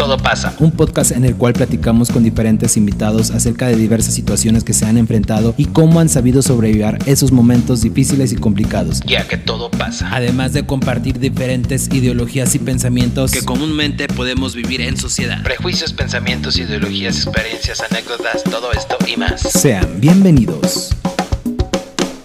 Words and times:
Todo 0.00 0.16
pasa. 0.16 0.54
Un 0.60 0.72
podcast 0.72 1.10
en 1.10 1.26
el 1.26 1.36
cual 1.36 1.52
platicamos 1.52 2.08
con 2.08 2.24
diferentes 2.24 2.78
invitados 2.78 3.30
acerca 3.32 3.66
de 3.66 3.76
diversas 3.76 4.14
situaciones 4.14 4.64
que 4.64 4.72
se 4.72 4.86
han 4.86 4.96
enfrentado 4.96 5.52
y 5.58 5.66
cómo 5.66 6.00
han 6.00 6.08
sabido 6.08 6.40
sobrevivir 6.40 6.96
esos 7.04 7.32
momentos 7.32 7.82
difíciles 7.82 8.32
y 8.32 8.36
complicados. 8.36 9.00
Ya 9.04 9.28
que 9.28 9.36
todo 9.36 9.70
pasa. 9.70 10.08
Además 10.10 10.54
de 10.54 10.64
compartir 10.64 11.18
diferentes 11.18 11.88
ideologías 11.92 12.54
y 12.54 12.60
pensamientos 12.60 13.30
Que 13.32 13.42
comúnmente 13.42 14.08
podemos 14.08 14.54
vivir 14.54 14.80
en 14.80 14.96
sociedad. 14.96 15.42
Prejuicios, 15.42 15.92
pensamientos, 15.92 16.56
ideologías, 16.56 17.16
experiencias, 17.16 17.82
anécdotas, 17.82 18.42
todo 18.44 18.72
esto 18.72 18.96
y 19.06 19.18
más. 19.18 19.42
sean 19.42 20.00
bienvenidos. 20.00 20.96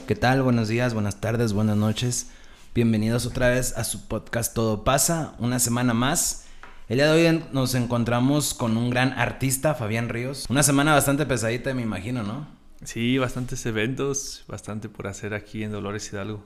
¿Qué 0.08 0.16
tal? 0.16 0.44
Buenos 0.44 0.70
días, 0.70 0.94
buenas 0.94 1.20
tardes, 1.20 1.52
buenas 1.52 1.76
noches. 1.76 2.28
Bienvenidos 2.74 3.26
otra 3.26 3.50
vez 3.50 3.74
a 3.76 3.84
su 3.84 4.08
podcast 4.08 4.54
Todo 4.54 4.86
pasa, 4.86 5.34
una 5.40 5.60
semana 5.60 5.94
más. 5.94 6.45
El 6.88 6.98
día 6.98 7.12
de 7.12 7.28
hoy 7.30 7.44
nos 7.52 7.74
encontramos 7.74 8.54
con 8.54 8.78
un 8.78 8.90
gran 8.92 9.14
artista, 9.14 9.74
Fabián 9.74 10.10
Ríos. 10.10 10.46
Una 10.50 10.62
semana 10.64 10.94
bastante 10.94 11.26
pesadita, 11.26 11.74
me 11.74 11.82
imagino, 11.82 12.22
¿no? 12.24 12.48
Sí, 12.84 13.18
bastantes 13.18 13.66
eventos, 13.66 14.44
bastante 14.48 14.88
por 14.90 15.08
hacer 15.08 15.34
aquí 15.34 15.64
en 15.64 15.72
Dolores 15.72 16.08
Hidalgo. 16.12 16.44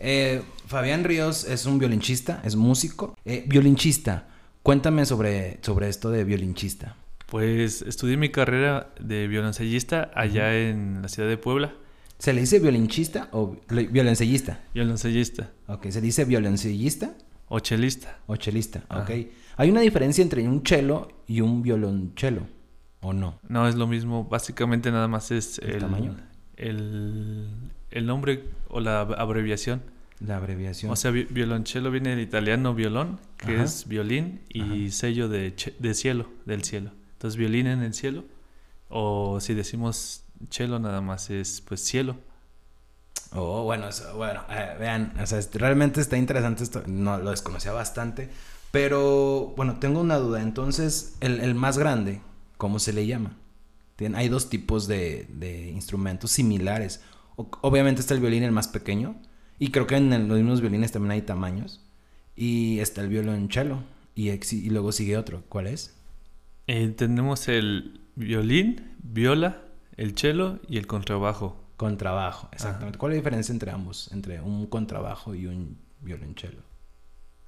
Eh, 0.00 0.42
Fabián 0.66 1.04
Ríos 1.04 1.44
es 1.44 1.64
un 1.66 1.78
violinchista, 1.78 2.40
es 2.44 2.56
músico. 2.56 3.16
Eh, 3.24 3.44
violinchista, 3.46 4.26
cuéntame 4.64 5.06
sobre, 5.06 5.58
sobre 5.62 5.88
esto 5.88 6.10
de 6.10 6.24
violinchista. 6.24 6.96
Pues 7.26 7.82
estudié 7.82 8.16
mi 8.16 8.30
carrera 8.30 8.88
de 8.98 9.28
violoncellista 9.28 10.10
allá 10.14 10.56
en 10.58 11.02
la 11.02 11.08
ciudad 11.08 11.28
de 11.28 11.36
Puebla. 11.36 11.74
¿Se 12.18 12.32
le 12.32 12.40
dice 12.40 12.58
violinchista 12.58 13.28
o 13.30 13.56
vi- 13.70 13.86
violoncellista? 13.86 14.58
Violoncellista 14.74 15.52
Ok, 15.68 15.88
¿se 15.90 16.00
dice 16.00 16.24
violoncellista 16.24 17.14
o 17.48 17.60
chelista. 17.60 18.18
o 18.26 18.34
chelista? 18.36 18.82
Ok. 18.90 19.10
¿Hay 19.58 19.70
una 19.70 19.80
diferencia 19.82 20.22
entre 20.22 20.46
un 20.48 20.62
cello 20.64 21.08
y 21.26 21.40
un 21.42 21.62
violonchelo 21.62 22.42
o 23.00 23.12
no? 23.12 23.38
No 23.48 23.68
es 23.68 23.74
lo 23.74 23.86
mismo, 23.86 24.24
básicamente 24.24 24.90
nada 24.90 25.08
más 25.08 25.30
es 25.30 25.58
¿El 25.58 25.70
el, 25.72 25.78
tamaño? 25.80 26.16
El, 26.56 27.48
el 27.90 28.06
nombre 28.06 28.44
o 28.68 28.80
la 28.80 29.06
ab- 29.06 29.16
abreviación. 29.18 29.82
La 30.20 30.36
abreviación. 30.36 30.90
O 30.92 30.96
sea, 30.96 31.10
vi- 31.10 31.24
violonchelo 31.28 31.90
viene 31.90 32.10
del 32.10 32.20
italiano 32.20 32.74
violón, 32.74 33.20
que 33.36 33.54
Ajá. 33.56 33.64
es 33.64 33.86
violín, 33.86 34.40
y 34.48 34.86
Ajá. 34.86 34.92
sello 34.96 35.28
de, 35.28 35.54
de 35.78 35.94
cielo, 35.94 36.28
del 36.44 36.64
cielo. 36.64 36.90
Entonces, 37.12 37.36
violín 37.36 37.66
en 37.66 37.82
el 37.82 37.94
cielo, 37.94 38.24
o 38.88 39.40
si 39.40 39.54
decimos 39.54 40.24
chelo 40.50 40.78
nada 40.78 41.00
más 41.00 41.30
es 41.30 41.60
pues 41.60 41.80
cielo. 41.84 42.16
Oh, 43.32 43.64
bueno, 43.64 43.88
eso- 43.88 44.16
bueno, 44.16 44.42
eh, 44.50 44.76
vean, 44.78 45.12
o 45.20 45.26
sea, 45.26 45.40
realmente 45.54 46.00
está 46.00 46.16
interesante 46.16 46.62
esto, 46.62 46.82
no 46.86 47.18
lo 47.18 47.30
desconocía 47.30 47.72
bastante, 47.72 48.30
pero 48.70 49.54
bueno, 49.56 49.78
tengo 49.78 50.00
una 50.00 50.16
duda, 50.16 50.42
entonces, 50.42 51.16
el, 51.20 51.40
el 51.40 51.54
más 51.54 51.78
grande, 51.78 52.20
¿cómo 52.56 52.78
se 52.78 52.92
le 52.92 53.06
llama? 53.06 53.36
Tien- 53.96 54.14
hay 54.16 54.28
dos 54.28 54.48
tipos 54.50 54.86
de, 54.86 55.26
de 55.32 55.70
instrumentos 55.70 56.30
similares, 56.32 57.00
O- 57.36 57.48
obviamente 57.62 58.00
está 58.00 58.14
el 58.14 58.20
violín 58.20 58.42
el 58.42 58.52
más 58.52 58.68
pequeño, 58.68 59.16
y 59.58 59.70
creo 59.70 59.86
que 59.86 59.96
en 59.96 60.12
el- 60.12 60.26
los 60.28 60.38
mismos 60.38 60.60
violines 60.60 60.92
también 60.92 61.12
hay 61.12 61.22
tamaños, 61.22 61.84
y 62.36 62.78
está 62.80 63.00
el 63.00 63.08
violonchelo, 63.08 63.82
y, 64.14 64.30
ex- 64.30 64.52
y 64.52 64.68
luego 64.70 64.92
sigue 64.92 65.16
otro, 65.16 65.42
¿cuál 65.48 65.68
es? 65.68 65.94
Eh, 66.66 66.88
tenemos 66.88 67.48
el 67.48 68.00
violín, 68.16 68.92
viola, 69.02 69.62
el 69.96 70.16
cello 70.16 70.58
y 70.68 70.76
el 70.78 70.86
contrabajo. 70.86 71.56
Contrabajo, 71.76 72.48
exactamente. 72.52 72.98
¿Cuál 72.98 73.12
es 73.12 73.16
la 73.16 73.20
diferencia 73.20 73.52
entre 73.52 73.70
ambos, 73.70 74.10
entre 74.12 74.40
un 74.40 74.66
contrabajo 74.66 75.34
y 75.34 75.46
un 75.46 75.78
violonchelo? 76.00 76.62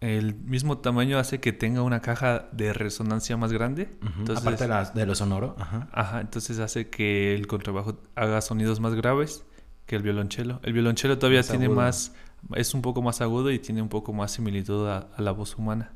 El 0.00 0.34
mismo 0.34 0.78
tamaño 0.78 1.18
hace 1.18 1.40
que 1.40 1.52
tenga 1.52 1.82
una 1.82 2.00
caja 2.00 2.48
de 2.52 2.72
resonancia 2.72 3.36
más 3.36 3.52
grande. 3.52 3.90
Entonces, 4.18 4.38
Aparte 4.38 4.64
de, 4.64 4.68
la- 4.68 4.84
de 4.90 5.04
lo 5.06 5.14
sonoro, 5.14 5.54
ajá. 5.58 5.88
Ajá, 5.92 6.20
entonces 6.22 6.58
hace 6.58 6.88
que 6.88 7.34
el 7.34 7.46
contrabajo 7.46 7.98
haga 8.14 8.40
sonidos 8.40 8.80
más 8.80 8.94
graves 8.94 9.44
que 9.86 9.96
el 9.96 10.02
violonchelo. 10.02 10.60
El 10.62 10.72
violonchelo 10.72 11.18
todavía 11.18 11.40
Más 11.40 11.48
tiene 11.48 11.66
agudo. 11.66 11.80
más, 11.80 12.14
es 12.54 12.72
un 12.72 12.80
poco 12.80 13.02
más 13.02 13.20
agudo 13.20 13.50
y 13.50 13.58
tiene 13.58 13.82
un 13.82 13.88
poco 13.90 14.12
más 14.14 14.30
similitud 14.32 14.88
a, 14.88 15.08
a 15.14 15.20
la 15.20 15.32
voz 15.32 15.56
humana. 15.58 15.92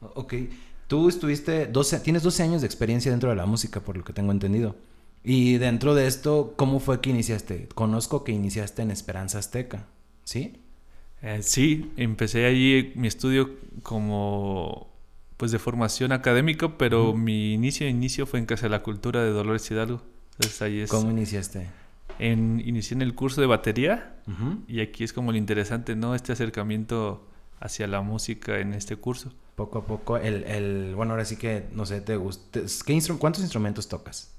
Ok, 0.00 0.34
tú 0.86 1.08
estuviste 1.08 1.66
12, 1.66 2.00
tienes 2.00 2.22
12 2.22 2.42
años 2.42 2.60
de 2.60 2.66
experiencia 2.66 3.10
dentro 3.10 3.30
de 3.30 3.36
la 3.36 3.46
música, 3.46 3.80
por 3.80 3.96
lo 3.96 4.04
que 4.04 4.12
tengo 4.12 4.32
entendido. 4.32 4.76
Y 5.24 5.56
dentro 5.56 5.94
de 5.94 6.06
esto, 6.06 6.52
¿cómo 6.56 6.78
fue 6.78 7.00
que 7.00 7.08
iniciaste? 7.10 7.68
Conozco 7.74 8.22
que 8.22 8.32
iniciaste 8.32 8.82
en 8.82 8.90
Esperanza 8.90 9.38
Azteca, 9.38 9.86
¿sí? 10.24 10.60
Eh, 11.22 11.40
sí, 11.42 11.90
empecé 11.96 12.46
allí 12.46 12.92
mi 12.94 13.08
estudio 13.08 13.50
como 13.82 14.92
pues 15.36 15.52
de 15.52 15.58
formación 15.58 16.12
académica, 16.12 16.78
pero 16.78 17.14
mi 17.14 17.52
inicio 17.52 17.86
inicio 17.88 18.26
fue 18.26 18.38
en 18.38 18.46
Casa 18.46 18.66
de 18.66 18.70
la 18.70 18.82
Cultura 18.82 19.22
de 19.22 19.30
Dolores 19.30 19.70
Hidalgo. 19.70 20.02
Entonces 20.32 20.62
ahí 20.62 20.80
es 20.80 20.90
¿Cómo 20.90 21.10
iniciaste? 21.10 21.66
en 22.18 22.62
inicié 22.64 22.94
en 22.94 23.02
el 23.02 23.14
curso 23.14 23.40
de 23.42 23.46
batería 23.46 24.14
y 24.66 24.80
aquí 24.80 25.04
es 25.04 25.12
como 25.12 25.32
lo 25.32 25.38
interesante, 25.38 25.94
¿no? 25.94 26.14
Este 26.14 26.32
acercamiento 26.32 27.26
hacia 27.60 27.86
la 27.86 28.00
música 28.00 28.58
en 28.58 28.72
este 28.72 28.96
curso. 28.96 29.32
Poco 29.54 29.78
a 29.78 29.86
poco, 29.86 30.16
el, 30.18 30.44
el, 30.44 30.94
bueno, 30.94 31.12
ahora 31.12 31.24
sí 31.24 31.36
que, 31.36 31.64
no 31.72 31.84
sé, 31.86 32.00
¿te 32.00 32.16
gusta? 32.16 32.60
¿qué 32.60 32.94
instru- 32.94 33.18
¿Cuántos 33.18 33.42
instrumentos 33.42 33.88
tocas? 33.88 34.32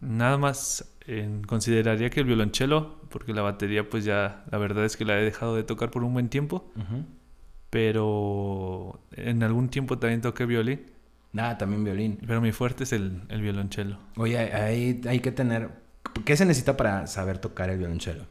Nada 0.00 0.38
más 0.38 0.84
en- 1.08 1.42
consideraría 1.42 2.10
que 2.10 2.20
el 2.20 2.26
violonchelo, 2.26 3.00
porque 3.08 3.32
la 3.32 3.42
batería 3.42 3.88
pues 3.88 4.04
ya 4.04 4.44
la 4.50 4.58
verdad 4.58 4.84
es 4.84 4.96
que 4.96 5.04
la 5.04 5.18
he 5.18 5.24
dejado 5.24 5.56
de 5.56 5.64
tocar 5.64 5.90
por 5.90 6.04
un 6.04 6.12
buen 6.12 6.28
tiempo, 6.28 6.70
pero 7.70 9.00
en 9.12 9.42
algún 9.42 9.68
tiempo 9.68 9.98
también 9.98 10.20
toqué 10.20 10.46
violín, 10.46 10.86
Nada, 11.32 11.58
también 11.58 11.84
violín. 11.84 12.18
pero 12.26 12.40
mi 12.40 12.52
fuerte 12.52 12.84
es 12.84 12.92
el, 12.92 13.22
el 13.28 13.42
violonchelo. 13.42 13.98
Oye, 14.16 14.38
ahí 14.38 15.00
hay 15.06 15.20
que 15.20 15.30
tener, 15.32 15.70
¿qué 16.24 16.36
se 16.36 16.46
necesita 16.46 16.76
para 16.76 17.06
saber 17.06 17.38
tocar 17.38 17.68
el 17.70 17.78
violonchelo? 17.78 18.24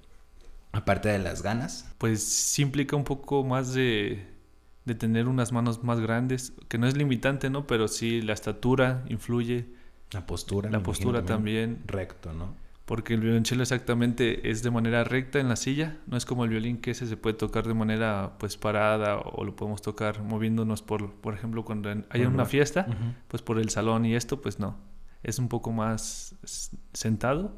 Aparte 0.71 1.09
de 1.09 1.19
las 1.19 1.41
ganas. 1.43 1.93
Pues 1.97 2.23
sí 2.23 2.61
implica 2.63 2.95
un 2.95 3.03
poco 3.03 3.43
más 3.43 3.73
de, 3.73 4.25
de 4.85 4.95
tener 4.95 5.27
unas 5.27 5.51
manos 5.51 5.83
más 5.83 5.99
grandes, 5.99 6.53
que 6.67 6.77
no 6.77 6.87
es 6.87 6.97
limitante, 6.97 7.49
¿no? 7.49 7.65
Pero 7.67 7.87
sí 7.87 8.21
la 8.21 8.33
estatura 8.33 9.03
influye, 9.07 9.65
La 10.11 10.25
postura. 10.25 10.69
la 10.69 10.81
postura 10.81 11.23
también, 11.23 11.79
Recto, 11.85 12.33
¿no? 12.33 12.55
Porque 12.87 13.13
el 13.13 13.19
violonchelo 13.19 13.61
exactamente 13.61 14.49
es 14.49 14.63
de 14.63 14.71
manera 14.71 15.03
recta 15.03 15.39
en 15.39 15.49
la 15.49 15.57
silla, 15.57 15.97
no 16.07 16.17
es 16.17 16.25
como 16.25 16.45
el 16.45 16.49
violín 16.49 16.77
que 16.77 16.91
ese 16.91 17.05
se 17.05 17.17
puede 17.17 17.35
tocar 17.35 17.67
de 17.67 17.73
manera 17.73 18.37
pues 18.39 18.55
parada 18.57 19.17
o 19.17 19.43
lo 19.43 19.55
podemos 19.55 19.81
tocar 19.81 20.23
moviéndonos 20.23 20.81
por, 20.81 21.13
por 21.13 21.33
ejemplo, 21.33 21.63
cuando 21.65 21.89
hay 22.09 22.21
una 22.25 22.45
fiesta, 22.45 22.87
pues 23.27 23.43
por 23.43 23.59
el 23.59 23.69
salón 23.69 24.05
y 24.05 24.15
esto, 24.15 24.41
pues 24.41 24.57
no, 24.59 24.77
es 25.21 25.37
un 25.37 25.49
poco 25.49 25.71
más 25.71 26.35
sentado 26.93 27.55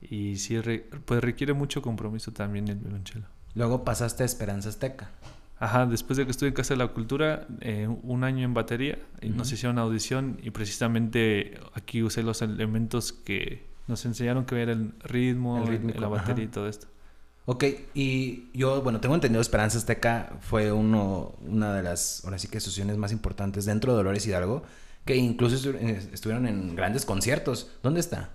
y 0.00 0.36
sí 0.36 0.60
re- 0.60 0.86
pues 1.04 1.22
requiere 1.22 1.52
mucho 1.52 1.80
compromiso 1.80 2.32
también 2.32 2.66
el 2.68 2.76
violonchelo. 2.78 3.26
Luego 3.54 3.84
pasaste 3.84 4.24
a 4.24 4.26
Esperanza 4.26 4.68
Azteca. 4.70 5.10
Ajá, 5.60 5.86
después 5.86 6.16
de 6.16 6.24
que 6.24 6.32
estuve 6.32 6.48
en 6.48 6.54
Casa 6.56 6.74
de 6.74 6.78
la 6.78 6.88
Cultura, 6.88 7.46
eh, 7.60 7.86
un 7.86 8.24
año 8.24 8.44
en 8.44 8.52
batería, 8.54 8.98
y 9.20 9.28
nos 9.28 9.46
Ujú. 9.48 9.54
hicieron 9.54 9.78
audición 9.78 10.38
y 10.42 10.50
precisamente 10.50 11.60
aquí 11.74 12.02
usé 12.02 12.24
los 12.24 12.42
elementos 12.42 13.12
que 13.12 13.70
nos 13.88 14.04
enseñaron 14.04 14.44
que 14.44 14.60
era 14.62 14.72
el 14.72 14.92
ritmo, 15.02 15.58
El 15.58 15.66
rítmico, 15.68 16.00
la 16.00 16.08
batería 16.08 16.44
y 16.44 16.48
todo 16.48 16.68
esto. 16.68 16.86
Ok, 17.44 17.64
y 17.94 18.44
yo, 18.56 18.82
bueno, 18.82 19.00
tengo 19.00 19.14
entendido 19.16 19.40
Esperanza 19.40 19.76
Azteca 19.78 20.36
fue 20.40 20.70
uno, 20.70 21.34
una 21.46 21.74
de 21.74 21.82
las, 21.82 22.24
ahora 22.24 22.38
sí 22.38 22.46
que 22.48 22.58
asociaciones 22.58 22.96
más 22.98 23.10
importantes 23.10 23.64
dentro 23.64 23.92
de 23.92 23.96
Dolores 23.96 24.24
Hidalgo, 24.26 24.62
que 25.04 25.16
incluso 25.16 25.56
estu- 25.56 25.76
eh, 25.80 26.08
estuvieron 26.12 26.46
en 26.46 26.76
grandes 26.76 27.04
conciertos. 27.04 27.68
¿Dónde 27.82 27.98
está? 27.98 28.30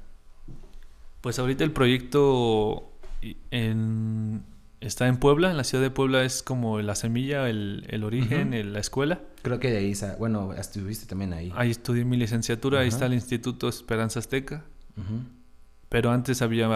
Pues 1.22 1.40
ahorita 1.40 1.64
el 1.64 1.72
proyecto 1.72 2.92
en- 3.52 4.44
está 4.82 5.08
en 5.08 5.18
Puebla, 5.18 5.50
en 5.52 5.58
la 5.58 5.64
ciudad 5.64 5.84
de 5.84 5.90
Puebla 5.90 6.24
es 6.24 6.44
como 6.44 6.82
la 6.82 6.96
semilla, 6.96 7.50
el, 7.50 7.86
el 7.90 8.04
origen, 8.04 8.54
el- 8.54 8.74
la 8.74 8.80
escuela. 8.80 9.22
Creo 9.42 9.60
que 9.60 9.72
de 9.72 9.78
ahí, 9.78 9.94
bueno, 10.20 10.54
estuviste 10.54 11.06
también 11.06 11.32
ahí. 11.34 11.52
Ahí 11.56 11.72
estudié 11.72 12.04
mi 12.06 12.18
licenciatura, 12.18 12.82
ahí 12.82 12.90
está 12.90 13.06
el 13.06 13.14
Instituto 13.14 13.70
Esperanza 13.70 14.20
Azteca. 14.20 14.66
Ujú. 14.98 15.22
Pero 15.90 16.12
antes 16.12 16.42
había 16.42 16.68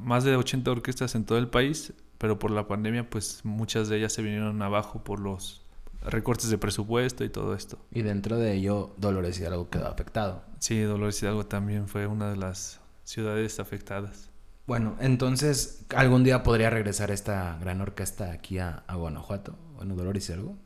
más 0.00 0.24
de 0.24 0.36
80 0.36 0.70
orquestas 0.70 1.14
en 1.14 1.24
todo 1.24 1.38
el 1.38 1.48
país, 1.48 1.92
pero 2.18 2.38
por 2.38 2.50
la 2.50 2.66
pandemia 2.66 3.08
pues 3.08 3.40
muchas 3.44 3.88
de 3.88 3.98
ellas 3.98 4.12
se 4.12 4.22
vinieron 4.22 4.60
abajo 4.62 5.04
por 5.04 5.20
los 5.20 5.64
recortes 6.02 6.50
de 6.50 6.58
presupuesto 6.58 7.24
y 7.24 7.28
todo 7.28 7.54
esto. 7.54 7.78
Y 7.92 8.02
dentro 8.02 8.36
de 8.38 8.54
ello, 8.54 8.94
Dolores 8.96 9.38
Hidalgo 9.38 9.70
quedó 9.70 9.88
afectado. 9.88 10.42
Sí, 10.58 10.80
Dolores 10.80 11.22
Hidalgo 11.22 11.46
también 11.46 11.88
fue 11.88 12.06
una 12.06 12.30
de 12.30 12.36
las 12.36 12.80
ciudades 13.04 13.60
afectadas. 13.60 14.30
Bueno, 14.66 14.96
entonces, 14.98 15.84
¿algún 15.94 16.24
día 16.24 16.42
podría 16.42 16.70
regresar 16.70 17.12
esta 17.12 17.56
gran 17.60 17.80
orquesta 17.80 18.32
aquí 18.32 18.58
a, 18.58 18.82
a 18.88 18.96
Guanajuato? 18.96 19.56
Bueno, 19.76 19.94
Dolores 19.94 20.28
Hidalgo. 20.28 20.56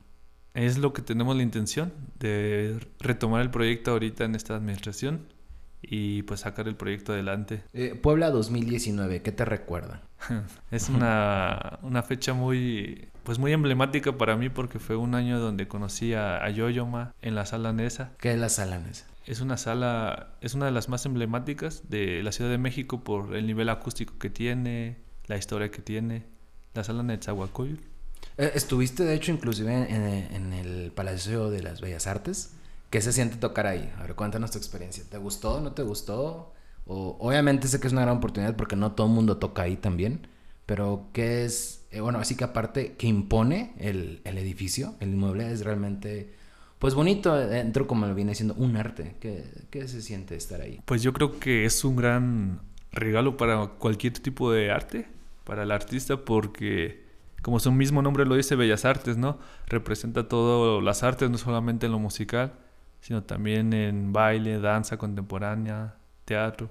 Es 0.55 0.79
lo 0.79 0.93
que 0.93 1.03
tenemos 1.03 1.37
la 1.37 1.43
intención 1.43 1.93
de 2.19 2.81
retomar 2.99 3.43
el 3.43 3.50
proyecto 3.50 3.93
ahorita 3.93 4.25
en 4.25 4.35
esta 4.35 4.56
administración 4.56 5.26
y 5.82 6.23
pues 6.23 6.41
sacar 6.41 6.69
el 6.69 6.77
proyecto 6.77 7.12
adelante. 7.12 7.62
Eh, 7.73 7.94
Puebla 8.00 8.31
2019, 8.31 9.23
¿qué 9.23 9.32
te 9.32 9.44
recuerda? 9.44 10.03
es 10.71 10.88
una, 10.88 11.79
una, 11.82 12.03
fecha 12.03 12.35
muy 12.35 13.09
pues 13.25 13.38
muy 13.38 13.53
emblemática 13.53 14.17
para 14.17 14.37
mí 14.37 14.50
porque 14.50 14.79
fue 14.79 14.97
un 14.97 15.15
año 15.15 15.38
donde 15.38 15.69
conocí 15.69 16.15
a, 16.15 16.44
a 16.44 16.50
Yoyoma 16.50 17.15
en 17.23 17.35
la 17.35 17.47
sala 17.47 17.73
Nesa. 17.73 18.12
¿Qué 18.19 18.32
es 18.32 18.38
la 18.38 18.49
sala 18.49 18.79
Nesa? 18.79 19.06
Es 19.27 19.41
una 19.41 19.56
sala, 19.56 20.35
es 20.41 20.55
una 20.55 20.67
de 20.67 20.73
las 20.73 20.88
más 20.88 21.06
emblemáticas 21.06 21.88
de 21.88 22.23
la 22.23 22.32
Ciudad 22.32 22.50
de 22.50 22.59
México 22.59 23.05
por 23.05 23.37
el 23.37 23.47
nivel 23.47 23.69
acústico 23.69 24.19
que 24.19 24.31
tiene, 24.31 24.97
la 25.27 25.37
historia 25.37 25.71
que 25.71 25.82
tiene. 25.82 26.25
La 26.75 26.85
sala 26.85 27.03
Netzahualcóyotl. 27.03 27.82
Eh, 28.38 28.53
estuviste, 28.55 29.05
de 29.05 29.15
hecho, 29.15 29.32
inclusive 29.32 29.73
en, 29.73 30.03
en, 30.03 30.53
el 30.53 30.93
Palacio 30.93 31.50
de 31.50 31.62
las 31.62 31.81
Bellas 31.81 32.06
Artes. 32.06 32.55
¿Qué 32.90 33.00
se 33.00 33.12
siente 33.12 33.37
tocar 33.37 33.66
ahí? 33.66 33.92
A 33.98 34.02
ver, 34.02 34.16
cuéntanos 34.16 34.50
tu 34.50 34.58
experiencia. 34.58 35.04
¿Te 35.08 35.16
gustó? 35.16 35.60
¿No 35.60 35.72
te 35.72 35.82
gustó? 35.82 36.52
O, 36.87 37.16
obviamente 37.20 37.69
sé 37.69 37.78
que 37.78 37.87
es 37.87 37.92
una 37.92 38.02
gran 38.02 38.16
oportunidad 38.16 38.56
porque 38.56 38.75
no 38.75 38.92
todo 38.92 39.06
el 39.06 39.12
mundo 39.12 39.37
toca 39.37 39.62
ahí 39.62 39.76
también. 39.76 40.26
Pero 40.66 41.08
¿qué 41.12 41.44
es? 41.44 41.87
Eh, 41.92 42.00
bueno, 42.00 42.19
así 42.19 42.37
que 42.37 42.44
aparte, 42.44 42.94
que 42.94 43.06
impone 43.06 43.75
el, 43.78 44.20
el, 44.25 44.38
edificio, 44.38 44.94
el 45.00 45.10
inmueble 45.10 45.52
es 45.52 45.64
realmente, 45.64 46.34
pues 46.78 46.94
bonito 46.94 47.34
dentro 47.34 47.87
como 47.87 48.06
lo 48.06 48.14
viene 48.14 48.34
siendo 48.34 48.54
un 48.54 48.76
arte. 48.76 49.16
¿Qué, 49.20 49.44
¿Qué 49.70 49.86
se 49.86 50.02
siente 50.02 50.34
estar 50.34 50.60
ahí? 50.60 50.81
Pues 50.84 51.02
yo 51.02 51.12
creo 51.12 51.38
que 51.38 51.64
es 51.64 51.84
un 51.84 51.94
gran 51.94 52.60
regalo 52.90 53.36
para 53.36 53.66
cualquier 53.66 54.14
tipo 54.14 54.50
de 54.52 54.72
arte, 54.72 55.06
para 55.44 55.62
el 55.62 55.70
artista, 55.70 56.25
porque 56.25 57.04
como 57.43 57.60
su 57.60 57.70
mismo 57.70 58.02
nombre 58.02 58.25
lo 58.25 58.34
dice, 58.34 58.56
Bellas 58.56 58.84
Artes, 58.84 59.16
¿no? 59.16 59.38
Representa 59.66 60.28
todas 60.28 60.82
las 60.82 61.02
artes, 61.04 61.31
no 61.31 61.38
solamente 61.38 61.86
en 61.86 61.93
lo 61.93 61.98
musical, 61.98 62.52
sino 63.00 63.23
también 63.23 63.73
en 63.73 64.12
baile, 64.12 64.61
danza 64.61 64.97
contemporánea, 64.97 65.97
teatro, 66.25 66.70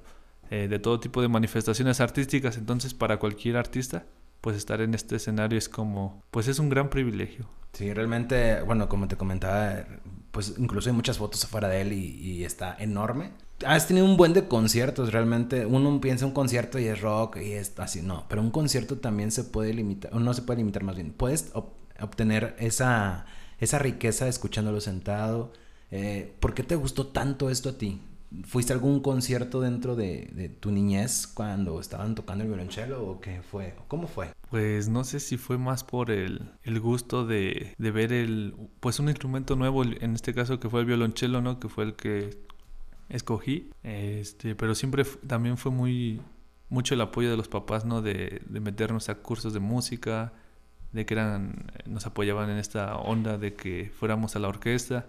eh, 0.50 0.68
de 0.68 0.80
todo 0.80 1.00
tipo 1.00 1.22
de 1.22 1.28
manifestaciones 1.28 2.00
artísticas. 2.00 2.58
Entonces, 2.58 2.94
para 2.94 3.18
cualquier 3.18 3.58
artista, 3.58 4.06
pues 4.42 4.56
estar 4.56 4.82
en 4.82 4.94
este 4.94 5.16
escenario 5.18 5.58
es 5.58 5.70
como, 5.70 6.24
pues 6.32 6.48
es 6.48 6.60
un 6.60 6.70
gran 6.70 6.90
privilegio. 6.90 7.46
Sí, 7.74 7.94
realmente, 7.94 8.62
bueno, 8.64 8.90
como 8.90 9.08
te 9.08 9.16
comentaba, 9.16 9.86
pues 10.32 10.56
incluso 10.58 10.90
hay 10.90 10.96
muchas 10.96 11.18
fotos 11.18 11.44
afuera 11.44 11.68
de 11.68 11.82
él 11.82 11.94
y, 11.94 12.44
está 12.44 12.76
enorme. 12.80 13.32
Has 13.66 13.88
tenido 13.88 14.06
un 14.06 14.18
buen 14.18 14.34
de 14.34 14.48
conciertos, 14.48 15.12
realmente. 15.12 15.66
Uno 15.66 16.00
piensa 16.00 16.26
un 16.26 16.32
concierto 16.32 16.80
y 16.80 16.86
es 16.86 17.02
rock 17.02 17.38
y 17.38 17.52
es 17.52 17.78
así, 17.78 18.02
no. 18.02 18.26
Pero 18.30 18.42
un 18.42 18.52
concierto 18.52 18.98
también 18.98 19.32
se 19.32 19.44
puede 19.44 19.74
limitar, 19.74 20.14
no 20.16 20.34
se 20.34 20.42
puede 20.42 20.60
limitar 20.60 20.84
más 20.84 20.96
bien. 20.96 21.12
Puedes 21.12 21.52
obtener 22.00 22.56
esa, 22.58 23.26
esa 23.60 23.80
riqueza 23.80 24.28
escuchándolo 24.28 24.80
sentado. 24.82 25.52
Eh, 25.92 26.36
¿Por 26.40 26.54
qué 26.54 26.64
te 26.64 26.76
gustó 26.76 27.08
tanto 27.08 27.50
esto 27.50 27.70
a 27.70 27.78
ti? 27.78 28.02
¿Fuiste 28.44 28.74
a 28.74 28.76
algún 28.76 29.00
concierto 29.00 29.60
dentro 29.60 29.96
de, 29.96 30.56
tu 30.60 30.72
niñez 30.72 31.26
cuando 31.26 31.80
estaban 31.80 32.14
tocando 32.14 32.44
el 32.44 32.50
violonchelo 32.50 33.04
o 33.04 33.20
qué 33.20 33.42
fue? 33.42 33.76
¿Cómo 33.88 34.08
fue? 34.08 34.32
Pues 34.52 34.88
no 34.88 35.04
sé 35.04 35.20
si 35.20 35.38
fue 35.38 35.58
más 35.58 35.84
por 35.84 36.12
el, 36.12 36.52
gusto 36.80 37.26
de, 37.26 37.74
ver 37.80 38.14
el, 38.14 38.54
pues 38.80 39.00
un 39.00 39.10
instrumento 39.10 39.56
nuevo, 39.56 39.84
en 39.84 40.14
este 40.14 40.36
caso 40.36 40.60
que 40.60 40.70
fue 40.70 40.82
el 40.82 40.86
violonchelo, 40.86 41.42
¿no? 41.42 41.60
Que 41.60 41.70
fue 41.70 41.86
el 41.86 41.96
que 41.96 42.38
escogí, 43.10 43.72
este, 43.82 44.54
pero 44.54 44.76
siempre 44.76 45.06
también 45.26 45.58
fue 45.58 45.72
muy, 45.72 46.22
mucho 46.70 46.94
el 46.94 47.02
apoyo 47.02 47.32
de 47.32 47.38
los 47.38 47.48
papás, 47.48 47.84
¿no? 47.86 48.04
De, 48.04 48.44
de 48.48 48.60
meternos 48.60 49.10
a 49.10 49.16
cursos 49.16 49.54
de 49.54 49.60
música, 49.60 50.34
de 50.92 51.08
que 51.08 51.16
eran, 51.16 51.72
nos 51.88 52.06
apoyaban 52.06 52.52
en 52.52 52.58
esta 52.58 52.96
onda 52.96 53.40
de 53.40 53.56
que 53.56 53.92
fuéramos 53.96 54.36
a 54.36 54.40
la 54.40 54.50
orquesta 54.50 55.08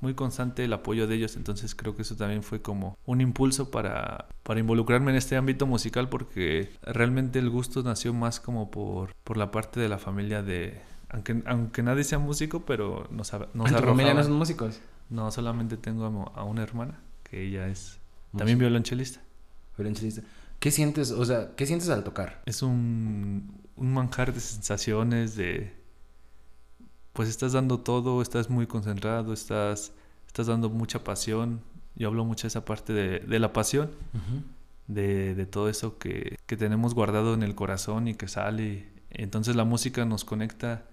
muy 0.00 0.14
constante 0.14 0.64
el 0.64 0.72
apoyo 0.72 1.06
de 1.06 1.16
ellos, 1.16 1.36
entonces 1.36 1.74
creo 1.74 1.96
que 1.96 2.02
eso 2.02 2.16
también 2.16 2.42
fue 2.42 2.62
como 2.62 2.96
un 3.04 3.20
impulso 3.20 3.70
para, 3.70 4.28
para 4.42 4.60
involucrarme 4.60 5.10
en 5.10 5.16
este 5.16 5.36
ámbito 5.36 5.66
musical 5.66 6.08
porque 6.08 6.70
realmente 6.82 7.38
el 7.38 7.50
gusto 7.50 7.82
nació 7.82 8.14
más 8.14 8.40
como 8.40 8.70
por, 8.70 9.14
por 9.24 9.36
la 9.36 9.50
parte 9.50 9.80
de 9.80 9.88
la 9.88 9.98
familia 9.98 10.42
de... 10.42 10.80
Aunque, 11.10 11.42
aunque 11.46 11.82
nadie 11.82 12.04
sea 12.04 12.18
músico, 12.18 12.66
pero 12.66 13.08
nos, 13.10 13.32
nos 13.54 13.70
¿En 13.70 13.76
tu 13.76 13.82
familia 13.82 14.12
no 14.12 14.22
son 14.22 14.34
músicos? 14.34 14.80
No, 15.08 15.30
solamente 15.30 15.78
tengo 15.78 16.30
a, 16.34 16.44
una 16.44 16.62
hermana, 16.62 17.00
que 17.22 17.42
ella 17.46 17.66
es 17.68 17.98
también 18.36 18.58
violonchelista. 18.58 19.20
Violonchelista. 19.76 20.22
¿Qué 20.58 20.70
sientes, 20.70 21.12
o 21.12 21.24
sea, 21.24 21.54
qué 21.56 21.64
sientes 21.64 21.88
al 21.88 22.04
tocar? 22.04 22.42
Es 22.44 22.62
un, 22.62 23.58
un 23.76 23.92
manjar 23.94 24.34
de 24.34 24.40
sensaciones, 24.40 25.34
de, 25.34 25.77
pues 27.18 27.28
estás 27.28 27.52
dando 27.52 27.80
todo, 27.80 28.22
estás 28.22 28.48
muy 28.48 28.68
concentrado, 28.68 29.32
estás, 29.32 29.90
estás 30.28 30.46
dando 30.46 30.70
mucha 30.70 31.02
pasión. 31.02 31.60
Yo 31.96 32.06
hablo 32.06 32.24
mucho 32.24 32.42
de 32.42 32.46
esa 32.46 32.64
parte 32.64 32.92
de, 32.92 33.38
la 33.40 33.52
pasión, 33.52 33.90
de, 34.86 35.44
todo 35.46 35.68
eso 35.68 35.98
que, 35.98 36.36
tenemos 36.46 36.94
guardado 36.94 37.34
en 37.34 37.42
el 37.42 37.56
corazón 37.56 38.06
y 38.06 38.14
que 38.14 38.28
sale. 38.28 38.86
Entonces 39.10 39.56
la 39.56 39.64
música 39.64 40.04
nos 40.04 40.24
conecta 40.24 40.86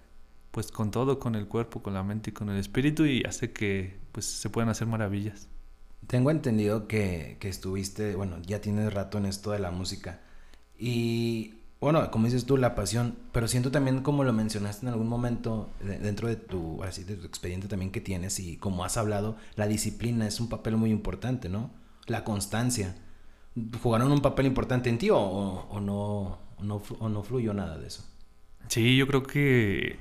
pues 0.50 0.72
con 0.72 0.90
todo, 0.90 1.20
con 1.20 1.36
el 1.36 1.46
cuerpo, 1.46 1.80
con 1.80 1.94
la 1.94 2.02
mente 2.02 2.30
y 2.30 2.32
con 2.32 2.50
el 2.50 2.58
espíritu 2.58 3.06
y 3.06 3.22
hace 3.22 3.52
que 3.52 3.96
pues 4.10 4.26
se 4.26 4.50
puedan 4.50 4.68
hacer 4.68 4.88
maravillas. 4.88 5.46
Tengo 6.08 6.32
entendido 6.32 6.88
que, 6.88 7.36
que 7.38 7.48
estuviste, 7.48 8.16
bueno, 8.16 8.38
ya 8.42 8.60
tienes 8.60 8.92
rato 8.92 9.18
en 9.18 9.26
esto 9.26 9.52
de 9.52 9.60
la 9.60 9.70
música 9.70 10.22
y 10.76 11.54
bueno, 11.80 12.10
como 12.10 12.24
dices 12.24 12.46
tú, 12.46 12.56
la 12.56 12.74
pasión, 12.74 13.16
pero 13.32 13.48
siento 13.48 13.70
también 13.70 14.02
como 14.02 14.24
lo 14.24 14.32
mencionaste 14.32 14.86
en 14.86 14.92
algún 14.92 15.08
momento 15.08 15.70
dentro 15.80 16.28
de 16.28 16.36
tu, 16.36 16.82
así, 16.82 17.04
de 17.04 17.16
tu 17.16 17.26
expediente 17.26 17.68
también 17.68 17.90
que 17.90 18.00
tienes 18.00 18.38
y 18.40 18.56
como 18.56 18.84
has 18.84 18.96
hablado, 18.96 19.36
la 19.56 19.66
disciplina 19.66 20.26
es 20.26 20.40
un 20.40 20.48
papel 20.48 20.76
muy 20.76 20.90
importante, 20.90 21.48
¿no? 21.48 21.70
La 22.06 22.24
constancia. 22.24 22.96
¿Jugaron 23.82 24.12
un 24.12 24.20
papel 24.20 24.46
importante 24.46 24.88
en 24.90 24.98
ti 24.98 25.10
o, 25.10 25.18
o 25.18 25.80
no, 25.80 26.38
no, 26.60 26.82
o 26.98 27.08
no 27.08 27.22
fluyó 27.22 27.54
nada 27.54 27.78
de 27.78 27.86
eso? 27.86 28.04
Sí, 28.68 28.96
yo 28.96 29.06
creo 29.06 29.22
que 29.22 29.98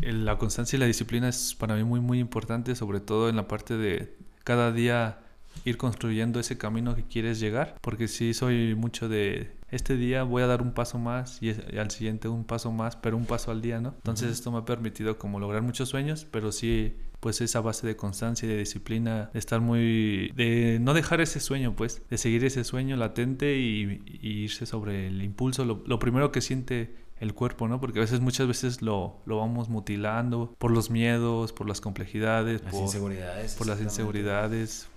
la 0.00 0.38
constancia 0.38 0.76
y 0.76 0.80
la 0.80 0.86
disciplina 0.86 1.28
es 1.28 1.54
para 1.54 1.74
mí 1.76 1.84
muy, 1.84 2.00
muy 2.00 2.18
importante, 2.18 2.74
sobre 2.74 3.00
todo 3.00 3.28
en 3.28 3.36
la 3.36 3.46
parte 3.46 3.76
de 3.76 4.16
cada 4.44 4.72
día 4.72 5.20
ir 5.64 5.76
construyendo 5.76 6.40
ese 6.40 6.58
camino 6.58 6.94
que 6.94 7.04
quieres 7.04 7.40
llegar, 7.40 7.76
porque 7.80 8.08
sí 8.08 8.34
soy 8.34 8.74
mucho 8.74 9.08
de 9.08 9.52
este 9.70 9.96
día 9.96 10.24
voy 10.24 10.42
a 10.42 10.46
dar 10.46 10.62
un 10.62 10.72
paso 10.72 10.98
más 10.98 11.40
y, 11.42 11.50
al 11.78 11.90
siguiente 11.90 12.28
un 12.28 12.44
paso 12.44 12.72
más, 12.72 12.96
pero 12.96 13.16
un 13.16 13.26
paso 13.26 13.50
al 13.50 13.62
día, 13.62 13.80
¿no? 13.80 13.94
Entonces 13.96 14.30
esto 14.30 14.50
me 14.50 14.58
ha 14.58 14.64
permitido 14.64 15.18
como 15.18 15.38
lograr 15.38 15.62
muchos 15.62 15.88
sueños, 15.88 16.26
pero 16.30 16.52
sí 16.52 16.96
pues 17.20 17.42
esa 17.42 17.60
base 17.60 17.86
de 17.86 17.96
constancia 17.96 18.46
y 18.46 18.48
de 18.50 18.56
disciplina, 18.56 19.30
de 19.32 19.38
estar 19.38 19.60
muy, 19.60 20.32
de 20.34 20.78
no 20.80 20.94
dejar 20.94 21.20
ese 21.20 21.38
sueño, 21.38 21.76
pues, 21.76 22.02
de 22.08 22.16
seguir 22.16 22.44
ese 22.46 22.64
sueño 22.64 22.96
latente 22.96 23.58
y, 23.58 24.02
irse 24.22 24.64
sobre 24.64 25.06
el 25.06 25.22
impulso, 25.22 25.66
lo, 25.66 25.98
primero 25.98 26.32
que 26.32 26.40
siente 26.40 26.96
el 27.18 27.34
cuerpo, 27.34 27.68
¿no? 27.68 27.78
Porque 27.78 27.98
a 27.98 28.02
veces, 28.02 28.20
muchas 28.20 28.48
veces 28.48 28.80
lo, 28.80 29.18
lo 29.26 29.36
vamos 29.36 29.68
mutilando 29.68 30.54
por 30.56 30.70
los 30.70 30.88
miedos, 30.88 31.52
por 31.52 31.68
las 31.68 31.82
complejidades, 31.82 32.64
las 32.64 32.74
inseguridades. 32.74 33.54
Por 33.56 33.66
las 33.66 33.82
inseguridades. 33.82 34.88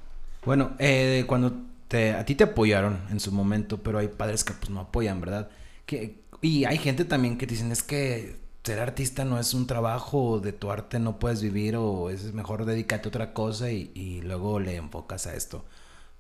Bueno, 0.45 0.75
eh, 0.80 1.24
cuando 1.28 1.54
a 2.18 2.26
ti 2.26 2.35
te 2.35 2.44
apoyaron 2.44 3.02
en 3.12 3.19
su 3.19 3.31
momento, 3.31 3.81
pero 3.83 4.00
hay 4.00 4.07
padres 4.07 4.44
que 4.44 4.54
pues 4.54 4.69
no 4.69 4.80
apoyan, 4.81 5.21
¿verdad? 5.21 5.50
Que, 5.85 6.23
y 6.42 6.66
hay 6.66 6.78
gente 6.78 7.06
también 7.06 7.38
que 7.38 7.45
dicen, 7.45 7.71
es 7.71 7.83
que 7.83 8.38
ser 8.64 8.80
artista 8.80 9.26
no 9.26 9.40
es 9.40 9.54
un 9.54 9.68
trabajo, 9.68 10.40
de 10.40 10.54
tu 10.54 10.71
arte 10.71 11.00
no 11.00 11.19
puedes 11.19 11.42
vivir 11.42 11.76
o 11.76 12.09
es 12.09 12.33
mejor 12.33 12.66
dedicarte 12.66 13.07
a 13.07 13.09
otra 13.09 13.33
cosa 13.33 13.71
y, 13.71 13.92
y 13.94 14.21
luego 14.21 14.59
le 14.59 14.76
enfocas 14.76 15.28
a 15.28 15.35
esto 15.35 15.66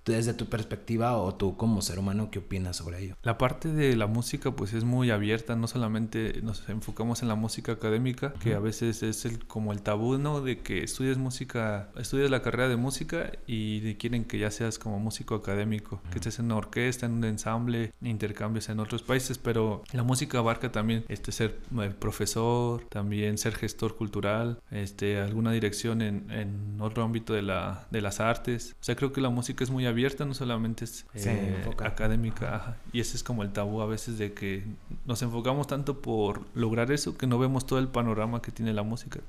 desde 0.05 0.33
tu 0.33 0.47
perspectiva 0.47 1.17
o 1.17 1.33
tú 1.35 1.55
como 1.57 1.81
ser 1.81 1.99
humano, 1.99 2.29
¿qué 2.31 2.39
opinas 2.39 2.77
sobre 2.77 3.03
ello? 3.03 3.15
La 3.23 3.37
parte 3.37 3.69
de 3.71 3.95
la 3.95 4.07
música 4.07 4.51
pues 4.51 4.73
es 4.73 4.83
muy 4.83 5.11
abierta, 5.11 5.55
no 5.55 5.67
solamente 5.67 6.41
nos 6.43 6.67
enfocamos 6.69 7.21
en 7.21 7.27
la 7.27 7.35
música 7.35 7.73
académica, 7.73 8.33
que 8.33 8.53
a 8.53 8.59
veces 8.59 9.03
es 9.03 9.25
el, 9.25 9.45
como 9.45 9.71
el 9.71 9.81
tabú, 9.81 10.17
¿no? 10.17 10.41
De 10.41 10.59
que 10.59 10.83
estudies 10.83 11.17
música, 11.17 11.89
estudias 11.97 12.29
la 12.29 12.41
carrera 12.41 12.67
de 12.67 12.75
música 12.75 13.31
y 13.47 13.95
quieren 13.95 14.25
que 14.25 14.39
ya 14.39 14.51
seas 14.51 14.79
como 14.79 14.99
músico 14.99 15.35
académico, 15.35 16.01
que 16.11 16.17
estés 16.17 16.39
en 16.39 16.45
una 16.45 16.57
orquesta, 16.57 17.05
en 17.05 17.13
un 17.13 17.23
ensamble, 17.23 17.93
intercambios 18.01 18.69
en 18.69 18.79
otros 18.79 19.03
países, 19.03 19.37
pero 19.37 19.83
la 19.93 20.03
música 20.03 20.39
abarca 20.39 20.71
también 20.71 21.05
este 21.07 21.31
ser 21.31 21.59
eh, 21.79 21.91
profesor, 21.97 22.83
también 22.89 23.37
ser 23.37 23.55
gestor 23.55 23.95
cultural, 23.95 24.59
este 24.71 25.19
alguna 25.19 25.51
dirección 25.51 26.01
en, 26.01 26.29
en 26.31 26.77
otro 26.79 27.03
ámbito 27.03 27.33
de, 27.33 27.41
la, 27.41 27.87
de 27.91 28.01
las 28.01 28.19
artes. 28.19 28.75
O 28.81 28.83
sea, 28.83 28.95
creo 28.95 29.13
que 29.13 29.21
la 29.21 29.29
música 29.29 29.63
es 29.63 29.69
muy 29.69 29.85
abierta 29.85 29.92
abierta, 29.93 30.25
no 30.25 30.33
solamente 30.33 30.83
es 30.85 31.05
eh, 31.15 31.63
académica. 31.83 32.77
Y 32.91 32.99
ese 32.99 33.15
es 33.15 33.23
como 33.23 33.43
el 33.43 33.51
tabú 33.51 33.81
a 33.81 33.85
veces 33.85 34.17
de 34.17 34.33
que 34.33 34.65
nos 35.05 35.21
enfocamos 35.21 35.67
tanto 35.67 36.01
por 36.01 36.41
lograr 36.53 36.91
eso 36.91 37.17
que 37.17 37.27
no 37.27 37.39
vemos 37.39 37.65
todo 37.65 37.79
el 37.79 37.87
panorama 37.87 38.41
que 38.41 38.51
tiene 38.51 38.73
la 38.73 38.83
música. 38.83 39.21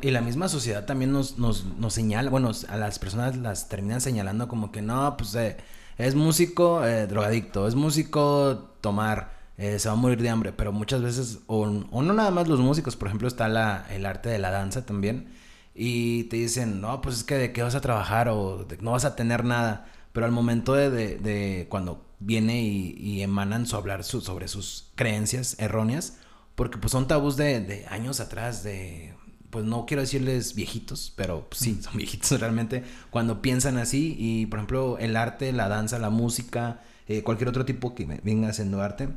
y 0.00 0.10
la 0.10 0.20
misma 0.20 0.48
sociedad 0.48 0.86
también 0.86 1.12
nos, 1.12 1.38
nos, 1.38 1.64
nos, 1.64 1.94
señala, 1.94 2.30
bueno, 2.30 2.50
a 2.68 2.76
las 2.76 2.98
personas 2.98 3.36
las 3.36 3.68
terminan 3.68 4.00
señalando 4.00 4.48
como 4.48 4.72
que 4.72 4.82
no, 4.82 5.16
pues 5.16 5.34
eh, 5.34 5.56
es 5.98 6.14
músico 6.14 6.84
eh, 6.84 7.06
drogadicto, 7.06 7.68
es 7.68 7.74
músico 7.74 8.72
tomar. 8.80 9.32
se 9.58 9.88
va 9.88 9.92
a 9.92 9.96
morir 9.96 10.22
de 10.22 10.30
hambre, 10.30 10.52
pero 10.52 10.72
muchas 10.72 11.02
veces, 11.02 11.40
o, 11.46 11.62
o, 11.62 12.02
no 12.02 12.12
nada 12.14 12.30
más 12.30 12.48
los 12.48 12.60
músicos, 12.60 12.96
por 12.96 13.08
ejemplo, 13.08 13.28
está 13.28 13.48
la, 13.48 13.86
el 13.90 14.06
arte 14.06 14.28
de 14.28 14.38
la 14.38 14.50
danza 14.50 14.86
también, 14.86 15.36
y 15.78 16.24
te 16.24 16.36
dicen, 16.36 16.80
no, 16.80 17.02
pues 17.02 17.16
es 17.16 17.24
que 17.24 17.34
de 17.34 17.52
qué 17.52 17.62
vas 17.62 17.74
a 17.74 17.82
trabajar 17.82 18.30
o 18.30 18.64
de, 18.64 18.78
no 18.78 18.92
vas 18.92 19.04
a 19.04 19.14
tener 19.14 19.44
nada. 19.44 19.86
Pero 20.16 20.24
al 20.24 20.32
momento 20.32 20.72
de, 20.72 20.88
de, 20.88 21.66
cuando 21.68 22.02
viene 22.20 22.62
y, 22.62 23.20
emanan 23.20 23.66
su 23.66 23.76
hablar 23.76 24.02
sobre 24.02 24.48
sus 24.48 24.90
creencias 24.94 25.56
erróneas, 25.58 26.16
porque 26.54 26.78
pues 26.78 26.92
son 26.92 27.06
tabús 27.06 27.36
de, 27.36 27.60
de 27.60 27.84
años 27.90 28.20
atrás, 28.20 28.62
de 28.62 29.12
pues 29.50 29.66
no 29.66 29.84
quiero 29.84 30.00
decirles 30.00 30.54
viejitos, 30.54 31.12
pero 31.16 31.50
pues, 31.50 31.60
sí, 31.60 31.78
son 31.82 31.98
viejitos 31.98 32.30
realmente, 32.40 32.82
cuando 33.10 33.42
piensan 33.42 33.76
así 33.76 34.16
y 34.18 34.46
por 34.46 34.60
ejemplo 34.60 34.96
el 34.98 35.16
arte, 35.18 35.52
la 35.52 35.68
danza, 35.68 35.98
la 35.98 36.08
música, 36.08 36.80
eh, 37.08 37.22
cualquier 37.22 37.50
otro 37.50 37.66
tipo 37.66 37.94
que 37.94 38.06
venga 38.06 38.48
haciendo 38.48 38.80
arte, 38.80 39.10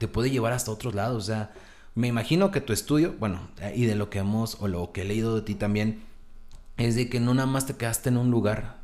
te 0.00 0.08
puede 0.08 0.32
llevar 0.32 0.54
hasta 0.54 0.72
otros 0.72 0.96
lados, 0.96 1.22
o 1.22 1.26
sea, 1.26 1.52
me 1.94 2.08
imagino 2.08 2.50
que 2.50 2.60
tu 2.60 2.72
estudio, 2.72 3.14
bueno, 3.20 3.48
y 3.76 3.84
de 3.84 3.94
lo 3.94 4.10
que 4.10 4.18
hemos, 4.18 4.56
o 4.60 4.66
lo 4.66 4.90
que 4.90 5.02
he 5.02 5.04
leído 5.04 5.36
de 5.36 5.42
ti 5.42 5.54
también, 5.54 6.02
es 6.78 6.96
de 6.96 7.08
que 7.08 7.20
no 7.20 7.32
nada 7.32 7.46
más 7.46 7.66
te 7.66 7.76
quedaste 7.76 8.08
en 8.08 8.16
un 8.16 8.32
lugar, 8.32 8.75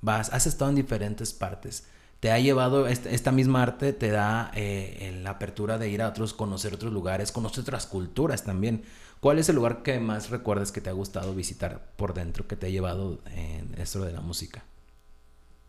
vas, 0.00 0.32
has 0.32 0.46
estado 0.46 0.70
en 0.70 0.76
diferentes 0.76 1.32
partes, 1.32 1.84
te 2.20 2.30
ha 2.30 2.38
llevado, 2.38 2.86
esta, 2.86 3.32
misma 3.32 3.62
arte 3.62 3.94
te 3.94 4.10
da 4.10 4.50
eh, 4.54 5.18
la 5.22 5.30
apertura 5.30 5.78
de 5.78 5.88
ir 5.88 6.02
a 6.02 6.08
otros, 6.08 6.34
conocer 6.34 6.74
otros 6.74 6.92
lugares, 6.92 7.32
conocer 7.32 7.62
otras 7.62 7.86
culturas 7.86 8.44
también. 8.44 8.82
¿Cuál 9.20 9.38
es 9.38 9.48
el 9.48 9.56
lugar 9.56 9.82
que 9.82 9.98
más 10.00 10.28
recuerdas 10.28 10.70
que 10.70 10.82
te 10.82 10.90
ha 10.90 10.92
gustado 10.92 11.34
visitar 11.34 11.92
por 11.96 12.12
dentro, 12.12 12.46
que 12.46 12.56
te 12.56 12.66
ha 12.66 12.70
llevado 12.70 13.20
en 13.34 13.74
esto 13.78 14.04
de 14.04 14.12
la 14.12 14.20
música? 14.20 14.64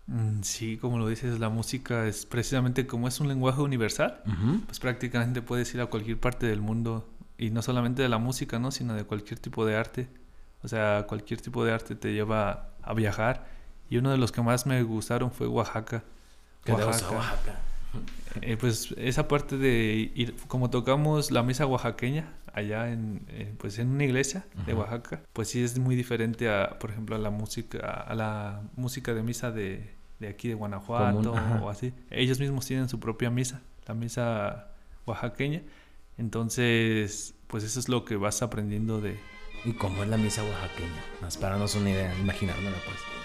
Mm, 0.08 0.42
sí, 0.42 0.78
como 0.78 0.98
lo 0.98 1.08
dices, 1.08 1.40
la 1.40 1.48
música 1.48 2.06
es 2.06 2.26
precisamente 2.26 2.86
como 2.86 3.08
es 3.08 3.22
un 3.22 3.30
lenguaje 3.30 3.62
universal, 3.62 4.22
pues 4.66 4.80
prácticamente 4.80 5.42
puedes 5.42 5.74
ir 5.74 5.80
a 5.80 5.86
cualquier 5.86 6.20
parte 6.20 6.48
del 6.48 6.60
mundo 6.60 7.08
y 7.38 7.50
no 7.50 7.62
solamente 7.62 8.02
de 8.02 8.10
la 8.10 8.18
música, 8.18 8.60
¿no? 8.60 8.72
sino 8.72 8.94
de 8.94 9.06
cualquier 9.06 9.40
tipo 9.40 9.66
de 9.66 9.78
arte. 9.78 10.10
O 10.64 10.68
sea, 10.68 11.06
cualquier 11.08 11.40
tipo 11.40 11.64
de 11.64 11.72
arte 11.72 11.96
te 11.96 12.14
lleva 12.14 12.72
a 12.82 12.94
viajar 12.94 13.48
y 13.92 13.98
uno 13.98 14.10
de 14.10 14.18
los 14.18 14.32
que 14.32 14.42
más 14.42 14.66
me 14.66 14.82
gustaron 14.84 15.32
fue 15.32 15.48
Oaxaca. 15.48 16.04
¿Qué 16.64 16.72
Oaxaca. 16.72 17.14
Oaxaca? 17.14 17.60
Eh, 18.42 18.56
pues 18.58 18.96
esa 18.98 19.28
parte 19.28 19.58
de 19.58 20.12
ir, 20.16 20.34
como 20.48 20.70
tocamos 20.70 21.30
la 21.30 21.44
misa 21.44 21.66
oaxaqueña 21.66 22.32
allá 22.54 22.90
en, 22.90 23.26
eh, 23.28 23.54
pues 23.58 23.80
en 23.80 23.90
una 23.90 24.06
iglesia 24.06 24.46
de 24.66 24.74
Oaxaca, 24.74 25.22
pues 25.34 25.50
sí 25.50 25.62
es 25.62 25.78
muy 25.78 25.98
diferente 25.98 26.50
a, 26.50 26.80
por 26.80 26.92
ejemplo, 26.92 27.18
a 27.18 27.20
la 27.20 27.32
música, 27.32 27.80
a 27.80 28.16
la 28.16 28.62
música 28.78 29.14
de 29.14 29.24
misa 29.24 29.52
de, 29.52 29.94
de 30.20 30.30
aquí 30.30 30.48
de 30.48 30.54
Guanajuato 30.54 31.34
o 31.62 31.70
así. 31.70 31.94
Ellos 32.10 32.40
mismos 32.40 32.66
tienen 32.66 32.88
su 32.88 32.98
propia 32.98 33.30
misa, 33.30 33.60
la 33.86 33.94
misa 33.94 34.70
oaxaqueña. 35.06 35.64
Entonces, 36.18 37.34
pues 37.48 37.66
eso 37.66 37.78
es 37.78 37.90
lo 37.90 38.06
que 38.06 38.16
vas 38.16 38.42
aprendiendo 38.42 39.02
de... 39.02 39.20
¿Y 39.66 39.74
cómo 39.74 40.02
es 40.02 40.08
la 40.08 40.16
misa 40.16 40.44
oaxaqueña? 40.44 41.04
Más 41.22 41.36
para 41.36 41.52
darnos 41.52 41.76
una 41.76 41.90
idea, 41.90 42.18
imaginármela 42.20 42.78
pues. 42.86 43.21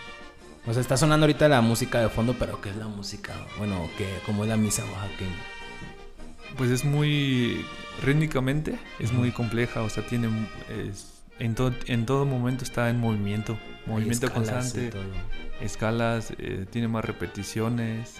O 0.68 0.72
sea, 0.72 0.80
está 0.80 0.96
sonando 0.96 1.24
ahorita 1.26 1.48
la 1.48 1.60
música 1.60 2.00
de 2.00 2.08
fondo, 2.08 2.34
pero 2.36 2.60
¿qué 2.60 2.70
es 2.70 2.76
la 2.76 2.88
música? 2.88 3.32
Bueno, 3.56 3.88
¿qué, 3.96 4.18
¿cómo 4.26 4.42
es 4.42 4.48
la 4.48 4.56
misa 4.56 4.84
oaxaqueña? 4.84 5.36
Pues 6.56 6.70
es 6.70 6.84
muy 6.84 7.64
rítmicamente, 8.02 8.76
es 8.98 9.12
muy 9.12 9.30
compleja, 9.30 9.82
o 9.82 9.88
sea, 9.88 10.04
tiene 10.04 10.28
en, 11.38 11.54
todo, 11.54 11.72
en 11.86 12.04
todo 12.04 12.26
momento 12.26 12.64
está 12.64 12.90
en 12.90 12.98
movimiento, 12.98 13.56
movimiento 13.86 14.32
constante, 14.32 14.90
escalas, 15.60 16.32
eh, 16.38 16.66
tiene 16.68 16.88
más 16.88 17.04
repeticiones, 17.04 18.16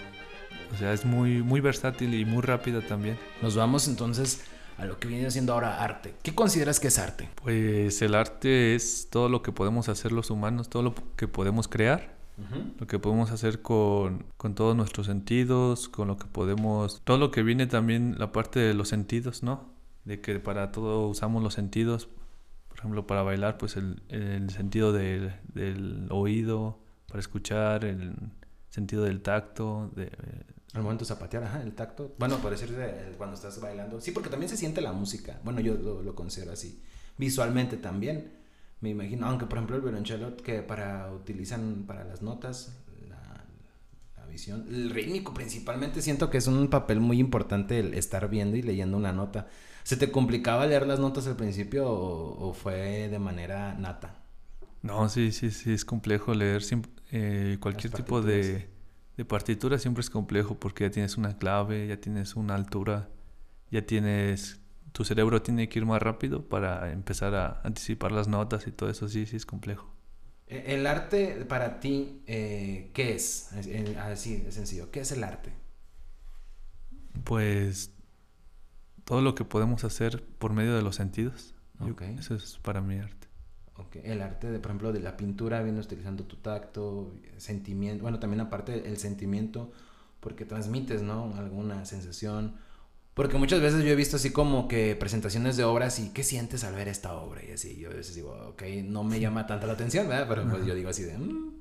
o 0.73 0.77
sea, 0.77 0.93
es 0.93 1.03
muy, 1.03 1.43
muy 1.43 1.59
versátil 1.59 2.13
y 2.13 2.23
muy 2.23 2.43
rápida 2.43 2.79
también. 2.79 3.17
Nos 3.41 3.57
vamos 3.57 3.89
entonces 3.89 4.43
a 4.77 4.85
lo 4.85 4.99
que 4.99 5.09
viene 5.09 5.29
siendo 5.31 5.51
ahora 5.51 5.83
arte. 5.83 6.13
¿Qué 6.23 6.33
consideras 6.33 6.79
que 6.79 6.87
es 6.87 6.97
arte? 6.97 7.29
Pues 7.35 8.01
el 8.01 8.15
arte 8.15 8.73
es 8.73 9.09
todo 9.09 9.27
lo 9.27 9.41
que 9.41 9.51
podemos 9.51 9.89
hacer 9.89 10.13
los 10.13 10.29
humanos, 10.29 10.69
todo 10.69 10.83
lo 10.83 10.95
que 11.17 11.27
podemos 11.27 11.67
crear 11.67 12.16
lo 12.79 12.85
que 12.85 12.99
podemos 12.99 13.31
hacer 13.31 13.61
con, 13.61 14.25
con, 14.37 14.53
todos 14.53 14.75
nuestros 14.75 15.07
sentidos, 15.07 15.89
con 15.89 16.07
lo 16.07 16.17
que 16.17 16.25
podemos, 16.25 17.01
todo 17.03 17.17
lo 17.17 17.31
que 17.31 17.41
viene 17.41 17.65
también 17.65 18.15
la 18.19 18.31
parte 18.31 18.59
de 18.59 18.73
los 18.75 18.89
sentidos, 18.89 19.41
¿no? 19.41 19.73
De 20.05 20.21
que 20.21 20.39
para 20.39 20.71
todo 20.71 21.07
usamos 21.07 21.41
los 21.41 21.55
sentidos, 21.55 22.09
por 22.67 22.77
ejemplo, 22.77 23.07
para 23.07 23.23
bailar, 23.23 23.57
pues 23.57 23.75
el, 23.75 24.03
el 24.09 24.51
sentido 24.51 24.93
del, 24.93 25.33
del, 25.53 26.07
oído, 26.11 26.79
para 27.07 27.19
escuchar, 27.19 27.85
el 27.85 28.15
sentido 28.69 29.03
del 29.03 29.21
tacto, 29.21 29.91
de, 29.95 30.11
al 30.73 30.83
momento 30.83 31.05
de 31.05 31.07
zapatear, 31.07 31.43
ajá, 31.43 31.63
el 31.63 31.73
tacto. 31.73 32.13
Bueno, 32.19 32.37
puede 32.37 32.55
ser 32.55 33.15
cuando 33.17 33.35
estás 33.35 33.59
bailando. 33.59 33.99
Sí, 33.99 34.11
porque 34.11 34.29
también 34.29 34.49
se 34.49 34.57
siente 34.57 34.79
la 34.79 34.93
música. 34.93 35.39
Bueno, 35.43 35.59
yo 35.59 35.73
lo, 35.73 36.03
lo 36.03 36.13
considero 36.13 36.51
así. 36.51 36.83
Visualmente 37.17 37.77
también 37.77 38.36
me 38.81 38.89
imagino, 38.89 39.27
aunque 39.27 39.45
por 39.45 39.57
ejemplo 39.57 39.75
el 39.75 39.81
violonchelo 39.81 40.37
que 40.37 40.61
para 40.61 41.11
utilizan 41.11 41.85
para 41.87 42.03
las 42.03 42.21
notas, 42.21 42.77
la, 43.07 44.25
visión, 44.27 44.65
el 44.69 44.91
rítmico 44.91 45.33
principalmente 45.33 46.01
siento 46.01 46.29
que 46.29 46.37
es 46.37 46.47
un 46.47 46.67
papel 46.69 46.99
muy 46.99 47.19
importante 47.19 47.79
el 47.79 47.93
estar 47.93 48.29
viendo 48.29 48.55
y 48.57 48.61
leyendo 48.61 48.97
una 48.97 49.13
nota. 49.13 49.47
¿Se 49.83 49.95
te 49.95 50.11
complicaba 50.11 50.65
leer 50.65 50.85
las 50.85 50.99
notas 50.99 51.27
al 51.27 51.37
principio 51.37 51.89
o, 51.89 52.53
fue 52.53 53.07
de 53.07 53.19
manera 53.19 53.73
nata? 53.73 54.15
No, 54.83 55.09
sí, 55.09 55.31
sí, 55.31 55.49
sí, 55.49 55.71
es 55.73 55.85
complejo 55.85 56.33
leer 56.33 56.61
eh, 57.11 57.57
cualquier 57.59 57.93
tipo 57.93 58.21
de, 58.21 58.69
de 59.15 59.25
partitura 59.25 59.79
siempre 59.79 60.01
es 60.01 60.09
complejo 60.09 60.59
porque 60.59 60.83
ya 60.83 60.91
tienes 60.91 61.17
una 61.17 61.37
clave, 61.37 61.87
ya 61.87 61.99
tienes 61.99 62.35
una 62.35 62.53
altura, 62.55 63.09
ya 63.71 63.85
tienes 63.85 64.59
tu 64.97 65.05
cerebro 65.05 65.43
tiene 65.43 65.69
que 65.69 65.77
ir 65.77 65.85
más 65.85 66.01
rápido 66.01 66.49
para 66.49 66.91
empezar 66.91 67.35
a 67.35 67.61
anticipar 67.63 68.11
las 68.11 68.27
notas 68.27 68.65
y 68.65 68.71
todo 68.71 68.89
eso, 68.89 69.07
sí, 69.07 69.27
sí 69.27 69.35
es 69.35 69.45
complejo. 69.45 69.93
E, 70.47 70.73
el 70.73 70.87
arte 70.87 71.45
para 71.45 71.79
ti, 71.79 72.23
eh, 72.25 72.89
¿qué 72.95 73.13
es? 73.13 73.51
Así 73.99 74.37
de 74.37 74.51
sencillo, 74.51 74.89
¿qué 74.89 75.01
es 75.01 75.11
el 75.11 75.23
arte? 75.23 75.53
Pues 77.23 77.91
todo 79.03 79.21
lo 79.21 79.35
que 79.35 79.45
podemos 79.45 79.83
hacer 79.83 80.25
por 80.39 80.53
medio 80.53 80.75
de 80.75 80.81
los 80.81 80.95
sentidos. 80.95 81.53
eso 82.17 82.33
es 82.33 82.57
para 82.63 82.81
mí 82.81 82.97
arte. 82.97 83.27
Okay. 83.75 84.01
El 84.03 84.23
arte, 84.23 84.49
de, 84.49 84.57
por 84.57 84.71
ejemplo, 84.71 84.93
de 84.93 85.01
la 85.01 85.15
pintura, 85.15 85.61
viene 85.61 85.79
utilizando 85.79 86.23
tu 86.23 86.37
tacto, 86.37 87.13
sentimiento, 87.37 88.01
bueno, 88.01 88.17
también 88.17 88.41
aparte 88.41 88.89
el 88.89 88.97
sentimiento, 88.97 89.71
porque 90.21 90.43
transmites, 90.43 91.03
¿no? 91.03 91.35
Alguna 91.35 91.85
sensación 91.85 92.55
porque 93.17 93.39
muchas 93.39 93.61
veces 93.61 93.83
yo 93.83 93.89
he 93.89 93.95
visto 93.95 94.17
así 94.17 94.29
como 94.29 94.67
que 94.67 94.95
presentaciones 94.95 95.57
de 95.57 95.63
obras 95.63 95.97
y 95.97 96.09
¿qué 96.09 96.21
sientes 96.21 96.63
al 96.63 96.75
ver 96.75 96.87
esta 96.87 97.15
obra? 97.15 97.43
Y 97.43 97.51
así, 97.51 97.75
yo 97.75 97.89
a 97.89 97.93
veces 97.93 98.13
digo, 98.13 98.31
ok, 98.49 98.61
no 98.83 99.03
me 99.03 99.19
llama 99.19 99.47
tanta 99.47 99.65
la 99.65 99.73
atención, 99.73 100.07
¿verdad? 100.07 100.27
Pero 100.29 100.47
pues 100.47 100.63
yo 100.67 100.75
digo 100.75 100.91
así 100.91 101.01
de, 101.01 101.17
mm, 101.17 101.53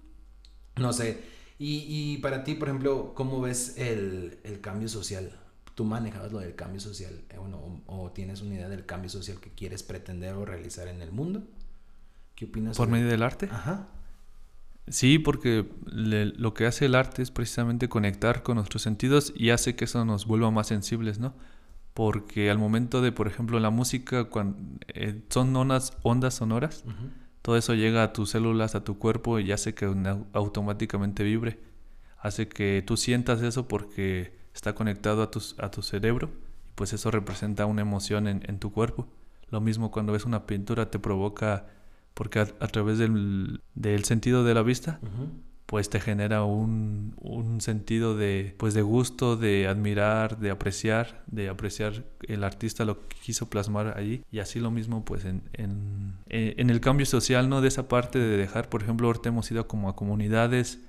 no 0.77 0.93
sé. 0.93 1.19
Y, 1.59 1.87
y, 1.89 2.19
para 2.19 2.45
ti, 2.45 2.57
por 2.57 2.69
ejemplo, 2.69 3.15
¿cómo 3.15 3.41
ves 3.41 3.79
el, 3.79 4.39
el 4.45 4.61
cambio 4.61 4.87
social? 4.91 5.33
¿Tú 5.75 5.87
manejabas 5.87 6.31
lo 6.31 6.41
del 6.41 6.55
cambio 6.55 6.79
social? 6.79 7.25
Eh, 7.31 7.39
bueno, 7.39 7.83
o, 7.87 8.11
tienes 8.11 8.43
una 8.43 8.57
idea 8.57 8.69
del 8.69 8.85
cambio 8.85 9.09
social 9.09 9.41
que 9.41 9.49
quieres 9.49 9.83
pretender 9.83 10.35
o 10.35 10.45
realizar 10.45 10.89
en 10.89 11.01
el 11.01 11.11
mundo? 11.11 11.43
¿Qué 12.35 12.45
opinas? 12.45 12.77
¿Por 12.77 12.89
medio 12.89 13.09
del 13.09 13.23
arte? 13.23 13.49
Ajá. 13.51 13.89
Sí, 14.89 15.19
porque 15.19 15.69
lo 15.85 16.55
que 16.55 16.67
hace 16.67 16.87
el 16.87 16.95
arte 16.95 17.21
es 17.23 17.33
precisamente 17.33 17.89
conectar 17.89 18.43
con 18.45 18.57
nuestros 18.57 18.83
sentidos 18.83 19.33
y 19.35 19.51
hace 19.51 19.75
que 19.75 19.85
eso 19.87 20.05
nos 20.05 20.27
vuelva 20.27 20.51
más 20.53 20.69
sensibles, 20.69 21.19
¿no? 21.19 21.35
Porque 21.93 22.51
al 22.51 22.59
momento 22.59 23.03
de, 23.03 23.11
por 23.11 23.27
ejemplo, 23.27 23.59
la 23.59 23.71
música, 23.71 24.25
cuando, 24.25 24.59
eh, 24.89 25.23
son 25.29 25.55
ondas, 25.57 25.97
ondas 26.03 26.35
sonoras, 26.35 26.85
todo 27.43 27.57
eso 27.57 27.75
llega 27.75 28.05
a 28.05 28.13
tus 28.13 28.31
células, 28.31 28.75
a 28.77 28.85
tu 28.85 28.99
cuerpo 28.99 29.41
y 29.41 29.51
hace 29.51 29.75
que 29.75 29.93
automáticamente 30.33 31.25
vibre. 31.25 31.59
Hace 32.19 32.49
que 32.49 32.83
tú 32.87 32.97
sientas 32.97 33.43
eso 33.43 33.67
porque 33.67 34.37
está 34.55 34.75
conectado 34.75 35.23
a, 35.23 35.31
tus, 35.31 35.57
a 35.59 35.71
tu 35.71 35.83
cerebro 35.83 36.31
y 36.69 36.73
pues 36.75 36.93
eso 36.93 37.11
representa 37.11 37.67
una 37.67 37.83
emoción 37.83 38.29
en, 38.29 38.43
en 38.47 38.59
tu 38.61 38.73
cuerpo. 38.73 39.09
Lo 39.51 39.61
mismo 39.61 39.91
cuando 39.91 40.13
ves 40.13 40.25
una 40.25 40.47
pintura 40.47 40.91
te 40.91 40.99
provoca 40.99 41.67
porque 42.17 42.39
a, 42.39 42.47
través 42.47 42.97
del, 42.97 43.61
del, 43.75 44.05
sentido 44.05 44.43
de 44.43 44.55
la 44.55 44.63
vista, 44.63 45.01
pues 45.67 45.91
te 45.91 46.01
genera 46.01 46.45
un, 46.45 47.15
un, 47.21 47.61
sentido 47.61 48.17
de, 48.17 48.55
pues 48.57 48.73
de 48.73 48.81
gusto, 48.81 49.37
de 49.37 49.69
admirar, 49.69 50.39
de 50.39 50.51
apreciar, 50.51 51.23
de 51.27 51.51
apreciar 51.51 52.07
el 52.27 52.43
artista 52.43 52.87
lo 52.87 53.07
que 53.07 53.19
quiso 53.23 53.51
plasmar 53.51 53.99
allí. 53.99 54.23
Y 54.33 54.39
así 54.39 54.61
lo 54.61 54.71
mismo 54.71 55.05
pues 55.05 55.27
en, 55.27 55.43
en, 55.53 56.15
en 56.31 56.71
el 56.71 56.81
cambio 56.81 57.05
social, 57.05 57.51
¿no? 57.51 57.61
De 57.61 57.69
esa 57.69 57.87
parte 57.87 58.19
de 58.19 58.39
dejar, 58.39 58.71
por 58.71 58.83
ejemplo, 58.83 59.09
ahorita 59.09 59.29
hemos 59.29 59.51
ido 59.51 59.69
como 59.69 59.91
a 59.91 59.95
comunidades 59.95 60.81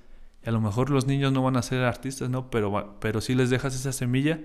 a 0.46 0.50
lo 0.50 0.62
mejor 0.62 0.88
los 0.88 1.06
niños 1.06 1.30
no 1.32 1.42
van 1.42 1.56
a 1.56 1.62
ser 1.62 1.82
artistas, 1.82 2.30
¿no? 2.30 2.48
Pero, 2.48 2.96
pero 3.00 3.20
sí 3.20 3.34
les 3.34 3.50
dejas 3.50 3.74
esa 3.74 3.92
semilla 3.92 4.40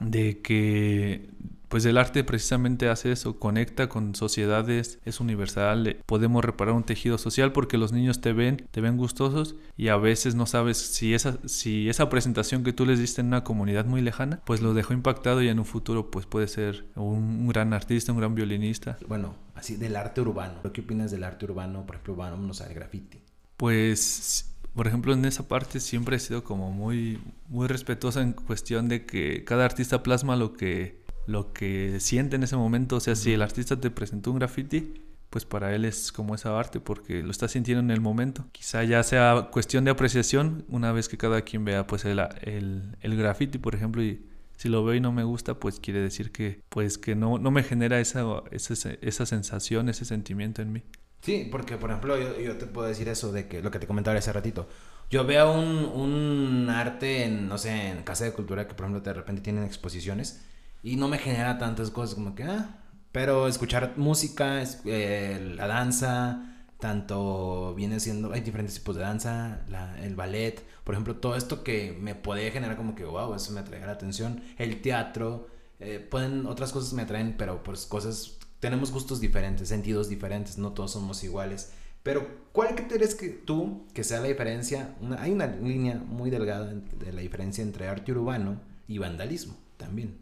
de 0.00 0.40
que 0.40 1.28
pues 1.72 1.86
el 1.86 1.96
arte 1.96 2.22
precisamente 2.22 2.90
hace 2.90 3.12
eso, 3.12 3.38
conecta 3.38 3.88
con 3.88 4.14
sociedades, 4.14 4.98
es 5.06 5.20
universal, 5.20 5.86
eh, 5.86 5.98
podemos 6.04 6.44
reparar 6.44 6.74
un 6.74 6.84
tejido 6.84 7.16
social 7.16 7.52
porque 7.52 7.78
los 7.78 7.92
niños 7.92 8.20
te 8.20 8.34
ven, 8.34 8.68
te 8.70 8.82
ven 8.82 8.98
gustosos 8.98 9.56
y 9.78 9.88
a 9.88 9.96
veces 9.96 10.34
no 10.34 10.44
sabes 10.44 10.76
si 10.76 11.14
esa, 11.14 11.38
si 11.46 11.88
esa 11.88 12.10
presentación 12.10 12.62
que 12.62 12.74
tú 12.74 12.84
les 12.84 12.98
diste 12.98 13.22
en 13.22 13.28
una 13.28 13.42
comunidad 13.42 13.86
muy 13.86 14.02
lejana, 14.02 14.42
pues 14.44 14.60
lo 14.60 14.74
dejó 14.74 14.92
impactado 14.92 15.40
y 15.40 15.48
en 15.48 15.60
un 15.60 15.64
futuro 15.64 16.10
pues 16.10 16.26
puede 16.26 16.46
ser 16.46 16.84
un, 16.94 17.48
gran 17.48 17.72
artista, 17.72 18.12
un 18.12 18.18
gran 18.18 18.34
violinista. 18.34 18.98
Bueno, 19.08 19.34
así 19.54 19.76
del 19.76 19.96
arte 19.96 20.20
urbano, 20.20 20.60
¿qué 20.74 20.82
opinas 20.82 21.10
del 21.10 21.24
arte 21.24 21.46
urbano, 21.46 21.86
por 21.86 21.94
ejemplo, 21.94 22.16
vámonos 22.16 22.60
al 22.60 22.74
graffiti? 22.74 23.18
Pues 23.56 24.52
por 24.74 24.86
ejemplo, 24.86 25.12
en 25.12 25.24
esa 25.26 25.48
parte 25.48 25.80
siempre 25.80 26.16
he 26.16 26.18
sido 26.18 26.44
como 26.44 26.70
muy, 26.70 27.18
muy 27.48 27.66
respetuosa 27.66 28.22
en 28.22 28.32
cuestión 28.32 28.88
de 28.88 29.04
que 29.04 29.44
cada 29.44 29.66
artista 29.66 30.02
plasma 30.02 30.34
lo 30.34 30.54
que, 30.54 31.01
lo 31.26 31.52
que 31.52 32.00
siente 32.00 32.36
en 32.36 32.42
ese 32.42 32.56
momento. 32.56 32.96
O 32.96 33.00
sea, 33.00 33.16
si 33.16 33.32
el 33.32 33.42
artista 33.42 33.80
te 33.80 33.90
presentó 33.90 34.30
un 34.30 34.38
graffiti, 34.38 35.02
pues 35.30 35.46
para 35.46 35.74
él 35.74 35.86
es 35.86 36.12
como 36.12 36.34
esa 36.34 36.58
arte 36.58 36.78
porque 36.78 37.22
lo 37.22 37.30
está 37.30 37.48
sintiendo 37.48 37.80
en 37.80 37.90
el 37.90 38.00
momento. 38.00 38.44
Quizá 38.52 38.84
ya 38.84 39.02
sea 39.02 39.48
cuestión 39.50 39.84
de 39.84 39.90
apreciación 39.90 40.64
una 40.68 40.92
vez 40.92 41.08
que 41.08 41.16
cada 41.16 41.40
quien 41.40 41.64
vea 41.64 41.86
pues 41.86 42.04
el, 42.04 42.20
el, 42.42 42.96
el 43.00 43.16
graffiti, 43.16 43.58
por 43.58 43.74
ejemplo, 43.74 44.02
y 44.02 44.26
si 44.58 44.68
lo 44.68 44.84
veo 44.84 44.94
y 44.94 45.00
no 45.00 45.10
me 45.10 45.24
gusta, 45.24 45.54
pues 45.54 45.80
quiere 45.80 46.00
decir 46.00 46.32
que 46.32 46.60
pues 46.68 46.98
que 46.98 47.16
no, 47.16 47.38
no 47.38 47.50
me 47.50 47.62
genera 47.62 47.98
esa, 47.98 48.24
esa, 48.50 48.90
esa 49.00 49.26
sensación, 49.26 49.88
ese 49.88 50.04
sentimiento 50.04 50.60
en 50.60 50.72
mí. 50.72 50.82
Sí, 51.22 51.48
porque 51.50 51.78
por 51.78 51.90
ejemplo 51.90 52.16
yo, 52.38 52.56
te 52.58 52.66
puedo 52.66 52.86
decir 52.86 53.08
eso 53.08 53.32
de 53.32 53.48
que 53.48 53.62
lo 53.62 53.70
que 53.70 53.78
te 53.78 53.86
comentaba 53.86 54.18
hace 54.18 54.32
ratito. 54.32 54.68
Yo 55.10 55.24
veo 55.24 55.52
un, 55.52 55.84
un, 55.84 56.70
arte 56.70 57.24
en, 57.24 57.48
no 57.48 57.58
sé, 57.58 57.88
en 57.88 58.02
Casa 58.02 58.24
de 58.24 58.32
Cultura 58.32 58.68
que 58.68 58.74
por 58.74 58.84
ejemplo 58.84 59.00
de 59.00 59.14
repente 59.14 59.40
tienen 59.40 59.64
exposiciones 59.64 60.44
y 60.82 60.96
no 60.96 61.08
me 61.08 61.18
genera 61.18 61.58
tantas 61.58 61.90
cosas 61.90 62.14
como 62.14 62.34
que, 62.34 62.44
ah, 62.44 62.78
pero 63.12 63.46
escuchar 63.48 63.94
música, 63.96 64.62
eh, 64.84 65.52
la 65.56 65.66
danza, 65.66 66.52
tanto 66.80 67.74
viene 67.74 68.00
siendo, 68.00 68.32
hay 68.32 68.40
diferentes 68.40 68.74
tipos 68.74 68.96
de 68.96 69.02
danza, 69.02 69.60
el 70.02 70.16
ballet, 70.16 70.64
por 70.84 70.94
ejemplo, 70.94 71.16
todo 71.16 71.36
esto 71.36 71.62
que 71.62 71.96
me 72.00 72.14
puede 72.14 72.50
generar 72.50 72.76
como 72.76 72.94
que, 72.94 73.04
wow, 73.04 73.34
eso 73.34 73.52
me 73.52 73.60
atrae 73.60 73.84
la 73.86 73.92
atención, 73.92 74.42
el 74.58 74.82
teatro, 74.82 75.48
eh, 75.78 75.98
pueden, 75.98 76.46
otras 76.46 76.72
cosas 76.72 76.92
me 76.92 77.02
atraen, 77.02 77.36
pero 77.36 77.62
pues 77.62 77.86
cosas 77.86 78.38
tenemos 78.60 78.92
gustos 78.92 79.20
diferentes, 79.20 79.68
sentidos 79.68 80.08
diferentes, 80.08 80.58
no 80.58 80.72
todos 80.72 80.92
somos 80.92 81.22
iguales. 81.24 81.72
Pero, 82.02 82.26
¿cuál 82.52 82.74
crees 82.74 83.14
que 83.14 83.28
tú 83.28 83.86
que 83.94 84.02
sea 84.04 84.20
la 84.20 84.28
diferencia? 84.28 84.96
hay 85.18 85.30
una 85.30 85.46
línea 85.46 85.96
muy 85.96 86.30
delgada 86.30 86.72
de 86.72 87.12
la 87.12 87.20
diferencia 87.20 87.62
entre 87.62 87.88
arte 87.88 88.12
urbano 88.12 88.60
y 88.88 88.98
vandalismo 88.98 89.56
también, 89.76 90.16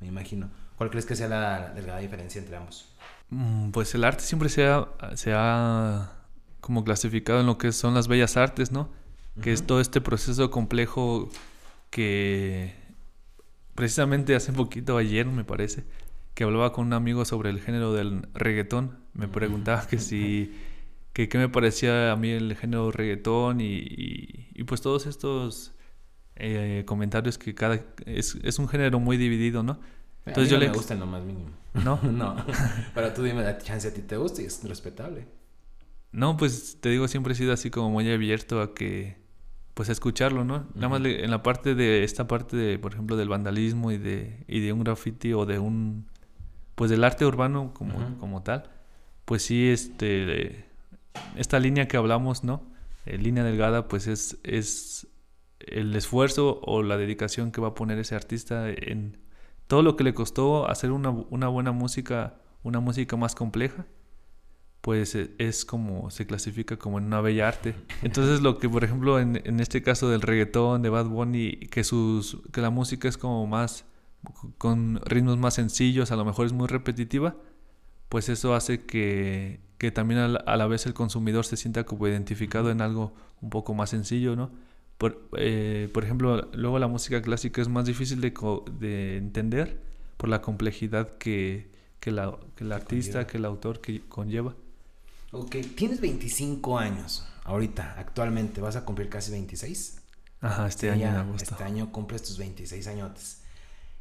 me 0.00 0.06
imagino. 0.06 0.50
¿Cuál 0.76 0.90
crees 0.90 1.06
que 1.06 1.16
sea 1.16 1.28
la 1.28 1.70
delgada 1.70 1.98
diferencia 1.98 2.40
entre 2.40 2.56
ambos? 2.56 2.88
Mm, 3.30 3.70
pues 3.70 3.94
el 3.94 4.04
arte 4.04 4.22
siempre 4.22 4.48
se 4.48 4.66
ha, 4.66 4.88
se 5.14 5.32
ha 5.34 6.12
como 6.60 6.84
clasificado 6.84 7.40
en 7.40 7.46
lo 7.46 7.58
que 7.58 7.72
son 7.72 7.94
las 7.94 8.08
bellas 8.08 8.36
artes, 8.36 8.72
¿no? 8.72 8.88
Que 9.40 9.52
es 9.52 9.64
todo 9.64 9.80
este 9.80 10.00
proceso 10.00 10.50
complejo 10.50 11.30
que 11.90 12.74
precisamente 13.74 14.34
hace 14.34 14.52
poquito, 14.52 14.96
ayer 14.96 15.26
me 15.26 15.44
parece, 15.44 15.84
que 16.34 16.42
hablaba 16.44 16.72
con 16.72 16.86
un 16.86 16.92
amigo 16.92 17.24
sobre 17.24 17.50
el 17.50 17.60
género 17.60 17.92
del 17.92 18.26
reggaetón. 18.34 18.98
Me 19.14 19.28
preguntaba 19.28 19.86
que 19.86 19.98
si, 19.98 20.52
que 21.12 21.28
qué 21.28 21.38
me 21.38 21.48
parecía 21.48 22.10
a 22.10 22.16
mí 22.16 22.30
el 22.30 22.56
género 22.56 22.90
reggaetón 22.90 23.60
y, 23.60 24.48
y, 24.52 24.64
pues 24.64 24.80
todos 24.82 25.06
estos 25.06 25.74
eh, 26.38 26.84
comentarios 26.86 27.36
que 27.36 27.54
cada, 27.54 27.80
es, 28.06 28.36
es, 28.42 28.58
un 28.58 28.68
género 28.68 29.00
muy 29.00 29.16
dividido, 29.16 29.62
¿no? 29.62 29.80
Entonces 30.24 30.50
yo 30.50 30.58
le... 30.58 30.68
me 30.68 30.74
gusta 30.74 30.94
en 30.94 31.00
lo 31.00 31.06
más 31.06 31.22
mínimo. 31.24 31.50
¿No? 31.74 32.00
no. 32.02 32.36
Pero 32.94 33.12
tú 33.12 33.22
dime 33.22 33.42
la 33.42 33.58
chance 33.58 33.88
a 33.88 33.94
ti 33.94 34.02
te 34.02 34.16
gusta 34.16 34.42
y 34.42 34.44
es 34.46 34.62
respetable. 34.62 35.26
No, 36.12 36.36
pues 36.36 36.78
te 36.80 36.88
digo, 36.90 37.08
siempre 37.08 37.32
he 37.32 37.36
sido 37.36 37.52
así 37.52 37.70
como 37.70 37.90
muy 37.90 38.10
abierto 38.10 38.62
a 38.62 38.74
que, 38.74 39.16
pues 39.74 39.88
a 39.88 39.92
escucharlo, 39.92 40.44
¿no? 40.44 40.66
Nada 40.74 40.88
más 40.88 41.04
en 41.04 41.30
la 41.30 41.42
parte 41.42 41.74
de, 41.74 42.04
esta 42.04 42.26
parte 42.26 42.56
de, 42.56 42.78
por 42.78 42.92
ejemplo, 42.92 43.16
del 43.16 43.28
vandalismo 43.28 43.92
y 43.92 43.98
de, 43.98 44.44
y 44.46 44.60
de 44.60 44.72
un 44.72 44.84
graffiti 44.84 45.32
o 45.32 45.44
de 45.44 45.58
un 45.58 46.06
pues 46.74 46.92
del 46.92 47.02
arte 47.02 47.26
urbano 47.26 47.74
como, 47.74 48.16
como 48.18 48.44
tal, 48.44 48.70
pues 49.24 49.42
sí, 49.42 49.68
este, 49.68 50.64
esta 51.36 51.58
línea 51.58 51.88
que 51.88 51.96
hablamos, 51.96 52.44
¿no? 52.44 52.62
Eh, 53.04 53.18
línea 53.18 53.42
delgada, 53.42 53.88
pues 53.88 54.06
es, 54.06 54.38
es 54.44 55.08
el 55.72 55.94
esfuerzo 55.96 56.60
o 56.62 56.82
la 56.82 56.96
dedicación 56.96 57.52
que 57.52 57.60
va 57.60 57.68
a 57.68 57.74
poner 57.74 57.98
ese 57.98 58.14
artista 58.14 58.68
en 58.70 59.18
todo 59.66 59.82
lo 59.82 59.96
que 59.96 60.04
le 60.04 60.14
costó 60.14 60.68
hacer 60.68 60.92
una, 60.92 61.10
una 61.10 61.48
buena 61.48 61.72
música, 61.72 62.36
una 62.62 62.80
música 62.80 63.16
más 63.16 63.34
compleja, 63.34 63.86
pues 64.80 65.14
e, 65.14 65.34
es 65.38 65.64
como 65.64 66.10
se 66.10 66.26
clasifica 66.26 66.76
como 66.76 66.98
en 66.98 67.04
una 67.04 67.20
bella 67.20 67.48
arte. 67.48 67.74
Entonces 68.02 68.40
lo 68.40 68.58
que 68.58 68.68
por 68.68 68.84
ejemplo 68.84 69.18
en, 69.18 69.40
en 69.44 69.60
este 69.60 69.82
caso 69.82 70.08
del 70.08 70.22
reggaetón, 70.22 70.82
de 70.82 70.88
Bad 70.88 71.06
Bunny, 71.06 71.56
que, 71.70 71.84
sus, 71.84 72.38
que 72.52 72.60
la 72.60 72.70
música 72.70 73.08
es 73.08 73.18
como 73.18 73.46
más 73.46 73.84
con 74.58 75.00
ritmos 75.04 75.38
más 75.38 75.54
sencillos, 75.54 76.10
a 76.10 76.16
lo 76.16 76.24
mejor 76.24 76.46
es 76.46 76.52
muy 76.52 76.66
repetitiva, 76.66 77.36
pues 78.08 78.28
eso 78.28 78.54
hace 78.54 78.84
que, 78.84 79.60
que 79.78 79.90
también 79.90 80.20
a 80.20 80.56
la, 80.56 80.66
vez 80.66 80.86
el 80.86 80.94
consumidor 80.94 81.44
se 81.44 81.56
sienta 81.56 81.84
como 81.84 82.06
identificado 82.08 82.70
en 82.70 82.80
algo 82.80 83.14
un 83.40 83.50
poco 83.50 83.74
más 83.74 83.90
sencillo, 83.90 84.36
¿no? 84.36 84.50
Por, 84.98 85.28
eh, 85.36 85.88
por 85.94 86.04
ejemplo, 86.04 86.48
luego 86.52 86.78
la 86.78 86.88
música 86.88 87.22
clásica 87.22 87.62
es 87.62 87.68
más 87.68 87.86
difícil 87.86 88.20
de, 88.20 88.32
de 88.78 89.16
entender 89.16 89.80
por 90.16 90.28
la 90.28 90.42
complejidad 90.42 91.16
que, 91.18 91.70
que, 92.00 92.10
la, 92.10 92.36
que 92.56 92.64
el 92.64 92.72
artista, 92.72 93.26
que 93.26 93.38
el 93.38 93.44
autor 93.44 93.80
que 93.80 94.02
conlleva. 94.08 94.56
Ok, 95.30 95.56
tienes 95.76 96.00
25 96.00 96.78
años 96.78 97.26
ahorita, 97.44 97.94
actualmente, 97.98 98.60
vas 98.60 98.76
a 98.76 98.84
cumplir 98.84 99.08
casi 99.08 99.30
26. 99.30 100.02
Ajá, 100.40 100.66
este 100.66 100.90
año 100.90 101.08
en 101.08 101.14
agosto. 101.14 101.50
Este 101.50 101.64
año 101.64 101.90
cumples 101.90 102.22
tus 102.22 102.38
26 102.38 102.86
años. 102.88 103.38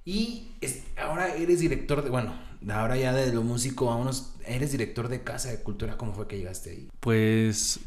Y 0.05 0.51
ahora 0.97 1.35
eres 1.35 1.59
director 1.59 2.03
de, 2.03 2.09
bueno, 2.09 2.33
ahora 2.69 2.97
ya 2.97 3.13
de 3.13 3.33
lo 3.33 3.43
músico, 3.43 3.87
vámonos, 3.87 4.35
eres 4.45 4.71
director 4.71 5.09
de 5.09 5.23
Casa 5.23 5.49
de 5.49 5.61
Cultura, 5.61 5.97
¿cómo 5.97 6.13
fue 6.13 6.27
que 6.27 6.37
llegaste 6.37 6.69
ahí? 6.71 6.89
Pues 6.99 7.79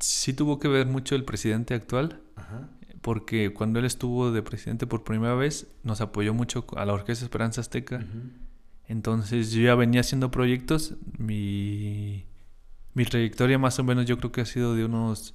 sí 0.00 0.32
tuvo 0.32 0.58
que 0.58 0.68
ver 0.68 0.86
mucho 0.86 1.14
el 1.14 1.24
presidente 1.24 1.74
actual, 1.74 2.20
porque 3.00 3.52
cuando 3.52 3.78
él 3.78 3.84
estuvo 3.84 4.32
de 4.32 4.42
presidente 4.42 4.86
por 4.86 5.04
primera 5.04 5.34
vez, 5.34 5.68
nos 5.84 6.00
apoyó 6.00 6.34
mucho 6.34 6.66
a 6.76 6.84
la 6.84 6.92
Orquesta 6.92 7.24
Esperanza 7.24 7.60
Azteca. 7.60 8.04
Entonces 8.88 9.52
yo 9.52 9.62
ya 9.62 9.74
venía 9.74 10.00
haciendo 10.00 10.30
proyectos, 10.30 10.94
mi, 11.18 12.24
mi 12.94 13.04
trayectoria 13.04 13.58
más 13.58 13.78
o 13.78 13.84
menos 13.84 14.06
yo 14.06 14.18
creo 14.18 14.32
que 14.32 14.40
ha 14.40 14.46
sido 14.46 14.74
de 14.74 14.84
unos 14.84 15.34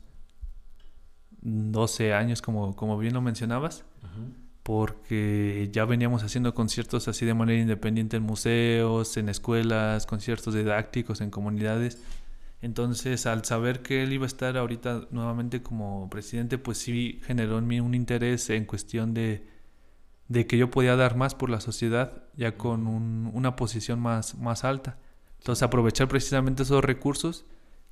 12 1.41 2.13
años, 2.13 2.41
como, 2.41 2.75
como 2.75 2.97
bien 2.97 3.13
lo 3.13 3.21
mencionabas. 3.21 3.85
Porque 4.63 5.69
ya 5.71 5.85
veníamos 5.85 6.23
haciendo 6.23 6.53
conciertos 6.53 7.07
así 7.07 7.25
de 7.25 7.33
manera 7.33 7.59
independiente 7.59 8.17
en 8.17 8.23
museos, 8.23 9.17
en 9.17 9.27
escuelas, 9.27 10.05
conciertos 10.05 10.53
didácticos 10.53 11.19
en 11.21 11.31
comunidades. 11.31 12.01
Entonces, 12.61 13.25
al 13.25 13.43
saber 13.43 13.81
que 13.81 14.03
él 14.03 14.13
iba 14.13 14.25
a 14.25 14.27
estar 14.27 14.55
ahorita 14.57 15.07
nuevamente 15.09 15.63
como 15.63 16.09
presidente, 16.09 16.57
pues 16.57 16.77
sí 16.77 17.19
generó 17.23 17.57
en 17.57 17.67
mí 17.67 17.79
un 17.79 17.95
interés 17.95 18.49
en 18.51 18.65
cuestión 18.65 19.13
de, 19.13 19.47
de 20.27 20.45
que 20.45 20.57
yo 20.57 20.69
podía 20.69 20.95
dar 20.95 21.15
más 21.15 21.33
por 21.33 21.49
la 21.49 21.59
sociedad, 21.59 22.23
ya 22.35 22.57
con 22.57 22.85
una 22.87 23.55
posición 23.55 23.99
más, 23.99 24.35
más 24.35 24.63
alta. 24.63 24.97
Entonces, 25.39 25.63
aprovechar 25.63 26.07
precisamente 26.07 26.63
esos 26.63 26.83
recursos 26.83 27.45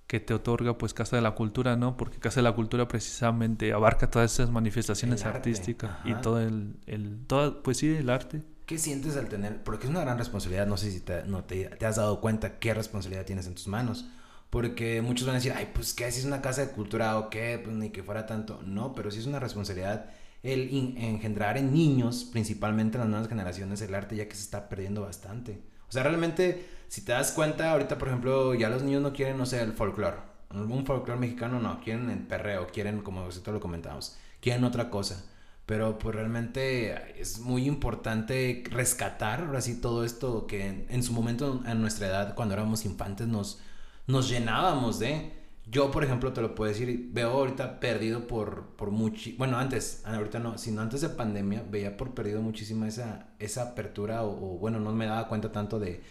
que 0.10 0.20
te 0.20 0.34
otorga 0.34 0.76
pues 0.76 0.96
Casa 0.96 1.18
de 1.18 1.22
la 1.22 1.36
Cultura, 1.36 1.76
¿no? 1.76 1.96
Porque 1.96 2.18
Casa 2.18 2.38
de 2.40 2.44
la 2.44 2.54
Cultura 2.54 2.88
precisamente 2.88 3.74
abarca 3.74 4.10
todas 4.10 4.34
esas 4.34 4.50
manifestaciones 4.50 5.24
artísticas 5.24 5.98
y 6.04 6.16
todo 6.16 6.42
el, 6.42 6.78
el 6.88 7.26
todo, 7.28 7.62
pues 7.62 7.78
sí, 7.78 7.96
el 7.96 8.10
arte. 8.10 8.42
¿Qué 8.66 8.80
sientes 8.80 9.18
al 9.18 9.30
tener? 9.30 9.64
Porque 9.64 9.86
es 9.86 9.92
una 9.92 10.02
gran 10.02 10.18
responsabilidad, 10.18 10.66
no 10.66 10.78
sé 10.78 10.90
si 10.90 11.02
te, 11.02 11.24
no 11.26 11.44
te, 11.44 11.66
te, 11.66 11.86
has 11.86 11.98
dado 11.98 12.22
cuenta 12.22 12.58
qué 12.58 12.74
responsabilidad 12.74 13.26
tienes 13.26 13.46
en 13.46 13.54
tus 13.54 13.68
manos. 13.68 14.08
Porque 14.50 15.02
muchos 15.02 15.28
van 15.28 15.36
a 15.36 15.40
decir, 15.40 15.54
ay, 15.56 15.70
pues 15.74 15.94
qué, 15.94 16.12
si 16.12 16.20
es 16.20 16.26
una 16.26 16.42
casa 16.42 16.66
de 16.66 16.72
cultura 16.72 17.18
o 17.20 17.30
qué, 17.30 17.62
pues 17.64 17.76
ni 17.76 17.92
que 17.92 18.04
fuera 18.04 18.26
tanto. 18.26 18.62
No, 18.66 18.96
pero 18.96 19.12
sí 19.12 19.20
es 19.20 19.26
una 19.28 19.40
responsabilidad 19.40 20.10
el 20.42 20.96
engendrar 20.98 21.58
en 21.58 21.74
niños, 21.74 22.24
principalmente 22.24 22.98
en 22.98 23.02
las 23.02 23.10
nuevas 23.10 23.28
generaciones, 23.28 23.82
el 23.82 23.94
arte, 23.94 24.16
ya 24.16 24.28
que 24.28 24.36
se 24.36 24.44
está 24.44 24.70
perdiendo 24.70 25.02
bastante. 25.02 25.62
O 25.90 25.92
sea, 25.92 26.04
realmente 26.04 26.66
si 26.90 27.02
te 27.02 27.12
das 27.12 27.32
cuenta, 27.32 27.72
ahorita, 27.72 27.98
por 27.98 28.08
ejemplo, 28.08 28.54
ya 28.56 28.70
los 28.70 28.84
niños 28.84 29.02
no 29.02 29.14
quieren, 29.14 29.38
no 29.38 29.46
sé, 29.46 29.62
el 29.62 29.74
folclore. 29.74 30.18
Un 30.52 30.86
folclore 30.86 31.20
mexicano 31.20 31.60
no, 31.60 31.80
quieren 31.82 32.10
el 32.10 32.26
perreo, 32.26 32.68
quieren, 32.68 33.02
como 33.02 33.22
nosotros 33.22 33.54
lo 33.54 33.60
comentamos, 33.60 34.18
quieren 34.42 34.64
otra 34.64 34.90
cosa. 34.90 35.24
Pero 35.68 36.00
pues 36.00 36.16
realmente 36.16 37.22
es 37.22 37.40
muy 37.40 37.68
importante 37.68 38.64
rescatar 38.72 39.42
ahora 39.42 39.62
sí 39.62 39.80
todo 39.80 40.04
esto 40.04 40.48
que 40.48 40.88
en, 40.90 41.04
su 41.04 41.14
momento, 41.14 41.62
en 41.68 41.80
nuestra 41.80 42.08
edad, 42.08 42.34
cuando 42.34 42.56
éramos 42.56 42.86
infantes, 42.86 43.28
nos, 43.28 43.62
nos 44.10 44.28
llenábamos 44.28 45.00
de. 45.00 45.32
Yo, 45.68 45.92
por 45.92 46.04
ejemplo, 46.04 46.34
te 46.34 46.42
lo 46.42 46.56
puedo 46.56 46.72
decir, 46.72 47.10
veo 47.14 47.30
ahorita 47.30 47.80
perdido 47.80 48.26
por, 48.26 48.70
por 48.76 48.90
mucho, 48.90 49.30
bueno, 49.38 49.60
antes, 49.60 50.02
ahorita 50.04 50.40
no, 50.40 50.58
sino 50.58 50.82
antes 50.82 51.02
de 51.02 51.10
pandemia, 51.10 51.64
veía 51.70 51.96
por 51.96 52.16
perdido 52.16 52.42
muchísima 52.42 52.88
esa, 52.88 53.28
esa 53.38 53.62
apertura 53.62 54.24
o, 54.24 54.58
bueno, 54.58 54.80
no 54.80 54.92
me 54.94 55.06
daba 55.06 55.28
cuenta 55.28 55.52
tanto 55.52 55.80
de, 55.80 56.02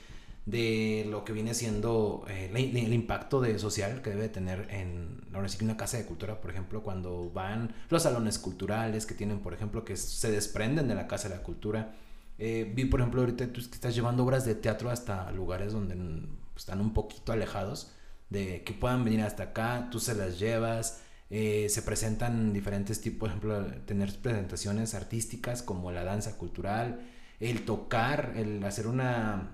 de 0.47 1.07
lo 1.11 1.25
que 1.25 1.33
viene 1.33 1.55
siendo 1.55 2.25
eh, 2.29 2.53
el, 2.55 2.93
impacto 2.93 3.41
de 3.41 3.59
social 3.59 4.01
que 4.01 4.11
debe 4.11 4.29
tener 4.29 4.69
en 4.71 5.21
ahora 5.35 5.49
sí 5.49 5.59
una 5.65 5.77
casa 5.77 5.97
de 5.97 6.07
cultura, 6.07 6.41
por 6.41 6.53
ejemplo, 6.53 6.85
cuando 6.85 7.33
van 7.33 7.75
los 7.91 8.05
salones 8.05 8.39
culturales 8.39 9.07
que 9.07 9.15
tienen, 9.15 9.41
por 9.41 9.55
ejemplo, 9.55 9.85
que 9.85 9.97
se 9.97 10.31
desprenden 10.31 10.87
de 10.87 10.95
la 10.95 11.09
casa 11.09 11.29
de 11.29 11.35
la 11.35 11.43
cultura. 11.43 11.97
Eh, 12.39 12.73
vi, 12.73 12.85
por 12.85 13.01
ejemplo, 13.01 13.23
ahorita 13.23 13.49
tú 13.49 13.61
que 13.61 13.75
estás 13.75 13.93
llevando 13.93 14.23
obras 14.23 14.45
de 14.45 14.55
teatro 14.55 14.89
hasta 14.89 15.33
lugares 15.33 15.73
donde 15.73 15.97
están 16.59 16.81
un 16.81 16.93
poquito 16.93 17.33
alejados 17.33 17.93
de 18.31 18.63
que 18.65 18.73
puedan 18.73 19.05
venir 19.05 19.23
hasta 19.23 19.45
acá, 19.45 19.89
tú 19.91 20.01
se 20.01 20.15
las 20.15 20.39
llevas. 20.39 21.03
Eh, 21.31 21.69
se 21.69 21.83
presentan 21.83 22.55
diferentes 22.55 23.01
tipos, 23.03 23.19
por 23.21 23.29
ejemplo, 23.29 23.83
tener 23.85 24.19
presentaciones 24.21 24.95
artísticas 24.95 25.63
como 25.63 25.93
la 25.93 26.03
danza 26.03 26.39
cultural, 26.39 27.01
el 27.39 27.67
tocar, 27.67 28.33
el 28.37 28.65
hacer 28.65 28.87
una, 28.87 29.51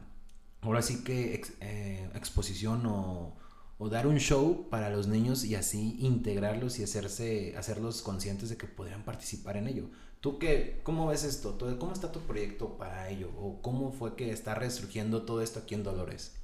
ahora 0.61 0.83
sí 0.83 1.03
que 1.03 1.43
eh, 1.61 2.11
exposición 2.15 2.87
o, 2.87 3.37
o, 3.79 3.89
dar 3.89 4.07
un 4.07 4.19
show 4.19 4.69
para 4.71 4.89
los 4.89 5.09
niños 5.09 5.45
y 5.45 5.57
así 5.57 5.97
integrarlos 6.01 6.79
y 6.79 6.85
hacerse, 6.85 7.57
hacerlos 7.57 8.03
conscientes 8.03 8.51
de 8.51 8.57
que 8.57 8.69
podrían 8.69 9.05
participar 9.05 9.57
en 9.57 9.67
ello. 9.67 9.91
¿Tú 10.21 10.39
qué, 10.39 10.81
cómo 10.85 11.09
ves 11.09 11.25
esto? 11.25 11.59
¿Cómo 11.79 11.93
está 11.93 12.13
tu 12.13 12.21
proyecto 12.21 12.79
para 12.79 13.11
ello? 13.11 13.31
¿O 13.37 13.61
cómo 13.63 13.93
fue 13.93 14.15
que 14.15 14.31
está 14.33 14.55
resurgiendo 14.55 15.23
todo 15.25 15.43
esto 15.43 15.59
aquí 15.61 15.75
en 15.75 15.83
Dolores? 15.83 16.37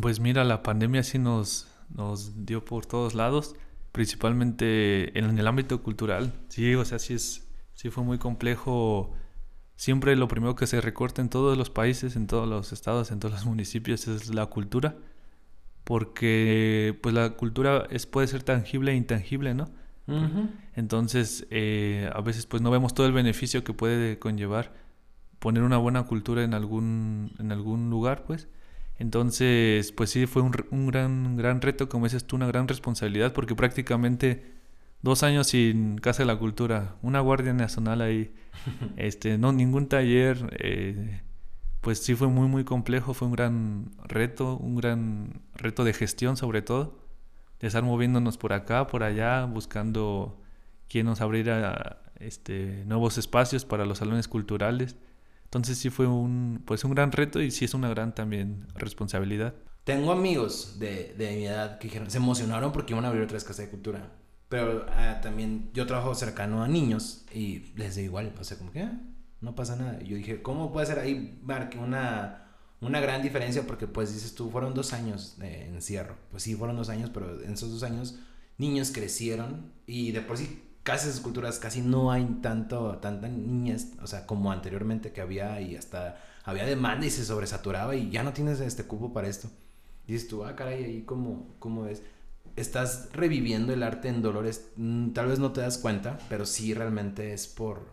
Pues 0.00 0.20
mira, 0.20 0.44
la 0.44 0.62
pandemia 0.62 1.02
sí 1.02 1.18
nos, 1.18 1.68
nos 1.94 2.46
dio 2.46 2.64
por 2.64 2.86
todos 2.86 3.14
lados, 3.14 3.54
principalmente 3.92 5.18
en 5.18 5.38
el 5.38 5.46
ámbito 5.46 5.82
cultural. 5.82 6.32
Sí, 6.48 6.74
o 6.74 6.84
sea, 6.84 6.98
sí, 6.98 7.14
es, 7.14 7.46
sí 7.74 7.90
fue 7.90 8.02
muy 8.04 8.18
complejo. 8.18 9.12
Siempre 9.76 10.16
lo 10.16 10.28
primero 10.28 10.54
que 10.54 10.66
se 10.66 10.80
recorta 10.80 11.20
en 11.20 11.28
todos 11.28 11.58
los 11.58 11.70
países, 11.70 12.16
en 12.16 12.26
todos 12.26 12.48
los 12.48 12.72
estados, 12.72 13.10
en 13.10 13.20
todos 13.20 13.34
los 13.34 13.46
municipios 13.46 14.08
es 14.08 14.34
la 14.34 14.46
cultura, 14.46 14.96
porque 15.84 16.98
pues 17.02 17.14
la 17.14 17.30
cultura 17.30 17.86
es, 17.90 18.06
puede 18.06 18.26
ser 18.26 18.42
tangible 18.42 18.92
e 18.92 18.96
intangible, 18.96 19.54
¿no? 19.54 19.70
Entonces, 20.74 21.46
eh, 21.50 22.10
a 22.12 22.20
veces 22.20 22.44
pues 22.44 22.60
no 22.62 22.70
vemos 22.70 22.92
todo 22.92 23.06
el 23.06 23.14
beneficio 23.14 23.64
que 23.64 23.72
puede 23.72 24.18
conllevar 24.18 24.72
poner 25.44 25.62
una 25.62 25.76
buena 25.76 26.04
cultura 26.04 26.42
en 26.42 26.54
algún, 26.54 27.32
en 27.38 27.52
algún 27.52 27.90
lugar, 27.90 28.24
pues. 28.24 28.48
Entonces, 28.98 29.92
pues 29.92 30.10
sí, 30.10 30.26
fue 30.26 30.42
un, 30.42 30.52
un, 30.70 30.86
gran, 30.86 31.36
gran 31.36 31.60
reto, 31.60 31.88
como 31.88 32.06
dices 32.06 32.24
tú, 32.26 32.36
una 32.36 32.46
gran 32.46 32.68
responsabilidad, 32.68 33.32
porque 33.32 33.54
prácticamente 33.54 34.54
dos 35.02 35.22
años 35.22 35.48
sin 35.48 35.98
Casa 35.98 36.22
de 36.22 36.26
la 36.26 36.38
Cultura, 36.38 36.96
una 37.02 37.20
Guardia 37.20 37.52
Nacional 37.52 38.00
ahí, 38.00 38.34
este, 38.96 39.36
no, 39.38 39.52
ningún 39.52 39.88
taller, 39.88 40.56
eh, 40.60 41.22
pues 41.80 41.98
sí 41.98 42.14
fue 42.14 42.28
muy, 42.28 42.48
muy 42.48 42.64
complejo, 42.64 43.14
fue 43.14 43.28
un 43.28 43.34
gran 43.34 43.90
reto, 44.04 44.56
un 44.56 44.76
gran 44.76 45.42
reto 45.54 45.84
de 45.84 45.92
gestión 45.92 46.36
sobre 46.36 46.62
todo, 46.62 46.98
de 47.60 47.66
estar 47.66 47.82
moviéndonos 47.82 48.38
por 48.38 48.52
acá, 48.52 48.86
por 48.86 49.02
allá, 49.02 49.44
buscando 49.44 50.40
quién 50.88 51.06
nos 51.06 51.20
abriera 51.20 52.02
este, 52.20 52.84
nuevos 52.86 53.18
espacios 53.18 53.64
para 53.64 53.84
los 53.84 53.98
salones 53.98 54.28
culturales. 54.28 54.96
Entonces 55.54 55.78
sí 55.78 55.88
fue 55.88 56.08
un, 56.08 56.62
pues 56.64 56.82
un 56.82 56.92
gran 56.92 57.12
reto 57.12 57.40
y 57.40 57.52
sí 57.52 57.64
es 57.64 57.74
una 57.74 57.88
gran 57.88 58.12
también 58.12 58.66
responsabilidad. 58.74 59.54
Tengo 59.84 60.10
amigos 60.10 60.80
de, 60.80 61.14
de 61.16 61.36
mi 61.36 61.46
edad 61.46 61.78
que 61.78 61.88
se 62.08 62.16
emocionaron 62.16 62.72
porque 62.72 62.92
iban 62.92 63.04
a 63.04 63.08
abrir 63.08 63.22
otra 63.22 63.34
vez 63.34 63.44
casa 63.44 63.62
de 63.62 63.68
cultura. 63.68 64.10
Pero 64.48 64.84
ah, 64.88 65.20
también 65.22 65.70
yo 65.72 65.86
trabajo 65.86 66.12
cercano 66.16 66.64
a 66.64 66.66
niños 66.66 67.24
y 67.32 67.72
les 67.76 67.94
digo 67.94 68.06
igual, 68.06 68.34
o 68.36 68.42
sea, 68.42 68.58
como 68.58 68.72
que 68.72 68.82
ah, 68.82 69.00
no 69.40 69.54
pasa 69.54 69.76
nada. 69.76 70.00
Y 70.02 70.08
yo 70.08 70.16
dije, 70.16 70.42
¿cómo 70.42 70.72
puede 70.72 70.86
ser 70.86 70.98
ahí 70.98 71.40
una, 71.80 72.48
una 72.80 72.98
gran 72.98 73.22
diferencia? 73.22 73.62
Porque 73.64 73.86
pues 73.86 74.12
dices 74.12 74.34
tú, 74.34 74.50
fueron 74.50 74.74
dos 74.74 74.92
años 74.92 75.38
de 75.38 75.66
encierro. 75.66 76.16
Pues 76.32 76.42
sí, 76.42 76.56
fueron 76.56 76.76
dos 76.76 76.88
años, 76.88 77.10
pero 77.14 77.40
en 77.42 77.52
esos 77.52 77.70
dos 77.70 77.84
años 77.84 78.18
niños 78.58 78.90
crecieron 78.90 79.72
y 79.86 80.10
de 80.10 80.20
por 80.20 80.36
sí 80.36 80.62
casi 80.84 81.08
esas 81.08 81.20
culturas 81.20 81.58
casi 81.58 81.80
no 81.80 82.12
hay 82.12 82.24
tanto, 82.42 82.98
tantas 82.98 83.30
niñas, 83.30 83.88
o 84.02 84.06
sea, 84.06 84.26
como 84.26 84.52
anteriormente 84.52 85.12
que 85.12 85.20
había 85.22 85.60
y 85.60 85.76
hasta 85.76 86.22
había 86.44 86.66
demanda 86.66 87.06
y 87.06 87.10
se 87.10 87.24
sobresaturaba 87.24 87.96
y 87.96 88.10
ya 88.10 88.22
no 88.22 88.32
tienes 88.32 88.60
este 88.60 88.84
cupo 88.84 89.12
para 89.12 89.28
esto. 89.28 89.48
dices 90.06 90.28
tú, 90.28 90.44
ah, 90.44 90.54
caray, 90.54 90.84
ahí 90.84 91.02
cómo, 91.02 91.56
cómo 91.58 91.86
es. 91.86 92.02
Estás 92.56 93.08
reviviendo 93.12 93.72
el 93.72 93.82
arte 93.82 94.08
en 94.08 94.22
Dolores, 94.22 94.68
mm, 94.76 95.10
tal 95.12 95.28
vez 95.28 95.38
no 95.38 95.52
te 95.52 95.62
das 95.62 95.78
cuenta, 95.78 96.18
pero 96.28 96.46
sí 96.46 96.74
realmente 96.74 97.32
es 97.32 97.48
por, 97.48 97.88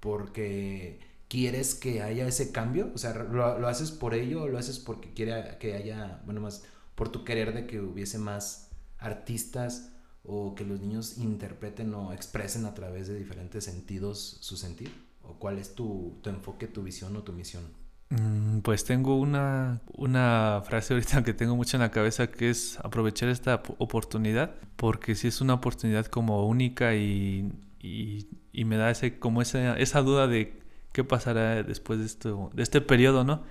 porque 0.00 0.98
quieres 1.28 1.74
que 1.74 2.02
haya 2.02 2.26
ese 2.26 2.52
cambio, 2.52 2.90
o 2.94 2.98
sea, 2.98 3.12
lo, 3.14 3.58
lo 3.58 3.68
haces 3.68 3.92
por 3.92 4.14
ello 4.14 4.42
o 4.44 4.48
lo 4.48 4.58
haces 4.58 4.78
porque 4.78 5.12
quiere 5.12 5.58
que 5.60 5.74
haya, 5.74 6.20
bueno, 6.24 6.40
más 6.40 6.64
por 6.94 7.10
tu 7.10 7.24
querer 7.24 7.54
de 7.54 7.66
que 7.66 7.80
hubiese 7.80 8.18
más 8.18 8.70
artistas 8.98 9.92
o 10.24 10.54
que 10.54 10.64
los 10.64 10.80
niños 10.80 11.18
interpreten 11.18 11.94
o 11.94 12.12
expresen 12.12 12.66
a 12.66 12.74
través 12.74 13.08
de 13.08 13.18
diferentes 13.18 13.64
sentidos 13.64 14.38
su 14.40 14.56
sentir? 14.56 14.90
¿O 15.22 15.34
cuál 15.34 15.58
es 15.58 15.74
tu, 15.74 16.18
tu 16.22 16.30
enfoque, 16.30 16.66
tu 16.66 16.82
visión 16.82 17.16
o 17.16 17.22
tu 17.22 17.32
misión? 17.32 17.64
Mm, 18.10 18.60
pues 18.60 18.84
tengo 18.84 19.16
una, 19.16 19.80
una 19.92 20.62
frase 20.64 20.94
ahorita 20.94 21.22
que 21.22 21.32
tengo 21.32 21.54
mucho 21.54 21.76
en 21.76 21.82
la 21.82 21.92
cabeza 21.92 22.28
que 22.28 22.50
es 22.50 22.78
aprovechar 22.82 23.28
esta 23.28 23.62
oportunidad 23.78 24.56
porque 24.76 25.14
si 25.14 25.28
es 25.28 25.40
una 25.40 25.54
oportunidad 25.54 26.06
como 26.06 26.44
única 26.46 26.96
y, 26.96 27.52
y, 27.80 28.26
y, 28.52 28.64
me 28.64 28.76
da 28.76 28.90
ese, 28.90 29.20
como 29.20 29.42
esa, 29.42 29.78
esa 29.78 30.02
duda 30.02 30.26
de 30.26 30.60
qué 30.92 31.04
pasará 31.04 31.62
después 31.62 32.00
de, 32.00 32.06
esto, 32.06 32.50
de 32.52 32.64
este 32.64 32.80
periodo, 32.80 33.22
¿no? 33.22 33.44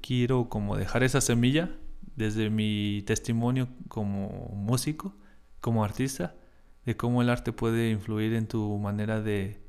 Quiero 0.00 0.48
como 0.48 0.76
dejar 0.76 1.02
esa 1.02 1.20
semilla 1.20 1.70
desde 2.14 2.50
mi 2.50 3.02
testimonio 3.06 3.68
como 3.88 4.28
músico 4.54 5.16
como 5.64 5.82
artista, 5.82 6.34
de 6.84 6.94
cómo 6.94 7.22
el 7.22 7.30
arte 7.30 7.50
puede 7.50 7.88
influir 7.88 8.34
en 8.34 8.46
tu 8.46 8.76
manera 8.76 9.22
de, 9.22 9.62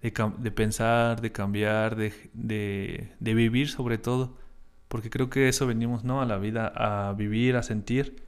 de, 0.00 0.50
pensar, 0.52 1.20
de 1.20 1.32
cambiar, 1.32 1.96
de, 1.96 2.12
de, 3.18 3.34
vivir 3.34 3.68
sobre 3.68 3.98
todo. 3.98 4.36
Porque 4.86 5.10
creo 5.10 5.28
que 5.28 5.48
eso 5.48 5.66
venimos 5.66 6.04
¿no? 6.04 6.22
a 6.22 6.24
la 6.24 6.38
vida, 6.38 6.72
a 6.76 7.14
vivir, 7.14 7.56
a 7.56 7.64
sentir. 7.64 8.22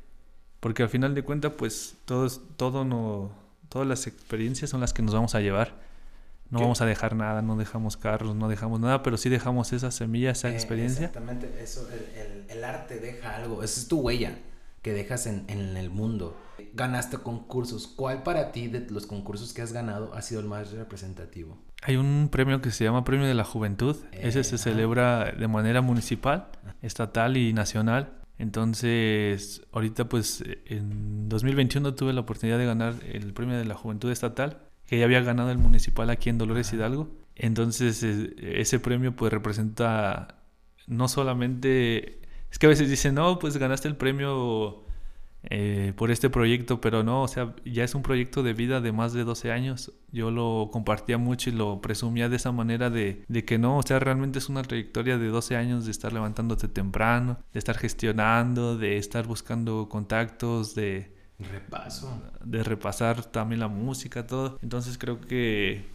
Porque 0.58 0.82
al 0.82 0.88
final 0.88 1.14
de 1.14 1.22
cuentas, 1.22 1.52
pues 1.56 1.96
todos, 2.06 2.40
todo 2.56 2.84
no, 2.84 3.30
todas 3.68 3.86
las 3.86 4.08
experiencias 4.08 4.70
son 4.70 4.80
las 4.80 4.92
que 4.92 5.02
nos 5.02 5.14
vamos 5.14 5.36
a 5.36 5.40
llevar. 5.40 5.80
No 6.50 6.58
vamos 6.58 6.80
a 6.80 6.86
dejar 6.86 7.14
nada, 7.14 7.40
no 7.40 7.56
dejamos 7.56 7.96
carros, 7.96 8.34
no 8.34 8.48
dejamos 8.48 8.80
nada, 8.80 9.04
pero 9.04 9.16
sí 9.16 9.28
dejamos 9.28 9.72
esa 9.72 9.92
semilla, 9.92 10.32
esa 10.32 10.50
eh, 10.50 10.54
experiencia. 10.54 11.06
Exactamente, 11.06 11.62
eso, 11.62 11.88
el, 11.88 12.20
el, 12.20 12.50
el, 12.50 12.64
arte 12.64 12.98
deja 12.98 13.36
algo, 13.36 13.62
esa 13.62 13.80
es 13.80 13.86
tu 13.86 14.00
huella 14.00 14.36
que 14.82 14.92
dejas 14.92 15.26
en, 15.26 15.44
en 15.48 15.76
el 15.76 15.90
mundo 15.90 16.36
ganaste 16.74 17.18
concursos. 17.18 17.86
¿Cuál 17.86 18.22
para 18.22 18.52
ti 18.52 18.68
de 18.68 18.86
los 18.90 19.06
concursos 19.06 19.52
que 19.52 19.62
has 19.62 19.72
ganado 19.72 20.14
ha 20.14 20.22
sido 20.22 20.40
el 20.40 20.46
más 20.46 20.72
representativo? 20.72 21.58
Hay 21.82 21.96
un 21.96 22.28
premio 22.30 22.60
que 22.60 22.70
se 22.70 22.84
llama 22.84 23.04
Premio 23.04 23.26
de 23.26 23.34
la 23.34 23.44
Juventud. 23.44 23.96
Ese 24.12 24.44
se 24.44 24.58
celebra 24.58 25.32
de 25.32 25.48
manera 25.48 25.82
municipal, 25.82 26.48
estatal 26.80 27.36
y 27.36 27.52
nacional. 27.52 28.18
Entonces, 28.38 29.62
ahorita 29.72 30.08
pues 30.08 30.42
en 30.66 31.28
2021 31.28 31.94
tuve 31.94 32.12
la 32.12 32.22
oportunidad 32.22 32.58
de 32.58 32.66
ganar 32.66 32.94
el 33.04 33.32
Premio 33.32 33.58
de 33.58 33.64
la 33.64 33.74
Juventud 33.74 34.10
Estatal, 34.10 34.58
que 34.86 34.98
ya 34.98 35.04
había 35.04 35.20
ganado 35.20 35.50
el 35.50 35.58
municipal 35.58 36.10
aquí 36.10 36.30
en 36.30 36.38
Dolores 36.38 36.72
Hidalgo. 36.72 37.10
Entonces, 37.34 38.02
ese 38.02 38.78
premio 38.78 39.14
pues 39.14 39.32
representa 39.32 40.42
no 40.86 41.08
solamente... 41.08 42.20
Es 42.52 42.58
que 42.58 42.66
a 42.66 42.68
veces 42.68 42.90
dicen, 42.90 43.14
no, 43.14 43.38
pues 43.38 43.56
ganaste 43.56 43.88
el 43.88 43.96
premio 43.96 44.84
eh, 45.44 45.94
por 45.96 46.10
este 46.10 46.28
proyecto, 46.28 46.82
pero 46.82 47.02
no, 47.02 47.22
o 47.22 47.28
sea, 47.28 47.54
ya 47.64 47.82
es 47.82 47.94
un 47.94 48.02
proyecto 48.02 48.42
de 48.42 48.52
vida 48.52 48.82
de 48.82 48.92
más 48.92 49.14
de 49.14 49.24
12 49.24 49.50
años. 49.50 49.90
Yo 50.12 50.30
lo 50.30 50.68
compartía 50.70 51.16
mucho 51.16 51.48
y 51.48 51.54
lo 51.54 51.80
presumía 51.80 52.28
de 52.28 52.36
esa 52.36 52.52
manera 52.52 52.90
de, 52.90 53.24
de, 53.26 53.44
que 53.46 53.58
no, 53.58 53.78
o 53.78 53.82
sea, 53.82 53.98
realmente 53.98 54.38
es 54.38 54.50
una 54.50 54.62
trayectoria 54.62 55.16
de 55.16 55.28
12 55.28 55.56
años 55.56 55.86
de 55.86 55.90
estar 55.90 56.12
levantándote 56.12 56.68
temprano, 56.68 57.38
de 57.54 57.58
estar 57.58 57.76
gestionando, 57.78 58.76
de 58.76 58.98
estar 58.98 59.26
buscando 59.26 59.88
contactos, 59.88 60.74
de... 60.74 61.10
Repaso. 61.38 62.22
De 62.44 62.62
repasar 62.62 63.24
también 63.24 63.60
la 63.60 63.68
música, 63.68 64.26
todo. 64.26 64.58
Entonces 64.62 64.98
creo 64.98 65.20
que 65.20 65.86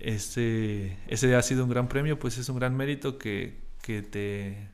ese, 0.00 0.96
ese 1.06 1.36
ha 1.36 1.42
sido 1.42 1.64
un 1.64 1.70
gran 1.70 1.88
premio, 1.88 2.18
pues 2.18 2.36
es 2.36 2.48
un 2.48 2.58
gran 2.58 2.76
mérito 2.76 3.16
que, 3.16 3.60
que 3.80 4.02
te, 4.02 4.68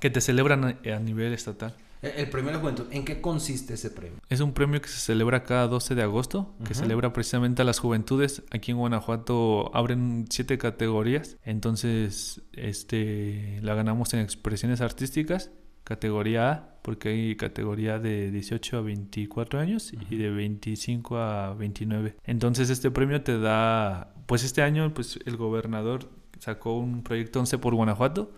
que 0.00 0.10
te 0.10 0.20
celebran 0.20 0.64
a 0.64 0.98
nivel 0.98 1.32
estatal. 1.32 1.74
El 2.00 2.30
premio 2.30 2.50
de 2.50 2.56
la 2.56 2.60
juventud, 2.60 2.86
¿en 2.92 3.04
qué 3.04 3.20
consiste 3.20 3.74
ese 3.74 3.90
premio? 3.90 4.18
Es 4.28 4.38
un 4.40 4.52
premio 4.52 4.80
que 4.80 4.88
se 4.88 5.00
celebra 5.00 5.42
cada 5.42 5.66
12 5.66 5.96
de 5.96 6.02
agosto, 6.02 6.54
que 6.64 6.74
celebra 6.74 7.12
precisamente 7.12 7.62
a 7.62 7.64
las 7.64 7.80
juventudes. 7.80 8.44
Aquí 8.52 8.70
en 8.70 8.76
Guanajuato 8.76 9.74
abren 9.74 10.26
siete 10.30 10.58
categorías, 10.58 11.36
entonces 11.44 12.42
este, 12.52 13.58
la 13.62 13.74
ganamos 13.74 14.14
en 14.14 14.20
expresiones 14.20 14.80
artísticas, 14.80 15.50
categoría 15.82 16.52
A, 16.52 16.78
porque 16.82 17.08
hay 17.08 17.36
categoría 17.36 17.98
de 17.98 18.30
18 18.30 18.78
a 18.78 18.80
24 18.82 19.58
años 19.58 19.92
y 20.08 20.16
de 20.16 20.30
25 20.30 21.18
a 21.18 21.54
29. 21.54 22.14
Entonces 22.24 22.70
este 22.70 22.92
premio 22.92 23.22
te 23.22 23.40
da, 23.40 24.14
pues 24.26 24.44
este 24.44 24.62
año 24.62 24.94
pues 24.94 25.18
el 25.24 25.36
gobernador 25.36 26.08
sacó 26.38 26.78
un 26.78 27.02
proyecto 27.02 27.40
11 27.40 27.58
por 27.58 27.74
Guanajuato, 27.74 28.32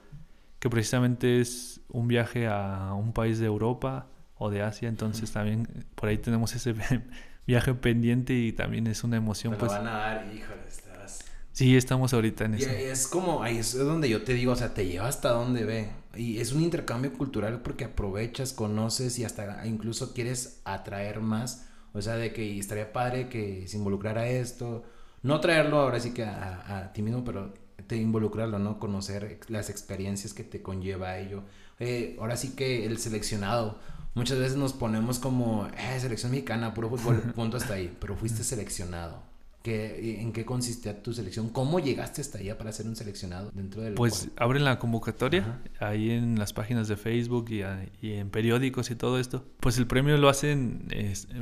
que 0.61 0.71
precisamente 0.71 1.41
es 1.41 1.81
un 1.89 2.07
viaje 2.07 2.47
a 2.47 2.93
un 2.95 3.13
país 3.13 3.39
de 3.39 3.47
Europa 3.47 4.07
o 4.37 4.51
de 4.51 4.63
Asia, 4.63 4.89
entonces 4.89 5.33
también 5.33 5.87
por 5.95 6.09
ahí 6.09 6.19
tenemos 6.19 6.55
ese 6.55 6.75
viaje 7.47 7.75
pendiente 7.75 8.35
y 8.35 8.53
también 8.53 8.87
es 8.87 9.03
una 9.03 9.17
emoción. 9.17 9.57
pues, 9.59 9.73
van 9.73 9.89
a 9.89 9.93
dar, 9.93 10.31
híjole, 10.33 10.63
estás... 10.69 11.25
Sí, 11.53 11.77
estamos 11.77 12.13
ahorita 12.15 12.45
en 12.45 12.55
eso. 12.55 12.71
Es 12.71 13.09
como, 13.09 13.43
ahí 13.43 13.59
es 13.59 13.77
donde 13.77 14.09
yo 14.09 14.23
te 14.23 14.35
digo, 14.35 14.53
o 14.53 14.57
sea, 14.57 14.73
te 14.73 14.87
lleva 14.87 15.09
hasta 15.09 15.31
donde 15.31 15.65
ve. 15.65 15.91
Y 16.15 16.39
es 16.39 16.53
un 16.53 16.63
intercambio 16.63 17.13
cultural 17.13 17.61
porque 17.63 17.85
aprovechas, 17.85 18.53
conoces 18.53 19.19
y 19.19 19.25
hasta 19.25 19.67
incluso 19.67 20.13
quieres 20.13 20.61
atraer 20.65 21.21
más 21.21 21.69
O 21.93 22.03
sea, 22.03 22.15
de 22.15 22.33
que 22.33 22.59
estaría 22.59 22.93
padre 22.93 23.29
que 23.29 23.67
se 23.67 23.77
involucrara 23.77 24.29
esto. 24.29 24.85
No 25.23 25.41
traerlo 25.41 25.81
ahora 25.81 26.01
sí 26.01 26.13
que 26.13 26.25
a, 26.25 26.79
a 26.79 26.93
ti 26.93 27.03
mismo, 27.03 27.25
pero 27.25 27.53
te 27.91 27.97
involucrarlo, 27.97 28.61
¿no? 28.61 28.79
Conocer 28.79 29.41
las 29.49 29.69
experiencias 29.69 30.33
que 30.33 30.45
te 30.45 30.63
conlleva 30.63 31.19
ello. 31.19 31.43
Eh, 31.81 32.17
ahora 32.21 32.37
sí 32.37 32.51
que 32.55 32.87
el 32.87 32.99
seleccionado. 32.99 33.81
Muchas 34.15 34.39
veces 34.39 34.57
nos 34.57 34.73
ponemos 34.73 35.19
como, 35.19 35.67
eh, 35.67 35.99
selección 35.99 36.31
mexicana, 36.31 36.73
puro 36.73 36.89
fútbol, 36.89 37.17
punto 37.35 37.57
hasta 37.57 37.75
ahí. 37.75 37.93
Pero 38.01 38.15
fuiste 38.15 38.45
seleccionado. 38.45 39.21
¿Qué, 39.65 40.21
¿En 40.21 40.33
qué 40.33 40.45
consistía 40.45 41.03
tu 41.03 41.13
selección? 41.13 41.49
¿Cómo 41.49 41.81
llegaste 41.81 42.21
hasta 42.21 42.39
allá 42.39 42.57
para 42.57 42.71
ser 42.71 42.87
un 42.87 42.95
seleccionado 42.95 43.51
dentro 43.55 43.83
del... 43.83 43.95
Pues 43.95 44.29
abren 44.37 44.65
la 44.65 44.79
convocatoria 44.79 45.61
ahí 45.81 46.13
en 46.13 46.39
las 46.39 46.53
páginas 46.53 46.87
de 46.87 46.97
Facebook 46.97 47.51
y, 47.51 47.63
y, 48.01 48.13
en 48.13 48.31
periódicos 48.31 48.93
y 48.93 48.95
todo 48.95 49.19
esto. 49.19 49.45
Pues 49.59 49.79
el 49.79 49.89
premio 49.89 50.17
lo 50.17 50.29
hacen 50.29 50.87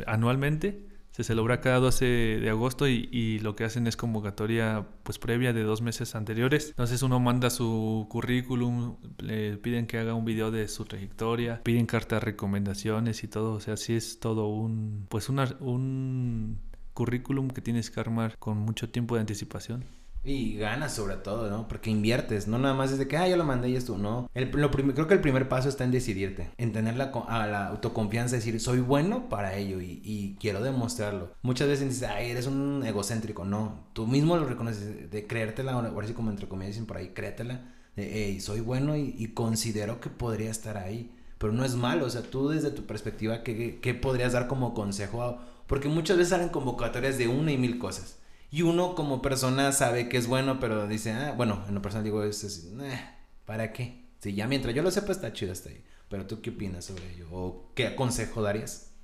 anualmente 0.06 0.82
se 1.18 1.24
celebra 1.24 1.60
cada 1.60 1.80
12 1.80 2.04
de 2.04 2.48
agosto 2.48 2.86
y, 2.86 3.40
lo 3.40 3.56
que 3.56 3.64
hacen 3.64 3.88
es 3.88 3.96
convocatoria 3.96 4.86
pues 5.02 5.18
previa 5.18 5.52
de 5.52 5.64
dos 5.64 5.82
meses 5.82 6.14
anteriores. 6.14 6.68
Entonces 6.68 7.02
uno 7.02 7.18
manda 7.18 7.50
su 7.50 8.06
currículum, 8.08 8.98
le 9.18 9.56
piden 9.56 9.88
que 9.88 9.98
haga 9.98 10.14
un 10.14 10.24
video 10.24 10.52
de 10.52 10.68
su 10.68 10.84
trayectoria, 10.84 11.60
piden 11.64 11.86
cartas 11.86 12.20
de 12.20 12.26
recomendaciones 12.26 13.24
y 13.24 13.28
todo. 13.28 13.54
O 13.54 13.60
sea, 13.60 13.76
sí 13.76 13.94
es 13.94 14.20
todo 14.20 14.46
un 14.46 15.06
pues 15.08 15.28
un 15.28 16.60
currículum 16.94 17.48
que 17.48 17.62
tienes 17.62 17.90
que 17.90 17.98
armar 17.98 18.36
con 18.38 18.58
mucho 18.58 18.88
tiempo 18.88 19.16
de 19.16 19.22
anticipación. 19.22 19.86
Y 20.28 20.56
ganas 20.58 20.94
sobre 20.94 21.16
todo, 21.16 21.48
¿no? 21.48 21.66
Porque 21.68 21.88
inviertes, 21.88 22.48
no 22.48 22.58
nada 22.58 22.74
más 22.74 22.92
es 22.92 22.98
de 22.98 23.08
que, 23.08 23.16
ah, 23.16 23.26
yo 23.26 23.38
lo 23.38 23.44
mandé 23.44 23.70
y 23.70 23.76
esto, 23.76 23.96
no. 23.96 24.28
El, 24.34 24.50
lo 24.50 24.70
creo 24.70 25.06
que 25.06 25.14
el 25.14 25.22
primer 25.22 25.48
paso 25.48 25.70
está 25.70 25.84
en 25.84 25.90
decidirte, 25.90 26.50
en 26.58 26.72
tener 26.72 26.96
la, 26.96 27.04
a 27.28 27.46
la 27.46 27.68
autoconfianza, 27.68 28.36
decir, 28.36 28.60
soy 28.60 28.80
bueno 28.80 29.30
para 29.30 29.56
ello 29.56 29.80
y, 29.80 30.02
y, 30.04 30.36
quiero 30.38 30.62
demostrarlo. 30.62 31.32
Muchas 31.40 31.68
veces 31.68 31.88
dices, 31.88 32.10
ay, 32.10 32.30
eres 32.30 32.46
un 32.46 32.84
egocéntrico, 32.84 33.46
no. 33.46 33.86
Tú 33.94 34.06
mismo 34.06 34.36
lo 34.36 34.44
reconoces, 34.44 35.10
de 35.10 35.26
creértela, 35.26 35.72
ahora 35.72 36.06
sí 36.06 36.12
como 36.12 36.30
entre 36.30 36.46
comillas 36.46 36.74
dicen 36.74 36.86
por 36.86 36.98
ahí, 36.98 37.08
créetela, 37.14 37.62
de, 37.96 38.10
hey, 38.12 38.40
soy 38.40 38.60
bueno 38.60 38.96
y, 38.98 39.14
y, 39.16 39.28
considero 39.28 39.98
que 39.98 40.10
podría 40.10 40.50
estar 40.50 40.76
ahí. 40.76 41.10
Pero 41.38 41.54
no 41.54 41.64
es 41.64 41.74
malo, 41.74 42.04
o 42.04 42.10
sea, 42.10 42.20
tú 42.22 42.50
desde 42.50 42.70
tu 42.70 42.84
perspectiva, 42.84 43.42
¿qué, 43.42 43.78
qué 43.80 43.94
podrías 43.94 44.34
dar 44.34 44.46
como 44.46 44.74
consejo? 44.74 45.38
Porque 45.66 45.88
muchas 45.88 46.18
veces 46.18 46.30
salen 46.30 46.50
convocatorias 46.50 47.16
de 47.16 47.28
una 47.28 47.50
y 47.52 47.56
mil 47.56 47.78
cosas. 47.78 48.18
Y 48.50 48.62
uno 48.62 48.94
como 48.94 49.20
persona 49.20 49.72
sabe 49.72 50.08
que 50.08 50.16
es 50.16 50.26
bueno, 50.26 50.58
pero 50.58 50.86
dice, 50.86 51.12
ah, 51.12 51.34
bueno, 51.36 51.62
en 51.68 51.74
lo 51.74 51.82
personal 51.82 52.04
digo, 52.04 52.22
es 52.24 52.44
así, 52.44 52.72
¿para 53.44 53.72
qué? 53.72 54.06
Si 54.20 54.34
ya 54.34 54.46
mientras 54.46 54.74
yo 54.74 54.82
lo 54.82 54.90
sepa 54.90 55.12
está 55.12 55.32
chido 55.32 55.52
hasta 55.52 55.68
ahí. 55.68 55.84
Pero 56.08 56.26
tú 56.26 56.40
qué 56.40 56.50
opinas 56.50 56.86
sobre 56.86 57.12
ello? 57.14 57.26
¿O 57.30 57.72
qué 57.74 57.94
consejo 57.94 58.42
darías? 58.42 58.94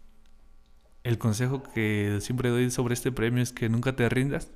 El 1.03 1.19
consejo 1.19 1.63
que 1.63 2.19
siempre 2.21 2.49
doy 2.49 2.71
sobre 2.71 2.95
este 2.95 3.13
premio 3.13 3.43
es 3.43 3.53
que 3.53 3.69
nunca 3.69 3.95
te 3.95 4.09
rindas. 4.09 4.49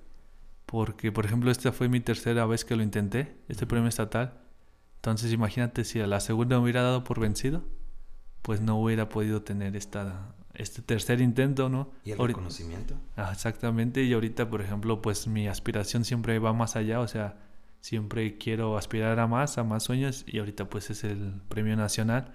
Porque, 0.64 1.12
por 1.12 1.26
ejemplo, 1.26 1.50
esta 1.50 1.72
fue 1.72 1.88
mi 1.88 2.00
tercera 2.00 2.46
vez 2.46 2.64
que 2.64 2.76
lo 2.76 2.82
intenté, 2.82 3.36
este 3.48 3.66
premio 3.66 3.88
estatal. 3.88 4.40
Entonces 4.96 5.32
imagínate 5.32 5.84
si 5.84 6.00
a 6.00 6.06
la 6.06 6.20
segunda 6.20 6.56
me 6.56 6.64
hubiera 6.64 6.82
dado 6.82 7.04
por 7.04 7.20
vencido, 7.20 7.62
pues 8.42 8.60
no 8.60 8.78
hubiera 8.78 9.08
podido 9.08 9.42
tener 9.42 9.76
esta, 9.76 10.34
este 10.58 10.82
tercer 10.82 11.20
intento, 11.20 11.68
¿no? 11.68 11.92
Y 12.04 12.10
el 12.10 12.18
reconocimiento. 12.18 12.94
Ah, 13.16 13.30
exactamente, 13.32 14.02
y 14.02 14.12
ahorita, 14.12 14.50
por 14.50 14.60
ejemplo, 14.60 15.00
pues 15.00 15.26
mi 15.28 15.46
aspiración 15.46 16.04
siempre 16.04 16.38
va 16.40 16.52
más 16.52 16.76
allá, 16.76 17.00
o 17.00 17.08
sea, 17.08 17.38
siempre 17.80 18.36
quiero 18.38 18.76
aspirar 18.76 19.20
a 19.20 19.28
más, 19.28 19.56
a 19.56 19.64
más 19.64 19.84
sueños, 19.84 20.24
y 20.26 20.40
ahorita 20.40 20.68
pues 20.68 20.90
es 20.90 21.04
el 21.04 21.40
premio 21.48 21.76
nacional 21.76 22.34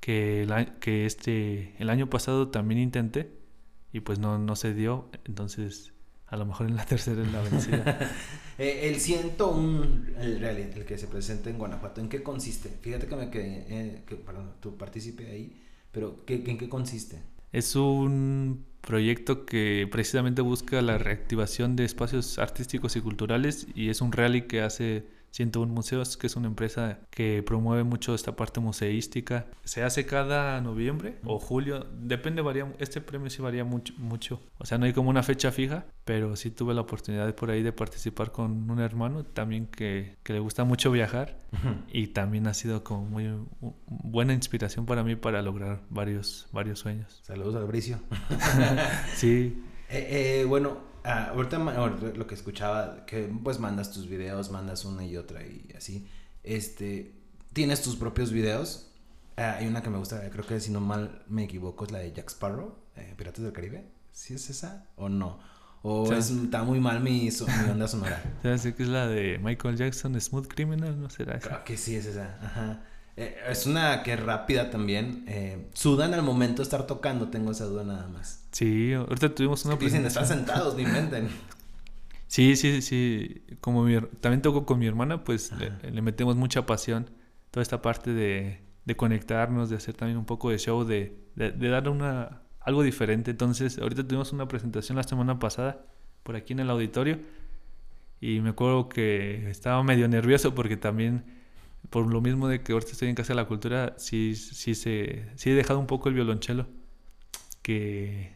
que, 0.00 0.42
el, 0.42 0.78
que 0.80 1.04
este, 1.04 1.76
el 1.78 1.90
año 1.90 2.08
pasado 2.08 2.48
también 2.48 2.80
intenté, 2.80 3.38
y 3.92 4.00
pues 4.00 4.18
no, 4.18 4.38
no 4.38 4.56
se 4.56 4.72
dio, 4.72 5.10
entonces 5.24 5.92
a 6.26 6.38
lo 6.38 6.46
mejor 6.46 6.66
en 6.68 6.76
la 6.76 6.86
tercera 6.86 7.22
es 7.22 7.30
la 7.30 7.42
vencida. 7.42 8.10
eh, 8.58 8.88
el 8.88 8.98
101, 8.98 9.84
el, 10.18 10.42
el 10.42 10.84
que 10.86 10.96
se 10.96 11.06
presenta 11.06 11.50
en 11.50 11.58
Guanajuato, 11.58 12.00
¿en 12.00 12.08
qué 12.08 12.22
consiste? 12.22 12.70
Fíjate 12.80 13.06
que 13.06 13.16
me 13.16 13.28
quedé, 13.28 13.66
eh, 13.68 14.02
que, 14.06 14.16
perdón, 14.16 14.54
tú 14.58 14.78
participé 14.78 15.30
ahí, 15.30 15.62
pero 15.92 16.24
¿qué, 16.24 16.42
¿en 16.46 16.56
qué 16.56 16.70
consiste? 16.70 17.20
Es 17.52 17.76
un 17.76 18.64
proyecto 18.80 19.46
que 19.46 19.88
precisamente 19.90 20.42
busca 20.42 20.82
la 20.82 20.98
reactivación 20.98 21.76
de 21.76 21.84
espacios 21.84 22.38
artísticos 22.38 22.96
y 22.96 23.00
culturales 23.00 23.68
y 23.74 23.90
es 23.90 24.00
un 24.00 24.12
rally 24.12 24.42
que 24.48 24.62
hace 24.62 25.06
101 25.32 25.72
Museos, 25.72 26.16
que 26.16 26.26
es 26.26 26.36
una 26.36 26.46
empresa 26.46 27.00
que 27.10 27.42
promueve 27.42 27.84
mucho 27.84 28.14
esta 28.14 28.36
parte 28.36 28.60
museística. 28.60 29.46
Se 29.64 29.82
hace 29.82 30.06
cada 30.06 30.60
noviembre 30.60 31.16
o 31.24 31.38
julio, 31.38 31.86
depende, 32.00 32.42
varía, 32.42 32.72
este 32.78 33.00
premio 33.00 33.30
sí 33.30 33.42
varía 33.42 33.64
mucho, 33.64 33.94
mucho. 33.96 34.40
O 34.58 34.66
sea, 34.66 34.78
no 34.78 34.84
hay 34.84 34.92
como 34.92 35.10
una 35.10 35.22
fecha 35.22 35.50
fija, 35.50 35.86
pero 36.04 36.36
sí 36.36 36.50
tuve 36.50 36.74
la 36.74 36.82
oportunidad 36.82 37.34
por 37.34 37.50
ahí 37.50 37.62
de 37.62 37.72
participar 37.72 38.30
con 38.30 38.70
un 38.70 38.80
hermano 38.80 39.24
también 39.24 39.66
que, 39.66 40.16
que 40.22 40.32
le 40.32 40.38
gusta 40.38 40.64
mucho 40.64 40.90
viajar 40.90 41.38
y 41.88 42.08
también 42.08 42.46
ha 42.46 42.54
sido 42.54 42.84
como 42.84 43.04
muy 43.04 43.30
buena 43.86 44.32
inspiración 44.32 44.86
para 44.86 45.02
mí 45.02 45.16
para 45.16 45.42
lograr 45.42 45.80
varios, 45.90 46.46
varios 46.52 46.78
sueños. 46.78 47.20
Saludos 47.22 47.54
al 47.56 47.66
Bricio. 47.66 47.98
sí. 49.16 49.62
Eh, 49.94 50.40
eh, 50.40 50.44
bueno, 50.46 50.78
Ah, 51.04 51.30
ahorita, 51.30 51.58
lo 51.58 52.26
que 52.26 52.34
escuchaba, 52.34 53.04
que 53.06 53.22
pues 53.42 53.58
mandas 53.58 53.92
tus 53.92 54.08
videos, 54.08 54.50
mandas 54.50 54.84
una 54.84 55.04
y 55.04 55.16
otra 55.16 55.42
y 55.42 55.72
así. 55.76 56.08
Este, 56.42 57.14
tienes 57.52 57.82
tus 57.82 57.96
propios 57.96 58.32
videos. 58.32 58.90
Ah, 59.36 59.56
hay 59.58 59.66
una 59.66 59.82
que 59.82 59.90
me 59.90 59.98
gusta, 59.98 60.28
creo 60.30 60.46
que 60.46 60.60
si 60.60 60.70
no 60.70 60.80
mal 60.80 61.22
me 61.28 61.44
equivoco, 61.44 61.84
es 61.84 61.90
la 61.90 61.98
de 61.98 62.12
Jack 62.12 62.30
Sparrow, 62.30 62.76
eh, 62.96 63.14
Piratas 63.16 63.42
del 63.42 63.52
Caribe. 63.52 63.86
¿Sí 64.12 64.34
es 64.34 64.50
esa 64.50 64.86
o 64.96 65.08
no? 65.08 65.40
O 65.84 66.12
está 66.12 66.62
muy 66.62 66.78
mal 66.78 67.00
mi, 67.00 67.28
mi 67.30 67.70
onda 67.70 67.88
sonora. 67.88 68.22
¿Sabes 68.42 68.74
que 68.74 68.84
es 68.84 68.88
la 68.88 69.08
de 69.08 69.40
Michael 69.42 69.76
Jackson, 69.76 70.20
Smooth 70.20 70.46
Criminal? 70.46 71.00
¿No 71.00 71.10
será 71.10 71.36
esa? 71.36 71.48
Creo 71.48 71.64
que 71.64 71.76
sí 71.76 71.96
es 71.96 72.06
esa. 72.06 72.38
Ajá. 72.40 72.84
Eh, 73.16 73.36
es 73.48 73.66
una 73.66 74.02
que 74.02 74.14
es 74.14 74.20
rápida 74.20 74.70
también. 74.70 75.24
Eh, 75.28 75.68
sudan 75.74 76.14
al 76.14 76.22
momento 76.22 76.62
de 76.62 76.64
estar 76.64 76.86
tocando, 76.86 77.28
tengo 77.28 77.50
esa 77.52 77.66
duda 77.66 77.84
nada 77.84 78.08
más. 78.08 78.44
Sí, 78.52 78.92
ahorita 78.92 79.34
tuvimos 79.34 79.64
una... 79.64 79.76
Dicen, 79.76 80.06
están 80.06 80.26
sentados, 80.26 80.76
ni 80.76 80.82
inventen. 80.82 81.28
Sí, 82.26 82.56
sí, 82.56 82.80
sí. 82.80 83.44
Como 83.60 83.84
también 84.22 84.40
toco 84.40 84.64
con 84.64 84.78
mi 84.78 84.86
hermana, 84.86 85.22
pues 85.22 85.52
le, 85.82 86.00
metemos 86.00 86.34
mucha 86.34 86.64
pasión. 86.64 87.10
Toda 87.50 87.60
esta 87.60 87.82
parte 87.82 88.14
de, 88.14 88.62
de, 88.86 88.96
conectarnos, 88.96 89.68
de 89.68 89.76
hacer 89.76 89.94
también 89.94 90.16
un 90.16 90.24
poco 90.24 90.48
de 90.48 90.56
show, 90.56 90.82
de, 90.82 91.14
de, 91.34 91.50
de 91.50 91.68
dar 91.68 91.90
una, 91.90 92.40
algo 92.60 92.82
diferente. 92.82 93.32
Entonces, 93.32 93.78
ahorita 93.78 94.08
tuvimos 94.08 94.32
una 94.32 94.48
presentación 94.48 94.96
la 94.96 95.02
semana 95.02 95.38
pasada 95.38 95.84
por 96.22 96.34
aquí 96.34 96.54
en 96.54 96.60
el 96.60 96.70
auditorio. 96.70 97.18
Y 98.18 98.40
me 98.40 98.48
acuerdo 98.50 98.88
que 98.88 99.50
estaba 99.50 99.82
medio 99.82 100.08
nervioso 100.08 100.54
porque 100.54 100.78
también 100.78 101.41
por 101.90 102.06
lo 102.06 102.20
mismo 102.20 102.48
de 102.48 102.62
que 102.62 102.72
ahorita 102.72 102.92
estoy 102.92 103.08
en 103.08 103.14
Casa 103.14 103.32
de 103.32 103.36
la 103.36 103.46
Cultura, 103.46 103.94
sí, 103.98 104.34
sí, 104.34 104.74
se, 104.74 105.26
sí 105.36 105.50
he 105.50 105.54
dejado 105.54 105.78
un 105.78 105.86
poco 105.86 106.08
el 106.08 106.14
violonchelo. 106.14 106.66
Que, 107.62 108.32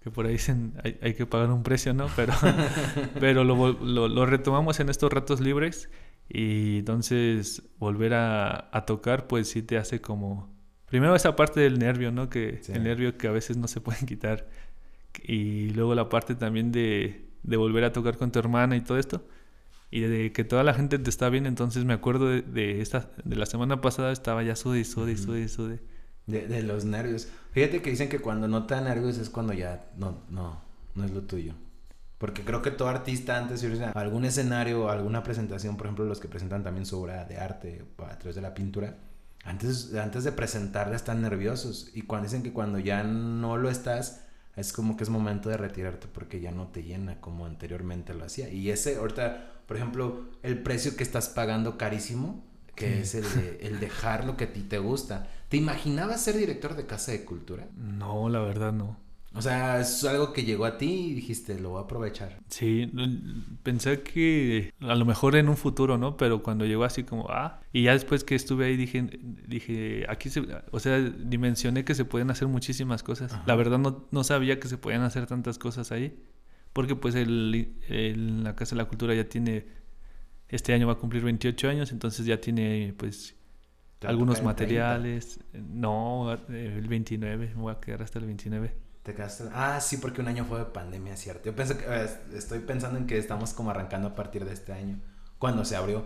que 0.00 0.10
por 0.10 0.26
ahí 0.26 0.32
dicen 0.32 0.74
hay, 0.84 0.98
hay, 1.02 1.14
que 1.14 1.24
pagar 1.26 1.50
un 1.50 1.62
precio, 1.62 1.94
¿no? 1.94 2.08
Pero, 2.16 2.34
pero 3.20 3.44
lo, 3.44 3.72
lo, 3.72 4.08
lo, 4.08 4.26
retomamos 4.26 4.80
en 4.80 4.90
estos 4.90 5.10
ratos 5.12 5.40
libres 5.40 5.88
y 6.28 6.78
entonces 6.78 7.62
volver 7.78 8.14
a, 8.14 8.68
a, 8.72 8.84
tocar, 8.86 9.26
pues 9.26 9.48
sí 9.48 9.62
te 9.62 9.78
hace 9.78 10.00
como... 10.00 10.50
Primero 10.86 11.14
esa 11.14 11.36
parte 11.36 11.60
del 11.60 11.78
nervio, 11.78 12.10
¿no? 12.10 12.28
Que 12.28 12.60
el 12.68 12.82
nervio 12.82 13.16
que 13.16 13.28
a 13.28 13.30
veces 13.30 13.56
no 13.56 13.68
se 13.68 13.80
pueden 13.80 14.06
quitar. 14.06 14.48
Y 15.22 15.70
luego 15.70 15.94
la 15.94 16.08
parte 16.08 16.34
también 16.34 16.72
de, 16.72 17.28
de 17.42 17.56
volver 17.56 17.84
a 17.84 17.92
tocar 17.92 18.16
con 18.16 18.32
tu 18.32 18.38
hermana 18.40 18.76
y 18.76 18.80
todo 18.80 18.98
esto 18.98 19.24
y 19.90 20.00
de 20.00 20.32
que 20.32 20.44
toda 20.44 20.62
la 20.62 20.74
gente 20.74 20.98
te 20.98 21.10
está 21.10 21.28
bien, 21.28 21.46
entonces 21.46 21.84
me 21.84 21.94
acuerdo 21.94 22.28
de, 22.28 22.80
esta, 22.80 23.10
de 23.24 23.36
la 23.36 23.46
semana 23.46 23.80
pasada 23.80 24.12
estaba 24.12 24.42
ya 24.42 24.56
sude 24.56 24.84
sude 24.84 25.16
sude 25.16 25.48
sude. 25.48 25.80
De, 26.26 26.46
de, 26.46 26.62
los 26.62 26.84
nervios. 26.84 27.28
Fíjate 27.52 27.82
que 27.82 27.90
dicen 27.90 28.08
que 28.08 28.20
cuando 28.20 28.46
no 28.46 28.66
te 28.66 28.74
da 28.74 28.80
nervios 28.82 29.18
es 29.18 29.30
cuando 29.30 29.52
ya 29.52 29.90
no, 29.96 30.22
no, 30.30 30.62
no 30.94 31.04
es 31.04 31.10
lo 31.10 31.22
tuyo. 31.22 31.54
Porque 32.18 32.44
creo 32.44 32.60
que 32.60 32.70
todo 32.70 32.88
artista 32.88 33.38
antes 33.38 33.62
de 33.62 33.84
algún 33.94 34.26
escenario, 34.26 34.90
alguna 34.90 35.22
presentación, 35.22 35.76
por 35.76 35.86
ejemplo, 35.86 36.04
los 36.04 36.20
que 36.20 36.28
presentan 36.28 36.62
también 36.62 36.84
su 36.84 37.00
obra 37.00 37.24
de 37.24 37.38
arte 37.38 37.82
a 37.96 38.18
través 38.18 38.36
de 38.36 38.42
la 38.42 38.52
pintura, 38.52 38.98
antes, 39.42 39.94
antes 39.94 40.24
de 40.24 40.32
presentarla 40.32 40.96
están 40.96 41.22
nerviosos. 41.22 41.90
Y 41.94 42.02
cuando 42.02 42.28
dicen 42.28 42.42
que 42.42 42.52
cuando 42.52 42.78
ya 42.78 43.02
no 43.02 43.56
lo 43.56 43.70
estás, 43.70 44.26
es 44.54 44.72
como 44.72 44.96
que 44.96 45.04
es 45.04 45.10
momento 45.10 45.48
de 45.48 45.56
retirarte 45.56 46.08
porque 46.08 46.40
ya 46.40 46.52
no 46.52 46.68
te 46.68 46.82
llena 46.82 47.20
como 47.20 47.46
anteriormente 47.46 48.12
lo 48.12 48.26
hacía. 48.26 48.50
Y 48.50 48.70
ese, 48.70 48.96
ahorita, 48.96 49.49
por 49.70 49.76
ejemplo, 49.76 50.24
el 50.42 50.58
precio 50.64 50.96
que 50.96 51.04
estás 51.04 51.28
pagando 51.28 51.78
carísimo, 51.78 52.42
que 52.74 53.02
es 53.02 53.14
el, 53.14 53.22
de, 53.22 53.58
el 53.62 53.78
dejar 53.78 54.24
lo 54.24 54.36
que 54.36 54.42
a 54.42 54.52
ti 54.52 54.62
te 54.62 54.80
gusta. 54.80 55.30
¿Te 55.48 55.58
imaginabas 55.58 56.24
ser 56.24 56.36
director 56.36 56.74
de 56.74 56.86
Casa 56.86 57.12
de 57.12 57.24
Cultura? 57.24 57.68
No, 57.76 58.28
la 58.28 58.40
verdad 58.40 58.72
no. 58.72 58.96
O 59.32 59.40
sea, 59.40 59.78
es 59.78 60.02
algo 60.02 60.32
que 60.32 60.42
llegó 60.42 60.64
a 60.64 60.76
ti 60.76 61.10
y 61.10 61.14
dijiste, 61.14 61.60
lo 61.60 61.70
voy 61.70 61.82
a 61.82 61.84
aprovechar. 61.84 62.40
Sí, 62.48 62.90
pensé 63.62 64.02
que 64.02 64.74
a 64.80 64.96
lo 64.96 65.04
mejor 65.04 65.36
en 65.36 65.48
un 65.48 65.56
futuro, 65.56 65.98
¿no? 65.98 66.16
Pero 66.16 66.42
cuando 66.42 66.66
llegó 66.66 66.82
así 66.82 67.04
como, 67.04 67.28
ah, 67.30 67.60
y 67.72 67.84
ya 67.84 67.92
después 67.92 68.24
que 68.24 68.34
estuve 68.34 68.64
ahí 68.64 68.76
dije, 68.76 69.08
dije, 69.46 70.04
aquí 70.08 70.30
se, 70.30 70.48
o 70.72 70.80
sea, 70.80 70.98
dimensioné 70.98 71.84
que 71.84 71.94
se 71.94 72.04
pueden 72.04 72.32
hacer 72.32 72.48
muchísimas 72.48 73.04
cosas. 73.04 73.38
La 73.46 73.54
verdad 73.54 73.78
no, 73.78 74.08
no 74.10 74.24
sabía 74.24 74.58
que 74.58 74.66
se 74.66 74.78
podían 74.78 75.02
hacer 75.02 75.28
tantas 75.28 75.58
cosas 75.60 75.92
ahí, 75.92 76.18
porque 76.72 76.96
pues 76.96 77.14
el, 77.14 77.76
el, 77.88 78.44
la 78.44 78.54
Casa 78.56 78.74
de 78.74 78.82
la 78.82 78.88
Cultura 78.88 79.14
ya 79.14 79.28
tiene, 79.28 79.66
este 80.48 80.72
año 80.72 80.86
va 80.86 80.94
a 80.94 80.98
cumplir 80.98 81.22
28 81.22 81.68
años, 81.68 81.92
entonces 81.92 82.26
ya 82.26 82.40
tiene 82.40 82.94
pues 82.96 83.34
algunos 84.06 84.42
materiales. 84.42 85.40
No, 85.52 86.32
el 86.48 86.88
29, 86.88 87.48
me 87.54 87.54
voy 87.54 87.72
a 87.72 87.80
quedar 87.80 88.02
hasta 88.02 88.18
el 88.18 88.26
29. 88.26 88.72
Te 89.02 89.14
quedaste... 89.14 89.44
Ah, 89.52 89.80
sí, 89.80 89.96
porque 89.96 90.20
un 90.20 90.28
año 90.28 90.44
fue 90.44 90.58
de 90.58 90.66
pandemia, 90.66 91.16
cierto. 91.16 91.46
Yo 91.46 91.56
pensé 91.56 91.76
que, 91.76 92.36
estoy 92.36 92.60
pensando 92.60 92.98
en 92.98 93.06
que 93.06 93.18
estamos 93.18 93.52
como 93.54 93.70
arrancando 93.70 94.08
a 94.08 94.14
partir 94.14 94.44
de 94.44 94.52
este 94.52 94.72
año, 94.72 95.00
cuando 95.38 95.64
se 95.64 95.76
abrió. 95.76 96.04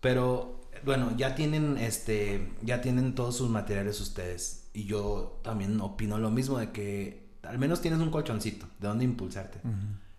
Pero 0.00 0.60
bueno, 0.84 1.16
ya 1.16 1.34
tienen 1.34 1.78
este, 1.78 2.52
ya 2.62 2.80
tienen 2.80 3.14
todos 3.14 3.36
sus 3.36 3.48
materiales 3.48 4.00
ustedes. 4.00 4.68
Y 4.72 4.84
yo 4.84 5.40
también 5.42 5.80
opino 5.80 6.18
lo 6.18 6.30
mismo 6.30 6.58
de 6.58 6.72
que 6.72 7.23
al 7.46 7.58
menos 7.58 7.80
tienes 7.80 8.00
un 8.00 8.10
colchoncito 8.10 8.66
de 8.80 8.88
dónde 8.88 9.04
impulsarte. 9.04 9.60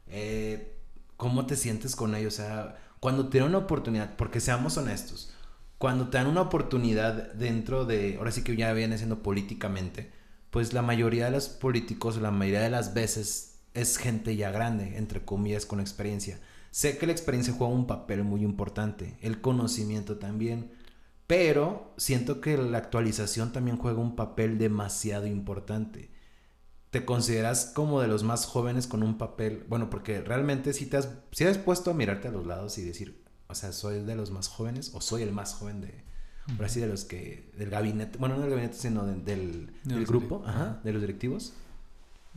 Eh, 0.08 0.78
¿Cómo 1.18 1.46
te 1.46 1.56
sientes 1.56 1.96
con 1.96 2.16
ellos? 2.16 2.36
O 2.36 2.38
sea, 2.38 2.78
cuando 3.00 3.30
te 3.30 3.40
dan 3.40 3.50
una 3.50 3.60
oportunidad, 3.60 4.16
porque 4.16 4.40
seamos 4.40 4.78
honestos, 4.78 5.34
cuando 5.78 6.10
te 6.10 6.18
dan 6.18 6.28
una 6.28 6.42
oportunidad 6.42 7.34
dentro 7.34 7.86
de, 7.86 8.16
ahora 8.18 8.32
sí 8.32 8.44
que 8.44 8.56
ya 8.56 8.74
viene 8.74 8.98
siendo 8.98 9.22
políticamente, 9.22 10.12
pues 10.50 10.74
la 10.74 10.82
mayoría 10.82 11.26
de 11.26 11.32
los 11.32 11.50
políticos, 11.50 12.18
la 12.18 12.32
mayoría 12.32 12.62
de 12.62 12.70
las 12.70 12.94
veces 12.94 13.60
es 13.74 13.98
gente 13.98 14.36
ya 14.36 14.52
grande, 14.52 14.98
entre 14.98 15.24
comillas, 15.24 15.66
con 15.66 15.80
experiencia. 15.80 16.40
Sé 16.72 16.98
que 16.98 17.06
la 17.06 17.12
experiencia 17.12 17.54
juega 17.54 17.74
un 17.74 17.88
papel 17.88 18.24
muy 18.24 18.42
importante, 18.42 19.18
el 19.22 19.42
conocimiento 19.42 20.18
también, 20.18 20.72
pero 21.28 21.94
siento 21.98 22.42
que 22.42 22.58
la 22.58 22.78
actualización 22.78 23.52
también 23.52 23.78
juega 23.78 24.00
un 24.00 24.16
papel 24.16 24.58
demasiado 24.58 25.28
importante. 25.28 26.10
¿Te 26.96 27.04
consideras 27.04 27.74
como 27.76 28.00
de 28.00 28.08
los 28.08 28.24
más 28.24 28.46
jóvenes 28.46 28.88
con 28.88 29.04
un 29.04 29.18
papel? 29.18 29.66
Bueno, 29.68 29.90
porque 29.90 30.22
realmente 30.22 30.72
si 30.72 30.86
te 30.86 30.96
has, 30.96 31.10
si 31.34 31.44
has 31.44 31.58
puesto 31.58 31.92
a 31.92 31.94
mirarte 31.94 32.30
a 32.30 32.32
los 32.32 32.48
lados 32.48 32.78
y 32.78 32.86
decir, 32.86 33.22
o 33.48 33.54
sea, 33.54 33.74
soy 33.74 34.00
de 34.00 34.16
los 34.16 34.32
más 34.32 34.48
jóvenes 34.48 34.92
o 34.94 35.02
soy 35.02 35.24
el 35.24 35.34
más 35.34 35.56
joven 35.56 35.82
de, 35.82 36.06
por 36.56 36.68
así 36.68 36.80
de 36.80 36.88
los 36.88 37.04
que, 37.04 37.52
del 37.58 37.70
gabinete, 37.70 38.18
bueno, 38.18 38.36
no 38.36 38.44
del 38.44 38.52
gabinete, 38.52 38.76
sino 38.76 39.06
del, 39.06 39.74
del 39.84 40.06
grupo, 40.06 40.42
ajá, 40.46 40.80
de 40.86 40.94
los 40.94 41.02
directivos. 41.02 41.52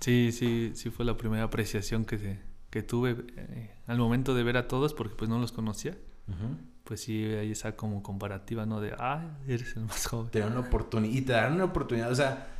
Sí, 0.01 0.33
sí, 0.33 0.73
sí 0.75 0.91
fue 0.91 1.05
la 1.05 1.17
primera 1.17 1.45
apreciación 1.45 2.05
que, 2.05 2.41
que 2.71 2.83
tuve 2.83 3.27
eh, 3.37 3.71
al 3.87 3.99
momento 3.99 4.35
de 4.35 4.43
ver 4.43 4.57
a 4.57 4.67
todos, 4.67 4.93
porque 4.93 5.15
pues 5.15 5.31
no 5.31 5.39
los 5.39 5.53
conocía. 5.53 5.97
Pues 6.83 7.03
sí, 7.03 7.27
ahí 7.27 7.53
esa 7.53 7.77
como 7.77 8.03
comparativa, 8.03 8.67
¿no? 8.67 8.81
De, 8.81 8.93
ah, 8.99 9.39
eres 9.47 9.77
el 9.77 9.85
más 9.85 10.05
joven. 10.05 10.33
Te 10.33 10.41
dan 10.41 10.51
una 10.51 10.67
oportunidad, 10.67 11.15
y 11.15 11.21
te 11.21 11.31
dan 11.31 11.53
una 11.53 11.67
oportunidad, 11.67 12.11
o 12.11 12.17
sea, 12.17 12.58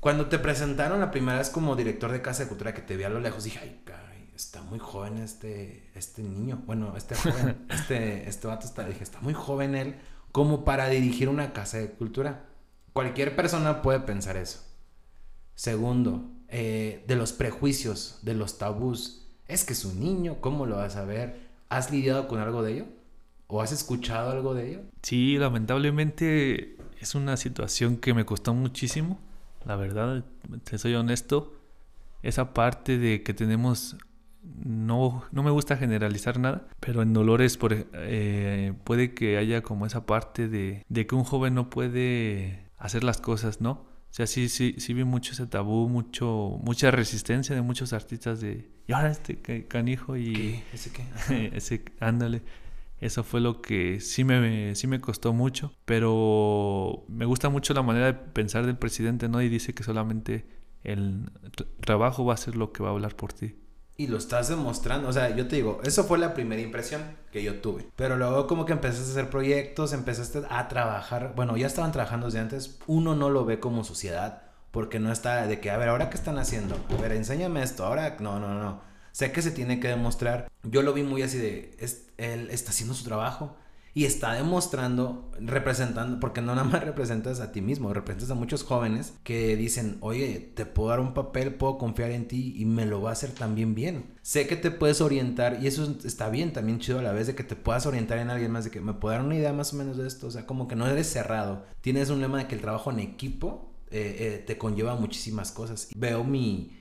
cuando 0.00 0.26
te 0.26 0.38
presentaron 0.38 1.00
la 1.00 1.10
primera 1.10 1.38
vez 1.38 1.50
como 1.50 1.76
director 1.76 2.12
de 2.12 2.22
Casa 2.22 2.44
de 2.44 2.48
Cultura, 2.48 2.74
que 2.74 2.82
te 2.82 2.96
vi 2.96 3.04
a 3.04 3.08
lo 3.08 3.20
lejos, 3.20 3.44
dije, 3.44 3.58
ay, 3.62 3.82
caray, 3.84 4.30
está 4.34 4.62
muy 4.62 4.78
joven 4.78 5.18
este, 5.18 5.90
este 5.94 6.22
niño, 6.22 6.62
bueno, 6.66 6.96
este 6.96 7.14
joven, 7.16 7.66
este, 7.70 8.28
este 8.28 8.46
vato 8.46 8.66
está, 8.66 8.86
dije, 8.86 9.02
está 9.02 9.20
muy 9.20 9.34
joven 9.34 9.74
él, 9.74 9.96
como 10.32 10.64
para 10.64 10.88
dirigir 10.88 11.28
una 11.28 11.52
casa 11.52 11.78
de 11.78 11.90
cultura. 11.90 12.46
Cualquier 12.92 13.34
persona 13.34 13.82
puede 13.82 14.00
pensar 14.00 14.36
eso. 14.36 14.60
Segundo, 15.54 16.30
eh, 16.48 17.04
de 17.06 17.16
los 17.16 17.32
prejuicios, 17.32 18.20
de 18.22 18.34
los 18.34 18.58
tabús. 18.58 19.26
Es 19.48 19.64
que 19.64 19.72
es 19.72 19.84
un 19.84 20.00
niño, 20.00 20.40
¿cómo 20.40 20.66
lo 20.66 20.76
vas 20.76 20.96
a 20.96 21.04
ver? 21.04 21.48
¿Has 21.68 21.90
lidiado 21.90 22.28
con 22.28 22.40
algo 22.40 22.62
de 22.62 22.74
ello? 22.74 22.86
¿O 23.48 23.60
has 23.60 23.72
escuchado 23.72 24.30
algo 24.30 24.54
de 24.54 24.68
ello? 24.68 24.80
Sí, 25.02 25.36
lamentablemente 25.38 26.76
es 27.00 27.14
una 27.14 27.36
situación 27.36 27.96
que 27.96 28.14
me 28.14 28.24
costó 28.24 28.54
muchísimo. 28.54 29.18
La 29.64 29.76
verdad, 29.76 30.24
te 30.64 30.78
soy 30.78 30.94
honesto. 30.94 31.54
Esa 32.22 32.52
parte 32.52 32.98
de 32.98 33.22
que 33.22 33.34
tenemos 33.34 33.96
no, 34.42 35.24
no 35.30 35.42
me 35.42 35.50
gusta 35.50 35.76
generalizar 35.76 36.38
nada, 36.38 36.68
pero 36.80 37.02
en 37.02 37.12
Dolores 37.12 37.56
por, 37.56 37.86
eh, 37.92 38.72
puede 38.84 39.14
que 39.14 39.36
haya 39.36 39.62
como 39.62 39.86
esa 39.86 40.06
parte 40.06 40.48
de, 40.48 40.84
de, 40.88 41.06
que 41.06 41.14
un 41.14 41.24
joven 41.24 41.54
no 41.54 41.70
puede 41.70 42.70
hacer 42.78 43.04
las 43.04 43.20
cosas, 43.20 43.60
¿no? 43.60 43.86
O 44.10 44.14
sea, 44.18 44.26
sí, 44.26 44.48
sí, 44.48 44.74
sí 44.78 44.94
vi 44.94 45.04
mucho 45.04 45.32
ese 45.32 45.46
tabú, 45.46 45.88
mucho, 45.88 46.58
mucha 46.62 46.90
resistencia 46.90 47.54
de 47.54 47.62
muchos 47.62 47.92
artistas 47.92 48.40
de, 48.40 48.70
y 48.86 48.92
ahora 48.92 49.10
este 49.10 49.66
canijo 49.68 50.16
y... 50.16 50.32
¿Qué? 50.32 50.62
¿Ese 50.72 50.90
qué? 50.90 51.50
ese, 51.54 51.84
ándale. 52.00 52.42
Eso 53.00 53.22
fue 53.22 53.40
lo 53.40 53.62
que 53.62 54.00
sí 54.00 54.24
me, 54.24 54.74
sí 54.74 54.86
me 54.86 55.00
costó 55.00 55.32
mucho, 55.32 55.72
pero 55.84 57.04
me 57.08 57.24
gusta 57.24 57.48
mucho 57.48 57.74
la 57.74 57.82
manera 57.82 58.06
de 58.06 58.14
pensar 58.14 58.66
del 58.66 58.76
presidente, 58.76 59.28
¿no? 59.28 59.40
Y 59.40 59.48
dice 59.48 59.74
que 59.74 59.84
solamente 59.84 60.46
el 60.82 61.30
trabajo 61.80 62.24
va 62.24 62.34
a 62.34 62.38
ser 62.38 62.56
lo 62.56 62.72
que 62.72 62.82
va 62.82 62.88
a 62.88 62.92
hablar 62.92 63.14
por 63.16 63.32
ti 63.32 63.56
y 63.98 64.06
lo 64.06 64.16
estás 64.16 64.48
demostrando. 64.48 65.08
O 65.08 65.12
sea, 65.12 65.34
yo 65.34 65.48
te 65.48 65.56
digo, 65.56 65.80
eso 65.84 66.04
fue 66.04 66.18
la 66.18 66.32
primera 66.32 66.62
impresión 66.62 67.02
que 67.32 67.42
yo 67.42 67.60
tuve. 67.60 67.88
Pero 67.96 68.16
luego 68.16 68.46
como 68.46 68.64
que 68.64 68.72
empezaste 68.72 69.08
a 69.08 69.10
hacer 69.10 69.28
proyectos, 69.28 69.92
empezaste 69.92 70.42
a 70.48 70.68
trabajar. 70.68 71.32
Bueno, 71.34 71.56
ya 71.56 71.66
estaban 71.66 71.90
trabajando 71.90 72.26
desde 72.26 72.38
antes. 72.38 72.78
Uno 72.86 73.16
no 73.16 73.28
lo 73.28 73.44
ve 73.44 73.58
como 73.58 73.82
sociedad 73.82 74.42
porque 74.70 75.00
no 75.00 75.10
está 75.10 75.46
de 75.48 75.58
que, 75.58 75.72
a 75.72 75.76
ver, 75.76 75.88
ahora 75.88 76.10
qué 76.10 76.16
están 76.16 76.38
haciendo. 76.38 76.76
A 76.96 77.00
ver, 77.02 77.10
enséñame 77.12 77.60
esto. 77.60 77.84
Ahora, 77.84 78.16
no, 78.20 78.38
no, 78.38 78.54
no. 78.54 78.80
Sé 79.12 79.32
que 79.32 79.42
se 79.42 79.50
tiene 79.50 79.80
que 79.80 79.88
demostrar. 79.88 80.50
Yo 80.62 80.82
lo 80.82 80.92
vi 80.92 81.02
muy 81.02 81.22
así 81.22 81.38
de, 81.38 81.76
él 82.18 82.48
está 82.50 82.70
haciendo 82.70 82.94
su 82.94 83.04
trabajo 83.04 83.56
y 83.98 84.04
está 84.04 84.34
demostrando, 84.34 85.28
representando, 85.40 86.20
porque 86.20 86.40
no 86.40 86.54
nada 86.54 86.68
más 86.68 86.84
representas 86.84 87.40
a 87.40 87.50
ti 87.50 87.60
mismo, 87.60 87.92
representas 87.92 88.30
a 88.30 88.34
muchos 88.34 88.62
jóvenes 88.62 89.14
que 89.24 89.56
dicen, 89.56 89.96
oye, 90.02 90.52
te 90.54 90.66
puedo 90.66 90.90
dar 90.90 91.00
un 91.00 91.14
papel, 91.14 91.54
puedo 91.54 91.78
confiar 91.78 92.12
en 92.12 92.28
ti 92.28 92.54
y 92.56 92.64
me 92.64 92.86
lo 92.86 93.02
va 93.02 93.10
a 93.10 93.14
hacer 93.14 93.32
también 93.32 93.74
bien. 93.74 94.04
Sé 94.22 94.46
que 94.46 94.54
te 94.54 94.70
puedes 94.70 95.00
orientar 95.00 95.58
y 95.60 95.66
eso 95.66 95.96
está 96.04 96.28
bien, 96.28 96.52
también 96.52 96.78
chido 96.78 97.00
a 97.00 97.02
la 97.02 97.10
vez 97.10 97.26
de 97.26 97.34
que 97.34 97.42
te 97.42 97.56
puedas 97.56 97.86
orientar 97.86 98.18
en 98.18 98.30
alguien 98.30 98.52
más, 98.52 98.62
de 98.62 98.70
que 98.70 98.80
me 98.80 98.94
puedo 98.94 99.16
dar 99.16 99.24
una 99.24 99.34
idea 99.34 99.52
más 99.52 99.72
o 99.72 99.76
menos 99.76 99.96
de 99.96 100.06
esto, 100.06 100.28
o 100.28 100.30
sea, 100.30 100.46
como 100.46 100.68
que 100.68 100.76
no 100.76 100.86
eres 100.86 101.08
cerrado. 101.08 101.64
Tienes 101.80 102.10
un 102.10 102.20
lema 102.20 102.38
de 102.38 102.46
que 102.46 102.54
el 102.54 102.60
trabajo 102.60 102.92
en 102.92 103.00
equipo 103.00 103.72
eh, 103.90 104.16
eh, 104.20 104.44
te 104.46 104.58
conlleva 104.58 104.94
muchísimas 104.94 105.50
cosas. 105.50 105.88
Veo 105.96 106.22
mi... 106.22 106.77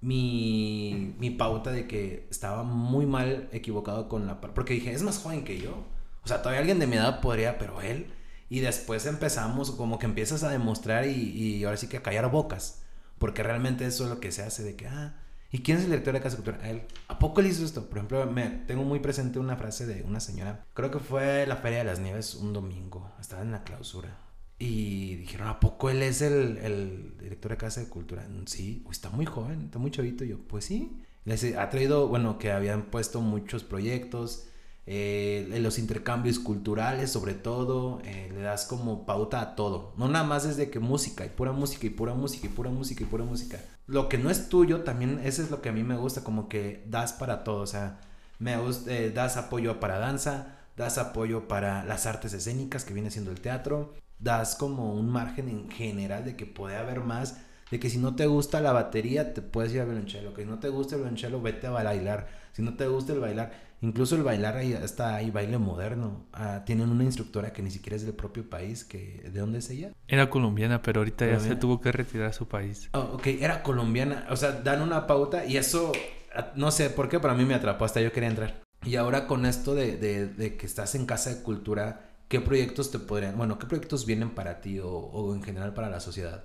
Mi, 0.00 1.14
mi 1.18 1.30
pauta 1.30 1.70
de 1.70 1.86
que 1.86 2.26
estaba 2.30 2.62
muy 2.62 3.06
mal 3.06 3.48
equivocado 3.52 4.08
con 4.08 4.26
la... 4.26 4.40
Porque 4.40 4.74
dije, 4.74 4.92
es 4.92 5.02
más 5.02 5.18
joven 5.18 5.44
que 5.44 5.58
yo. 5.58 5.84
O 6.24 6.28
sea, 6.28 6.38
todavía 6.38 6.60
alguien 6.60 6.78
de 6.78 6.86
mi 6.86 6.96
edad 6.96 7.20
podría, 7.20 7.58
pero 7.58 7.80
él. 7.80 8.06
Y 8.48 8.60
después 8.60 9.06
empezamos, 9.06 9.70
como 9.70 9.98
que 9.98 10.06
empiezas 10.06 10.42
a 10.42 10.50
demostrar 10.50 11.06
y, 11.06 11.12
y 11.12 11.64
ahora 11.64 11.76
sí 11.76 11.86
que 11.88 11.98
a 11.98 12.02
callar 12.02 12.30
bocas. 12.30 12.82
Porque 13.20 13.42
realmente 13.42 13.84
eso 13.84 14.04
es 14.04 14.10
lo 14.10 14.18
que 14.18 14.32
se 14.32 14.42
hace 14.42 14.62
de 14.62 14.76
que, 14.76 14.86
ah, 14.86 15.14
¿y 15.52 15.58
quién 15.58 15.76
es 15.76 15.84
el 15.84 15.90
director 15.90 16.14
de 16.14 16.22
Casa 16.22 16.36
Cultura? 16.36 16.58
Él. 16.66 16.82
¿A 17.06 17.18
poco 17.18 17.40
él 17.40 17.48
hizo 17.48 17.64
esto? 17.64 17.86
Por 17.86 17.98
ejemplo, 17.98 18.24
me, 18.24 18.48
tengo 18.66 18.82
muy 18.82 18.98
presente 18.98 19.38
una 19.38 19.56
frase 19.56 19.84
de 19.84 20.02
una 20.04 20.20
señora, 20.20 20.64
creo 20.72 20.90
que 20.90 21.00
fue 21.00 21.46
la 21.46 21.56
Feria 21.56 21.80
de 21.80 21.84
las 21.84 21.98
Nieves 21.98 22.34
un 22.34 22.54
domingo, 22.54 23.12
estaba 23.20 23.42
en 23.42 23.52
la 23.52 23.62
clausura. 23.62 24.16
Y 24.60 25.16
dijeron, 25.16 25.48
¿a 25.48 25.58
poco 25.58 25.90
él 25.90 26.02
es 26.02 26.22
el, 26.22 26.58
el 26.58 27.14
director 27.18 27.50
de 27.50 27.56
Casa 27.56 27.80
de 27.80 27.88
Cultura? 27.88 28.24
Sí, 28.46 28.84
está 28.88 29.10
muy 29.10 29.26
joven, 29.26 29.62
está 29.62 29.80
muy 29.80 29.90
chavito. 29.90 30.24
Y 30.24 30.28
yo, 30.28 30.38
pues 30.38 30.66
sí. 30.66 31.02
Les 31.24 31.42
ha 31.56 31.68
traído, 31.68 32.06
bueno, 32.06 32.38
que 32.38 32.52
habían 32.52 32.84
puesto 32.84 33.20
muchos 33.20 33.64
proyectos 33.64 34.46
eh, 34.92 35.58
los 35.60 35.78
intercambios 35.78 36.40
culturales 36.40 37.12
sobre 37.12 37.34
todo, 37.34 38.00
eh, 38.04 38.28
le 38.34 38.40
das 38.40 38.64
como 38.64 39.06
pauta 39.06 39.40
a 39.40 39.54
todo, 39.54 39.92
no 39.96 40.08
nada 40.08 40.24
más 40.24 40.42
desde 40.42 40.68
que 40.68 40.80
música 40.80 41.24
y 41.24 41.28
pura 41.28 41.52
música 41.52 41.86
y 41.86 41.90
pura 41.90 42.14
música 42.14 42.46
y 42.46 42.50
pura 42.50 42.70
música 42.70 43.04
y 43.04 43.06
pura 43.06 43.24
música. 43.24 43.60
Lo 43.86 44.08
que 44.08 44.18
no 44.18 44.30
es 44.30 44.48
tuyo 44.48 44.82
también, 44.82 45.20
eso 45.22 45.42
es 45.42 45.50
lo 45.52 45.62
que 45.62 45.68
a 45.68 45.72
mí 45.72 45.84
me 45.84 45.96
gusta, 45.96 46.24
como 46.24 46.48
que 46.48 46.84
das 46.88 47.12
para 47.12 47.44
todo, 47.44 47.60
o 47.60 47.66
sea, 47.68 48.00
me 48.40 48.56
gusta, 48.56 48.90
eh, 48.92 49.10
das 49.10 49.36
apoyo 49.36 49.78
para 49.78 49.98
danza, 49.98 50.56
das 50.76 50.98
apoyo 50.98 51.46
para 51.46 51.84
las 51.84 52.06
artes 52.06 52.32
escénicas 52.32 52.84
que 52.84 52.94
viene 52.94 53.12
siendo 53.12 53.30
el 53.30 53.40
teatro, 53.40 53.94
das 54.20 54.54
como 54.54 54.94
un 54.94 55.10
margen 55.10 55.48
en 55.48 55.70
general 55.70 56.24
de 56.24 56.36
que 56.36 56.46
puede 56.46 56.76
haber 56.76 57.00
más 57.00 57.38
de 57.70 57.78
que 57.78 57.88
si 57.88 57.98
no 57.98 58.16
te 58.16 58.26
gusta 58.26 58.60
la 58.60 58.72
batería, 58.72 59.32
te 59.32 59.42
puedes 59.42 59.72
ir 59.72 59.80
a 59.80 59.84
violonchelo. 59.84 60.34
Que 60.34 60.42
si 60.42 60.48
no 60.48 60.58
te 60.58 60.68
gusta 60.68 60.96
el 60.96 61.02
violonchelo, 61.02 61.40
vete 61.40 61.68
a 61.68 61.70
bailar. 61.70 62.28
Si 62.52 62.62
no 62.62 62.74
te 62.74 62.88
gusta 62.88 63.12
el 63.12 63.20
bailar, 63.20 63.52
incluso 63.80 64.16
el 64.16 64.24
bailar 64.24 64.56
ahí 64.56 64.72
está 64.72 65.14
ahí 65.14 65.30
baile 65.30 65.56
moderno. 65.56 66.26
Ah, 66.32 66.64
tienen 66.66 66.90
una 66.90 67.04
instructora 67.04 67.52
que 67.52 67.62
ni 67.62 67.70
siquiera 67.70 67.94
es 67.94 68.04
del 68.04 68.14
propio 68.14 68.48
país. 68.50 68.84
que 68.84 69.22
¿De 69.32 69.38
dónde 69.38 69.60
es 69.60 69.70
ella? 69.70 69.92
Era 70.08 70.30
colombiana, 70.30 70.82
pero 70.82 71.00
ahorita 71.00 71.26
ya 71.26 71.38
se 71.38 71.54
tuvo 71.54 71.80
que 71.80 71.92
retirar 71.92 72.26
a 72.26 72.32
su 72.32 72.48
país. 72.48 72.90
Oh, 72.92 73.12
ok, 73.14 73.26
era 73.28 73.62
colombiana. 73.62 74.26
O 74.30 74.36
sea, 74.36 74.50
dan 74.50 74.82
una 74.82 75.06
pauta 75.06 75.46
y 75.46 75.56
eso, 75.56 75.92
ah, 76.34 76.48
no 76.56 76.72
sé 76.72 76.90
por 76.90 77.08
qué, 77.08 77.20
pero 77.20 77.34
a 77.34 77.36
mí 77.36 77.44
me 77.44 77.54
atrapó. 77.54 77.84
Hasta 77.84 78.00
yo 78.00 78.12
quería 78.12 78.30
entrar. 78.30 78.62
Y 78.84 78.96
ahora 78.96 79.28
con 79.28 79.46
esto 79.46 79.76
de, 79.76 79.96
de, 79.96 80.26
de 80.26 80.56
que 80.56 80.66
estás 80.66 80.96
en 80.96 81.06
casa 81.06 81.30
de 81.30 81.42
cultura, 81.42 82.09
¿qué 82.30 82.40
proyectos 82.40 82.92
te 82.92 83.00
podrían, 83.00 83.36
bueno, 83.36 83.58
qué 83.58 83.66
proyectos 83.66 84.06
vienen 84.06 84.30
para 84.30 84.60
ti 84.60 84.78
o, 84.78 84.88
o 84.88 85.34
en 85.34 85.42
general 85.42 85.74
para 85.74 85.90
la 85.90 86.00
sociedad? 86.00 86.44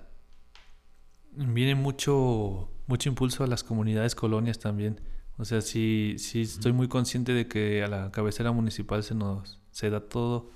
viene 1.36 1.74
mucho 1.74 2.70
mucho 2.86 3.08
impulso 3.08 3.44
a 3.44 3.46
las 3.46 3.62
comunidades 3.62 4.14
colonias 4.14 4.58
también. 4.58 5.00
O 5.38 5.44
sea, 5.44 5.60
sí, 5.60 6.16
sí 6.18 6.42
estoy 6.42 6.72
muy 6.72 6.88
consciente 6.88 7.32
de 7.32 7.46
que 7.46 7.84
a 7.84 7.88
la 7.88 8.10
cabecera 8.10 8.52
municipal 8.52 9.02
se 9.02 9.14
nos 9.14 9.60
se 9.70 9.90
da 9.90 10.00
todo 10.00 10.50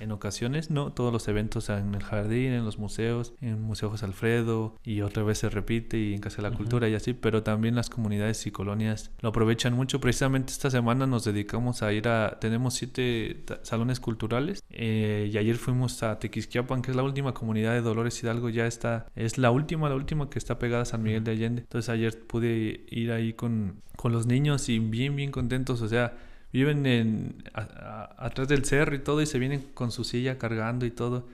en 0.00 0.12
ocasiones, 0.12 0.70
¿no? 0.70 0.92
Todos 0.92 1.12
los 1.12 1.28
eventos 1.28 1.68
en 1.68 1.94
el 1.94 2.02
jardín, 2.02 2.52
en 2.52 2.64
los 2.64 2.78
museos, 2.78 3.34
en 3.40 3.60
Museo 3.62 3.90
José 3.90 4.06
Alfredo 4.06 4.74
y 4.82 5.02
otra 5.02 5.22
vez 5.22 5.38
se 5.38 5.50
repite 5.50 5.98
y 5.98 6.14
en 6.14 6.20
Casa 6.20 6.42
de 6.42 6.50
la 6.50 6.56
Cultura 6.56 6.88
y 6.88 6.94
así, 6.94 7.12
pero 7.12 7.42
también 7.42 7.74
las 7.74 7.90
comunidades 7.90 8.46
y 8.46 8.50
colonias 8.50 9.10
lo 9.20 9.28
aprovechan 9.28 9.74
mucho. 9.74 10.00
Precisamente 10.00 10.52
esta 10.52 10.70
semana 10.70 11.06
nos 11.06 11.24
dedicamos 11.24 11.82
a 11.82 11.92
ir 11.92 12.08
a, 12.08 12.38
tenemos 12.40 12.74
siete 12.74 13.44
salones 13.62 14.00
culturales 14.00 14.62
eh, 14.70 15.30
y 15.32 15.36
ayer 15.38 15.56
fuimos 15.56 16.02
a 16.02 16.18
Tequisquiapan, 16.18 16.82
que 16.82 16.90
es 16.90 16.96
la 16.96 17.02
última 17.02 17.34
comunidad 17.34 17.72
de 17.74 17.82
Dolores 17.82 18.22
Hidalgo, 18.22 18.48
ya 18.48 18.66
está, 18.66 19.06
es 19.14 19.38
la 19.38 19.50
última, 19.50 19.88
la 19.88 19.94
última 19.94 20.30
que 20.30 20.38
está 20.38 20.58
pegada 20.58 20.82
a 20.82 20.86
San 20.86 21.02
Miguel 21.02 21.24
de 21.24 21.32
Allende. 21.32 21.62
Entonces 21.62 21.88
ayer 21.88 22.26
pude 22.26 22.84
ir 22.88 23.12
ahí 23.12 23.34
con, 23.34 23.82
con 23.96 24.12
los 24.12 24.26
niños 24.26 24.68
y 24.68 24.78
bien, 24.78 25.16
bien 25.16 25.30
contentos, 25.30 25.82
o 25.82 25.88
sea, 25.88 26.16
viven 26.52 26.86
en, 26.86 27.44
atrás 27.54 28.48
del 28.48 28.64
cerro 28.64 28.94
y 28.94 29.00
todo 29.00 29.22
y 29.22 29.26
se 29.26 29.38
vienen 29.38 29.64
con 29.74 29.92
su 29.92 30.04
silla 30.04 30.38
cargando 30.38 30.86
y 30.86 30.90
todo. 30.90 31.26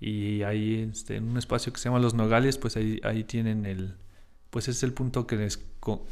Y 0.00 0.42
ahí 0.42 0.88
este, 0.90 1.16
en 1.16 1.28
un 1.28 1.38
espacio 1.38 1.72
que 1.72 1.78
se 1.78 1.88
llama 1.88 2.00
Los 2.00 2.14
Nogales, 2.14 2.58
pues 2.58 2.76
ahí, 2.76 3.00
ahí 3.04 3.24
tienen 3.24 3.66
el, 3.66 3.94
pues 4.50 4.68
es 4.68 4.82
el 4.82 4.92
punto 4.92 5.26
que 5.26 5.36
les 5.36 5.58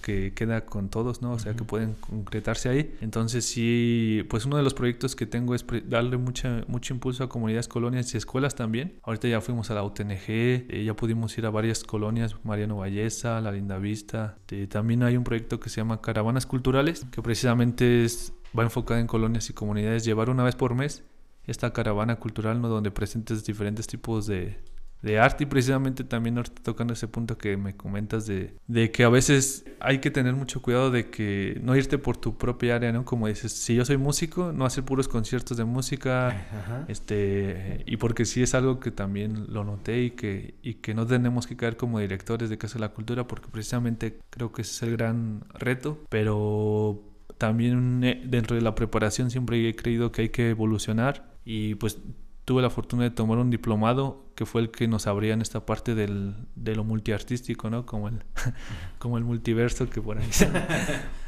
que 0.03 0.33
queda 0.35 0.65
con 0.65 0.89
todos, 0.89 1.23
¿no? 1.23 1.33
O 1.33 1.39
sea, 1.39 1.55
que 1.55 1.63
pueden 1.63 1.95
concretarse 1.95 2.69
ahí. 2.69 2.97
Entonces 3.01 3.45
sí, 3.45 4.25
pues 4.29 4.45
uno 4.45 4.57
de 4.57 4.65
los 4.65 4.75
proyectos 4.75 5.15
que 5.15 5.27
tengo 5.27 5.55
es 5.55 5.65
darle 5.85 6.17
mucha, 6.17 6.65
mucho 6.67 6.93
impulso 6.93 7.23
a 7.23 7.29
comunidades, 7.29 7.69
colonias 7.69 8.13
y 8.15 8.17
escuelas 8.17 8.57
también. 8.57 8.99
Ahorita 9.03 9.29
ya 9.29 9.41
fuimos 9.41 9.71
a 9.71 9.75
la 9.75 9.85
UTNG, 9.85 10.25
eh, 10.29 10.83
ya 10.85 10.95
pudimos 10.95 11.37
ir 11.39 11.47
a 11.47 11.51
varias 11.51 11.85
colonias, 11.85 12.35
Mariano 12.43 12.79
Valleza, 12.79 13.41
La 13.41 13.53
Linda 13.53 13.79
Vista. 13.79 14.39
Eh, 14.51 14.67
también 14.69 15.05
hay 15.05 15.17
un 15.17 15.23
proyecto 15.23 15.61
que 15.61 15.69
se 15.69 15.77
llama 15.77 16.01
Caravanas 16.01 16.47
Culturales, 16.47 17.07
que 17.13 17.23
precisamente 17.23 18.05
es 18.05 18.33
va 18.59 18.63
enfocada 18.63 19.01
en 19.01 19.07
colonias 19.07 19.51
y 19.51 19.53
comunidades, 19.53 20.05
llevar 20.05 20.31
una 20.31 20.45
vez 20.45 20.57
por 20.57 20.75
mes 20.75 21.05
esta 21.47 21.73
caravana 21.73 22.17
cultural 22.17 22.61
¿no? 22.61 22.69
donde 22.69 22.91
presentes 22.91 23.45
diferentes 23.45 23.87
tipos 23.87 24.27
de, 24.27 24.59
de 25.03 25.19
arte 25.19 25.45
y 25.45 25.47
precisamente 25.47 26.05
también 26.05 26.37
ahorita 26.37 26.63
tocando 26.63 26.93
ese 26.93 27.09
punto 27.09 27.39
que 27.39 27.57
me 27.57 27.77
comentas 27.77 28.27
de, 28.27 28.55
de, 28.67 28.91
que 28.91 29.05
a 29.05 29.09
veces 29.09 29.65
hay 29.81 29.99
que 29.99 30.11
tener 30.11 30.35
mucho 30.35 30.61
cuidado 30.61 30.91
de 30.91 31.09
que 31.11 31.59
no 31.63 31.75
irte 31.75 31.99
por 31.99 32.17
tu 32.19 32.37
propia 32.37 32.77
área, 32.77 32.93
¿no? 32.93 33.05
Como 33.05 33.27
dices, 33.27 33.53
si 33.53 33.75
yo 33.75 33.85
soy 33.85 33.97
músico, 33.97 34.53
no 34.53 34.67
hacer 34.67 34.85
puros 34.85 35.09
conciertos 35.09 35.57
de 35.57 35.65
música, 35.65 36.85
este 36.89 37.83
y 37.87 37.97
porque 37.97 38.25
sí 38.25 38.43
es 38.43 38.55
algo 38.55 38.79
que 38.79 38.91
también 38.91 39.53
lo 39.53 39.65
noté 39.65 40.03
y 40.03 40.11
que, 40.11 40.55
y 40.63 40.75
que 40.75 40.95
no 40.95 41.07
tenemos 41.07 41.47
que 41.47 41.57
caer 41.57 41.77
como 41.77 41.99
directores 41.99 42.51
de 42.51 42.59
Casa 42.59 42.75
de 42.75 42.81
la 42.81 42.91
Cultura 42.91 43.27
porque 43.27 43.49
precisamente 43.49 44.19
creo 44.29 44.53
que 44.53 44.63
ese 44.63 44.73
es 44.73 44.83
el 44.83 44.97
gran 44.97 45.45
reto, 45.55 45.99
pero 46.11 47.10
también 47.41 48.05
eh, 48.05 48.23
dentro 48.23 48.55
de 48.55 48.61
la 48.61 48.75
preparación 48.75 49.31
siempre 49.31 49.67
he 49.67 49.75
creído 49.75 50.13
que 50.13 50.23
hay 50.23 50.29
que 50.29 50.51
evolucionar 50.51 51.33
y 51.43 51.75
pues 51.77 51.99
tuve 52.45 52.61
la 52.61 52.69
fortuna 52.69 53.05
de 53.05 53.11
tomar 53.11 53.39
un 53.39 53.49
diplomado 53.49 54.27
que 54.35 54.45
fue 54.45 54.61
el 54.61 54.71
que 54.71 54.87
nos 54.87 55.07
abría 55.07 55.33
en 55.33 55.41
esta 55.41 55.65
parte 55.65 55.95
del, 55.95 56.35
de 56.55 56.77
lo 56.77 56.85
multiartístico, 56.85 57.71
¿no? 57.71 57.87
Como 57.87 58.09
el, 58.09 58.25
como 58.99 59.17
el 59.17 59.25
multiverso 59.25 59.89
que 59.89 60.03
por 60.03 60.19
ahí. 60.19 60.29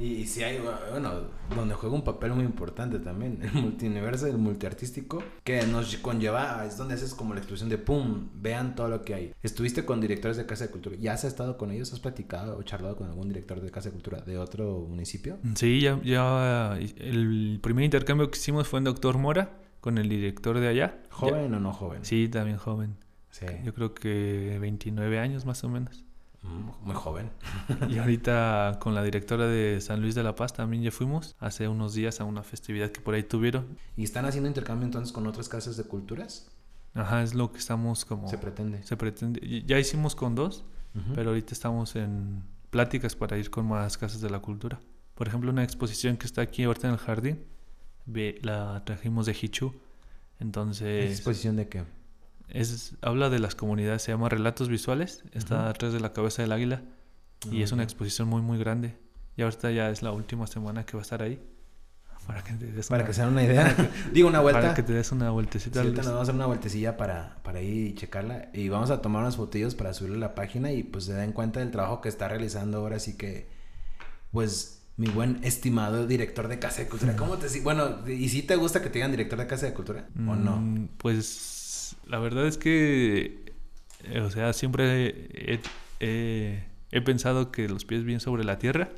y, 0.00 0.26
si 0.26 0.42
hay, 0.42 0.58
bueno, 0.90 1.12
donde 1.54 1.74
juega 1.74 1.94
un 1.94 2.02
papel 2.04 2.32
muy 2.32 2.44
importante 2.44 2.98
también, 2.98 3.38
el 3.42 3.52
multiverso, 3.52 4.26
el 4.26 4.38
multiartístico, 4.38 5.22
que 5.44 5.66
nos 5.66 5.96
conlleva, 5.98 6.64
es 6.64 6.78
donde 6.78 6.94
haces 6.94 7.14
como 7.14 7.34
la 7.34 7.40
explosión 7.40 7.68
de 7.68 7.76
pum, 7.78 8.28
vean 8.34 8.74
todo 8.74 8.88
lo 8.88 9.02
que 9.02 9.14
hay. 9.14 9.34
Estuviste 9.42 9.84
con 9.84 10.00
directores 10.00 10.36
de 10.36 10.46
Casa 10.46 10.66
de 10.66 10.70
Cultura, 10.70 10.96
¿ya 10.96 11.12
has 11.12 11.24
estado 11.24 11.58
con 11.58 11.70
ellos? 11.70 11.92
¿Has 11.92 12.00
platicado 12.00 12.56
o 12.56 12.62
charlado 12.62 12.96
con 12.96 13.08
algún 13.08 13.28
director 13.28 13.60
de 13.60 13.70
Casa 13.70 13.90
de 13.90 13.92
Cultura 13.92 14.20
de 14.22 14.38
otro 14.38 14.86
municipio? 14.88 15.38
Sí, 15.54 15.80
ya, 15.80 16.00
ya 16.02 16.78
el 16.78 17.58
primer 17.62 17.84
intercambio 17.84 18.30
que 18.30 18.38
hicimos 18.38 18.68
fue 18.68 18.78
en 18.78 18.84
Doctor 18.84 19.18
Mora 19.18 19.58
con 19.80 19.98
el 19.98 20.08
director 20.08 20.58
de 20.60 20.68
allá. 20.68 21.02
¿Joven 21.10 21.52
o 21.54 21.60
no 21.60 21.72
joven? 21.72 22.04
Sí, 22.04 22.28
también 22.28 22.56
joven. 22.56 22.96
Sí. 23.30 23.46
Yo 23.64 23.74
creo 23.74 23.94
que 23.94 24.58
29 24.60 25.18
años 25.18 25.44
más 25.46 25.62
o 25.64 25.68
menos. 25.68 26.04
Mm, 26.42 26.86
muy 26.86 26.94
joven. 26.94 27.30
y 27.88 27.98
ahorita 27.98 28.78
con 28.80 28.94
la 28.94 29.02
directora 29.02 29.46
de 29.46 29.80
San 29.80 30.00
Luis 30.00 30.14
de 30.14 30.22
la 30.22 30.34
Paz 30.34 30.52
también 30.52 30.82
ya 30.82 30.90
fuimos 30.90 31.36
hace 31.38 31.68
unos 31.68 31.94
días 31.94 32.20
a 32.20 32.24
una 32.24 32.42
festividad 32.42 32.90
que 32.90 33.00
por 33.00 33.14
ahí 33.14 33.22
tuvieron. 33.22 33.78
¿Y 33.96 34.04
están 34.04 34.24
haciendo 34.24 34.48
intercambio 34.48 34.86
entonces 34.86 35.12
con 35.12 35.26
otras 35.26 35.48
casas 35.48 35.76
de 35.76 35.84
culturas? 35.84 36.50
Ajá, 36.94 37.22
es 37.22 37.34
lo 37.34 37.52
que 37.52 37.58
estamos 37.58 38.04
como... 38.04 38.28
Se 38.28 38.38
pretende. 38.38 38.82
Se 38.82 38.96
pretende. 38.96 39.62
Ya 39.66 39.78
hicimos 39.78 40.16
con 40.16 40.34
dos, 40.34 40.64
pero 41.14 41.30
ahorita 41.30 41.52
estamos 41.52 41.94
en 41.94 42.42
pláticas 42.70 43.14
para 43.14 43.38
ir 43.38 43.50
con 43.50 43.66
más 43.66 43.96
casas 43.96 44.20
de 44.20 44.30
la 44.30 44.40
cultura. 44.40 44.80
Por 45.14 45.28
ejemplo, 45.28 45.50
una 45.50 45.62
exposición 45.62 46.16
que 46.16 46.26
está 46.26 46.42
aquí 46.42 46.64
ahorita 46.64 46.88
en 46.88 46.94
el 46.94 46.98
jardín, 46.98 47.44
la 48.42 48.82
trajimos 48.84 49.26
de 49.26 49.36
Hichu. 49.40 49.74
Entonces... 50.40 51.12
¿Exposición 51.12 51.56
de 51.56 51.68
qué? 51.68 51.84
Es, 52.50 52.96
habla 53.02 53.30
de 53.30 53.38
las 53.38 53.54
comunidades, 53.54 54.02
se 54.02 54.12
llama 54.12 54.28
Relatos 54.28 54.68
Visuales, 54.68 55.24
está 55.32 55.68
atrás 55.68 55.92
de 55.92 56.00
la 56.00 56.12
cabeza 56.12 56.42
del 56.42 56.52
águila 56.52 56.82
y 57.50 57.62
es 57.62 57.72
una 57.72 57.82
exposición 57.82 58.28
muy 58.28 58.42
muy 58.42 58.58
grande. 58.58 58.96
Y 59.36 59.42
ahorita 59.42 59.70
ya 59.70 59.90
es 59.90 60.02
la 60.02 60.12
última 60.12 60.46
semana 60.46 60.84
que 60.84 60.96
va 60.96 61.00
a 61.00 61.02
estar 61.02 61.22
ahí. 61.22 61.40
Para 62.26 62.44
que, 62.44 62.52
te 62.52 62.66
des 62.66 62.88
para 62.88 63.04
que 63.04 63.22
una 63.22 63.42
idea. 63.42 63.74
Digo 64.12 64.28
una 64.28 64.40
vuelta. 64.40 64.60
Para 64.60 64.74
que 64.74 64.82
te 64.82 64.92
des 64.92 65.10
una 65.10 65.30
vueltecita. 65.30 65.80
ahorita 65.80 66.02
nos 66.02 66.06
vamos 66.06 66.20
a 66.20 66.22
hacer 66.22 66.34
una 66.34 66.46
vueltecilla 66.46 66.96
para, 66.96 67.38
para 67.42 67.60
ir 67.60 67.88
y 67.88 67.94
checarla. 67.94 68.50
Y 68.52 68.68
vamos 68.68 68.90
a 68.90 69.00
tomar 69.00 69.22
unas 69.22 69.36
fotillos 69.36 69.74
para 69.74 69.94
subirle 69.94 70.18
a 70.18 70.20
la 70.20 70.34
página 70.34 70.70
y 70.70 70.82
pues 70.82 71.06
se 71.06 71.14
den 71.14 71.32
cuenta 71.32 71.60
del 71.60 71.70
trabajo 71.70 72.00
que 72.00 72.08
está 72.08 72.28
realizando 72.28 72.78
ahora. 72.78 72.96
Así 72.96 73.16
que, 73.16 73.48
pues 74.30 74.82
mi 74.96 75.08
buen 75.08 75.42
estimado 75.42 76.06
director 76.06 76.46
de 76.46 76.58
Casa 76.58 76.82
de 76.82 76.88
Cultura. 76.88 77.16
¿Cómo 77.16 77.38
te 77.38 77.60
Bueno, 77.60 78.06
¿y 78.06 78.28
si 78.28 78.42
te 78.42 78.54
gusta 78.56 78.82
que 78.82 78.90
te 78.90 78.98
digan 78.98 79.10
director 79.10 79.38
de 79.38 79.46
Casa 79.46 79.66
de 79.66 79.72
Cultura 79.72 80.06
o 80.14 80.36
no? 80.36 80.56
Mm, 80.56 80.88
pues 81.90 82.10
la 82.10 82.18
verdad 82.18 82.46
es 82.46 82.58
que, 82.58 83.52
eh, 84.04 84.20
o 84.20 84.30
sea, 84.30 84.52
siempre 84.52 85.60
he, 86.00 87.00
pensado 87.04 87.50
que 87.50 87.68
los 87.68 87.84
pies 87.84 88.04
bien 88.04 88.20
sobre 88.20 88.44
la 88.44 88.58
tierra. 88.58 88.90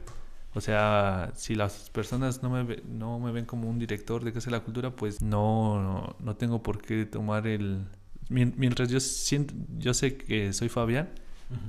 O 0.54 0.60
sea, 0.60 1.32
si 1.34 1.54
las 1.54 1.88
personas 1.90 2.42
no 2.42 2.50
me, 2.50 2.82
no 2.86 3.18
me 3.18 3.32
ven 3.32 3.46
como 3.46 3.70
un 3.70 3.78
director 3.78 4.22
de 4.22 4.32
Casa 4.32 4.50
de 4.50 4.56
la 4.56 4.60
Cultura, 4.60 4.90
pues 4.90 5.22
no, 5.22 6.14
no, 6.20 6.36
tengo 6.36 6.62
por 6.62 6.82
qué 6.82 7.06
tomar 7.06 7.46
el... 7.46 7.86
Mientras 8.28 8.88
yo, 8.90 9.00
siento, 9.00 9.54
yo 9.78 9.94
sé 9.94 10.16
que 10.16 10.52
soy 10.52 10.68
Fabián, 10.68 11.10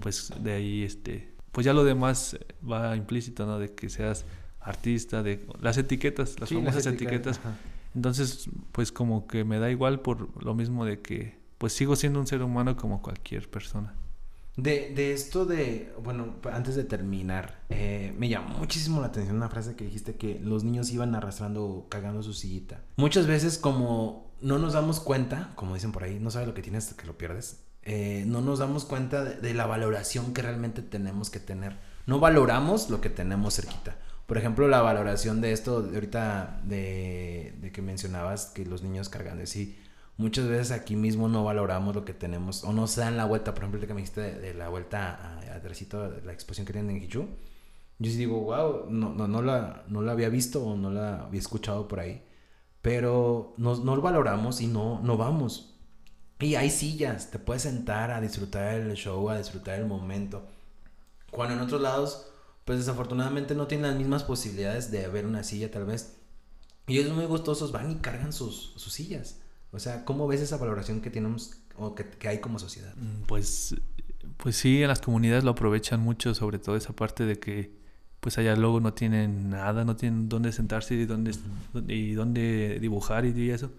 pues 0.01 0.31
de 0.39 0.53
ahí 0.53 0.83
este 0.83 1.33
pues 1.51 1.65
ya 1.65 1.73
lo 1.73 1.83
demás 1.83 2.37
va 2.69 2.95
implícito, 2.95 3.45
¿no? 3.45 3.59
De 3.59 3.73
que 3.73 3.89
seas 3.89 4.25
artista, 4.59 5.21
de 5.21 5.45
las 5.61 5.77
etiquetas, 5.77 6.39
las 6.39 6.49
famosas 6.49 6.85
etiquetas. 6.87 7.39
Entonces, 7.95 8.49
pues 8.71 8.91
como 8.91 9.27
que 9.27 9.43
me 9.43 9.59
da 9.59 9.69
igual 9.69 10.01
por 10.01 10.43
lo 10.43 10.53
mismo 10.53 10.85
de 10.85 11.01
que 11.01 11.37
pues 11.57 11.73
sigo 11.73 11.95
siendo 11.95 12.19
un 12.19 12.27
ser 12.27 12.41
humano 12.41 12.75
como 12.75 13.01
cualquier 13.01 13.49
persona. 13.49 13.95
De, 14.55 14.91
de 14.93 15.13
esto 15.13 15.45
de, 15.45 15.93
bueno, 16.03 16.35
antes 16.51 16.75
de 16.75 16.83
terminar, 16.83 17.63
eh, 17.69 18.13
me 18.19 18.29
llamó 18.29 18.59
muchísimo 18.59 19.01
la 19.01 19.07
atención 19.07 19.35
una 19.35 19.49
frase 19.49 19.75
que 19.75 19.85
dijiste 19.85 20.15
que 20.15 20.39
los 20.39 20.63
niños 20.63 20.91
iban 20.91 21.15
arrastrando, 21.15 21.87
cagando 21.89 22.21
su 22.21 22.33
sillita. 22.33 22.81
Muchas 22.97 23.25
veces 23.25 23.57
como 23.57 24.31
no 24.41 24.59
nos 24.59 24.73
damos 24.73 24.99
cuenta, 24.99 25.51
como 25.55 25.73
dicen 25.73 25.91
por 25.91 26.03
ahí, 26.03 26.19
no 26.19 26.29
sabes 26.29 26.47
lo 26.47 26.53
que 26.53 26.61
tienes 26.61 26.85
hasta 26.85 27.01
que 27.01 27.07
lo 27.07 27.17
pierdes. 27.17 27.63
Eh, 27.81 28.23
no 28.27 28.41
nos 28.41 28.59
damos 28.59 28.85
cuenta 28.85 29.23
de, 29.23 29.53
la 29.53 29.65
valoración 29.65 30.33
que 30.33 30.41
realmente 30.41 30.81
tenemos 30.81 31.29
que 31.29 31.39
tener. 31.39 31.77
No 32.05 32.19
valoramos 32.19 32.89
lo 32.89 33.01
que 33.01 33.09
tenemos 33.09 33.55
cerquita. 33.55 33.97
Por 34.25 34.37
ejemplo, 34.37 34.67
la 34.67 34.81
valoración 34.81 35.41
de 35.41 35.51
esto, 35.51 35.81
de 35.81 35.95
ahorita 35.95 36.61
de, 36.63 37.55
de, 37.59 37.71
que 37.71 37.81
mencionabas 37.81 38.47
que 38.47 38.65
los 38.65 38.81
niños 38.81 39.09
cargan 39.09 39.37
de 39.37 39.47
sí. 39.47 39.77
Muchas 40.17 40.47
veces 40.47 40.71
aquí 40.71 40.95
mismo 40.95 41.27
no 41.27 41.43
valoramos 41.43 41.95
lo 41.95 42.05
que 42.05 42.13
tenemos 42.13 42.63
o 42.63 42.71
no 42.71 42.87
se 42.87 43.01
dan 43.01 43.17
la 43.17 43.25
vuelta. 43.25 43.53
Por 43.53 43.63
ejemplo, 43.63 43.81
el 43.81 43.87
que 43.87 43.93
me 43.93 44.01
dijiste 44.01 44.21
de, 44.21 44.53
la 44.53 44.69
vuelta 44.69 45.39
a, 45.39 45.59
de 45.59 46.21
la 46.23 46.33
exposición 46.33 46.65
que 46.65 46.73
tienen 46.73 46.95
en 46.95 47.03
Hichu. 47.03 47.27
Yo 47.99 48.11
sí 48.11 48.17
digo, 48.17 48.39
wow, 48.41 48.89
no, 48.89 49.13
no, 49.13 49.27
no, 49.27 49.41
la, 49.41 49.83
no 49.87 50.01
la 50.01 50.11
había 50.13 50.29
visto 50.29 50.63
o 50.63 50.75
no 50.75 50.91
la 50.91 51.23
había 51.23 51.39
escuchado 51.39 51.87
por 51.87 51.99
ahí. 51.99 52.23
Pero 52.81 53.53
no, 53.57 53.75
no 53.75 53.95
lo 53.95 54.01
valoramos 54.01 54.61
y 54.61 54.67
no, 54.67 54.99
no 55.01 55.17
vamos. 55.17 55.73
Y 56.39 56.55
hay 56.55 56.69
sillas, 56.69 57.31
te 57.31 57.39
puedes 57.39 57.63
sentar 57.63 58.11
a 58.11 58.19
disfrutar 58.19 58.73
el 58.75 58.93
show, 58.95 59.29
a 59.29 59.37
disfrutar 59.37 59.79
el 59.79 59.85
momento. 59.85 60.43
Cuando 61.31 61.55
en 61.55 61.61
otros 61.61 61.81
lados, 61.81 62.32
pues 62.65 62.79
desafortunadamente 62.79 63.55
no 63.55 63.67
tienen 63.67 63.87
las 63.87 63.97
mismas 63.97 64.23
posibilidades 64.23 64.91
de 64.91 65.07
ver 65.07 65.25
una 65.25 65.43
silla 65.43 65.71
tal 65.71 65.85
vez. 65.85 66.17
Y 66.87 66.99
ellos 66.99 67.13
muy 67.13 67.25
gustosos 67.25 67.71
van 67.71 67.91
y 67.91 67.95
cargan 67.95 68.33
sus, 68.33 68.73
sus 68.75 68.93
sillas. 68.93 69.39
O 69.71 69.79
sea, 69.79 70.05
¿cómo 70.05 70.27
ves 70.27 70.41
esa 70.41 70.57
valoración 70.57 71.01
que 71.01 71.09
tenemos 71.09 71.57
o 71.77 71.95
que, 71.95 72.05
que, 72.05 72.27
hay 72.27 72.39
como 72.39 72.59
sociedad? 72.59 72.93
Mm, 72.95 73.23
pues, 73.25 73.75
pues 74.37 74.55
sí, 74.57 74.81
en 74.81 74.87
las 74.87 75.01
comunidades 75.01 75.43
lo 75.43 75.51
aprovechan 75.51 75.99
mucho, 75.99 76.35
sobre 76.35 76.59
todo 76.59 76.75
esa 76.75 76.93
parte 76.93 77.25
de 77.25 77.39
que 77.39 77.83
pues 78.23 78.37
allá 78.37 78.55
luego 78.55 78.79
no 78.79 78.93
tienen 78.93 79.49
nada, 79.49 79.83
no 79.83 79.97
tienen 79.97 80.29
dónde 80.29 80.53
sentarse 80.53 80.95
y 80.95 81.05
dónde, 81.05 81.33
y 81.89 82.13
dónde 82.13 82.79
dibujar 82.79 83.25
y 83.25 83.51
eso. 83.51 83.69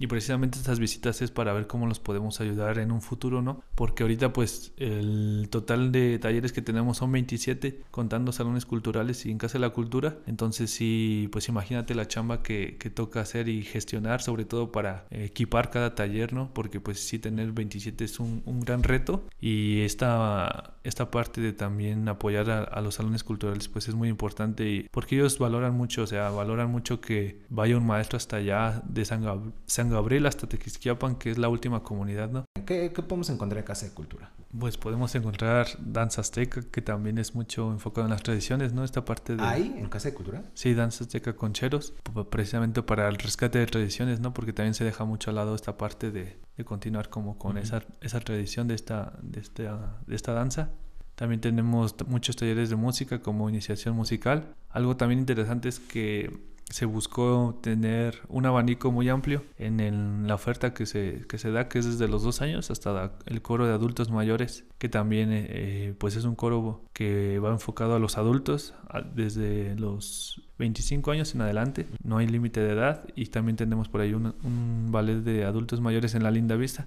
Y 0.00 0.06
precisamente 0.06 0.58
estas 0.58 0.80
visitas 0.80 1.20
es 1.20 1.30
para 1.30 1.52
ver 1.52 1.66
cómo 1.66 1.86
los 1.86 2.00
podemos 2.00 2.40
ayudar 2.40 2.78
en 2.78 2.90
un 2.90 3.02
futuro, 3.02 3.42
¿no? 3.42 3.62
Porque 3.74 4.02
ahorita 4.02 4.32
pues 4.32 4.72
el 4.78 5.48
total 5.50 5.92
de 5.92 6.18
talleres 6.18 6.52
que 6.52 6.62
tenemos 6.62 6.96
son 6.96 7.12
27 7.12 7.82
contando 7.90 8.32
salones 8.32 8.64
culturales 8.64 9.26
y 9.26 9.30
en 9.30 9.36
Casa 9.36 9.58
la 9.58 9.70
Cultura, 9.70 10.16
entonces 10.26 10.70
sí, 10.70 11.28
pues 11.30 11.48
imagínate 11.48 11.94
la 11.94 12.08
chamba 12.08 12.42
que, 12.42 12.78
que 12.78 12.88
toca 12.88 13.20
hacer 13.20 13.50
y 13.50 13.62
gestionar, 13.62 14.22
sobre 14.22 14.46
todo 14.46 14.72
para 14.72 15.06
equipar 15.10 15.70
cada 15.70 15.94
taller, 15.94 16.32
¿no? 16.32 16.50
Porque 16.54 16.80
pues 16.80 16.98
sí 17.00 17.18
tener 17.18 17.52
27 17.52 18.02
es 18.02 18.20
un, 18.20 18.42
un 18.46 18.60
gran 18.60 18.82
reto 18.82 19.24
y 19.38 19.82
esta, 19.82 20.78
esta 20.82 21.10
parte 21.10 21.40
de 21.40 21.52
también 21.52 22.08
apoyar 22.08 22.50
a, 22.50 22.62
a 22.62 22.80
los 22.80 22.94
salones 22.96 23.24
culturales 23.24 23.68
pues 23.68 23.88
es 23.88 23.94
muy 23.94 24.08
importante 24.08 24.68
y 24.68 24.88
porque 24.90 25.16
ellos 25.16 25.38
valoran 25.38 25.74
mucho, 25.74 26.02
o 26.02 26.06
sea, 26.06 26.30
valoran 26.30 26.70
mucho 26.70 27.00
que 27.00 27.40
vaya 27.48 27.76
un 27.76 27.86
maestro 27.86 28.16
hasta 28.16 28.36
allá 28.36 28.82
de 28.86 29.04
San, 29.04 29.54
San 29.66 29.90
Gabriel 29.90 30.26
hasta 30.26 30.46
Tequisquiapan, 30.46 31.16
que 31.16 31.30
es 31.30 31.38
la 31.38 31.48
última 31.48 31.82
comunidad, 31.82 32.30
¿no? 32.30 32.44
¿Qué, 32.66 32.92
¿Qué, 32.94 33.02
podemos 33.02 33.30
encontrar 33.30 33.58
en 33.58 33.64
Casa 33.64 33.86
de 33.86 33.92
Cultura? 33.92 34.32
Pues 34.58 34.76
podemos 34.76 35.14
encontrar 35.14 35.68
danza 35.78 36.20
azteca, 36.20 36.62
que 36.62 36.82
también 36.82 37.18
es 37.18 37.34
mucho 37.34 37.70
enfocado 37.70 38.06
en 38.06 38.12
las 38.12 38.22
tradiciones, 38.22 38.72
¿no? 38.72 38.84
Esta 38.84 39.04
parte 39.04 39.36
de... 39.36 39.42
¿Ahí, 39.42 39.74
en 39.76 39.88
Casa 39.88 40.08
de 40.08 40.14
Cultura? 40.14 40.42
Sí, 40.54 40.74
danza 40.74 41.04
azteca 41.04 41.34
con 41.34 41.52
cheros, 41.52 41.94
precisamente 42.30 42.82
para 42.82 43.08
el 43.08 43.16
rescate 43.16 43.58
de 43.58 43.66
tradiciones, 43.66 44.20
¿no? 44.20 44.32
Porque 44.34 44.52
también 44.52 44.74
se 44.74 44.84
deja 44.84 45.04
mucho 45.04 45.30
al 45.30 45.36
lado 45.36 45.54
esta 45.54 45.76
parte 45.76 46.10
de, 46.10 46.38
de 46.60 46.64
continuar 46.64 47.08
como 47.08 47.38
con 47.38 47.56
uh 47.56 47.60
-huh. 47.60 47.62
esa, 47.62 47.82
esa 48.00 48.20
tradición 48.20 48.68
de 48.68 48.74
esta, 48.74 49.18
de, 49.22 49.40
esta, 49.40 49.98
de 50.06 50.14
esta 50.14 50.32
danza. 50.32 50.70
También 51.14 51.40
tenemos 51.40 51.94
muchos 52.06 52.36
talleres 52.36 52.70
de 52.70 52.76
música 52.76 53.20
como 53.20 53.48
iniciación 53.48 53.94
musical. 53.94 54.54
Algo 54.70 54.96
también 54.96 55.18
interesante 55.20 55.68
es 55.68 55.78
que 55.78 56.30
se 56.70 56.86
buscó 56.86 57.58
tener 57.60 58.20
un 58.28 58.46
abanico 58.46 58.90
muy 58.90 59.08
amplio 59.08 59.44
en 59.58 60.26
la 60.26 60.34
oferta 60.34 60.72
que 60.72 60.86
se, 60.86 61.26
da, 61.50 61.68
que 61.68 61.80
es 61.80 61.84
desde 61.84 62.08
los 62.08 62.22
dos 62.22 62.40
años 62.40 62.70
hasta 62.70 63.12
el 63.26 63.42
coro 63.42 63.66
de 63.66 63.72
adultos 63.72 64.10
mayores, 64.10 64.64
que 64.78 64.88
también 64.88 65.28
eh, 65.32 65.94
pues 65.98 66.16
es 66.16 66.24
un 66.24 66.36
coro 66.36 66.80
que 66.92 67.38
va 67.40 67.50
enfocado 67.50 67.94
a 67.94 67.98
los 67.98 68.16
adultos 68.16 68.74
desde 69.14 69.74
los 69.76 70.42
25 70.58 71.10
años 71.10 71.34
en 71.34 71.42
adelante, 71.42 71.86
no 72.02 72.18
hay 72.18 72.28
límite 72.28 72.60
de 72.60 72.72
edad 72.72 73.04
y 73.14 73.26
también 73.26 73.56
tenemos 73.56 73.88
por 73.88 74.00
ahí 74.00 74.14
un, 74.14 74.34
un 74.44 74.88
ballet 74.90 75.16
de 75.16 75.44
adultos 75.44 75.80
mayores 75.80 76.14
en 76.14 76.22
la 76.22 76.30
linda 76.30 76.56
vista. 76.56 76.86